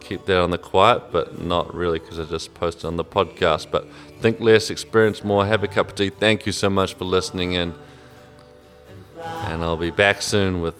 keep 0.00 0.26
that 0.26 0.40
on 0.40 0.50
the 0.50 0.58
quiet, 0.58 1.12
but 1.12 1.40
not 1.40 1.74
really 1.74 1.98
because 1.98 2.18
I 2.18 2.24
just 2.24 2.54
posted 2.54 2.86
on 2.86 2.96
the 2.96 3.04
podcast. 3.04 3.70
But 3.70 3.86
think 4.20 4.40
less, 4.40 4.70
experience 4.70 5.24
more, 5.24 5.46
have 5.46 5.62
a 5.62 5.68
cup 5.68 5.90
of 5.90 5.94
tea. 5.94 6.10
Thank 6.10 6.46
you 6.46 6.52
so 6.52 6.68
much 6.70 6.94
for 6.94 7.04
listening 7.04 7.52
in. 7.52 7.74
And 9.22 9.62
I'll 9.62 9.76
be 9.76 9.90
back 9.90 10.22
soon 10.22 10.60
with 10.60 10.74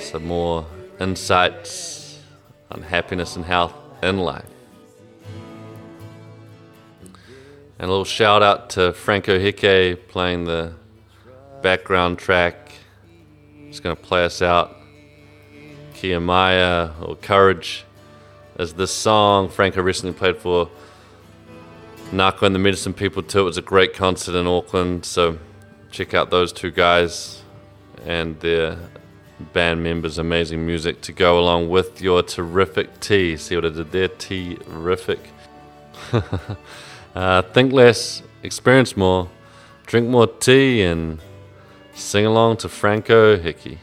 some 0.00 0.26
more 0.26 0.66
insights 1.00 2.20
on 2.70 2.82
happiness 2.82 3.36
and 3.36 3.44
health 3.44 3.74
in 4.02 4.18
life. 4.18 4.44
And 7.78 7.88
a 7.88 7.88
little 7.88 8.04
shout 8.04 8.42
out 8.42 8.70
to 8.70 8.92
Franco 8.92 9.38
Hickey 9.38 9.96
playing 9.96 10.44
the 10.44 10.72
background 11.62 12.18
track. 12.18 12.72
He's 13.66 13.80
going 13.80 13.96
to 13.96 14.02
play 14.02 14.24
us 14.24 14.40
out. 14.42 14.76
Kia 15.94 16.20
Maya 16.20 16.90
or 17.00 17.16
Courage 17.16 17.84
is 18.58 18.74
this 18.74 18.92
song. 18.92 19.48
Franco 19.48 19.80
recently 19.80 20.12
played 20.12 20.36
for 20.36 20.68
Nahko 22.10 22.42
and 22.42 22.54
the 22.54 22.58
Medicine 22.58 22.92
People 22.92 23.22
too. 23.22 23.40
It 23.40 23.44
was 23.44 23.56
a 23.56 23.62
great 23.62 23.94
concert 23.94 24.34
in 24.34 24.46
Auckland, 24.46 25.04
so 25.04 25.38
check 25.90 26.12
out 26.12 26.30
those 26.30 26.52
two 26.52 26.70
guys 26.70 27.42
and 28.04 28.38
their 28.40 28.76
band 29.52 29.82
members' 29.82 30.18
amazing 30.18 30.66
music 30.66 31.00
to 31.02 31.12
go 31.12 31.38
along 31.38 31.68
with 31.68 32.02
your 32.02 32.22
terrific 32.22 33.00
tea. 33.00 33.36
See 33.36 33.54
what 33.56 33.64
I 33.64 33.70
did 33.70 33.90
there? 33.92 34.08
Terrific. 34.08 35.20
Uh, 37.14 37.42
think 37.42 37.72
less, 37.72 38.24
experience 38.42 38.96
more, 38.96 39.28
drink 39.86 40.08
more 40.08 40.26
tea, 40.26 40.82
and 40.82 41.20
sing 41.94 42.26
along 42.26 42.56
to 42.56 42.68
Franco 42.68 43.38
Hickey. 43.38 43.78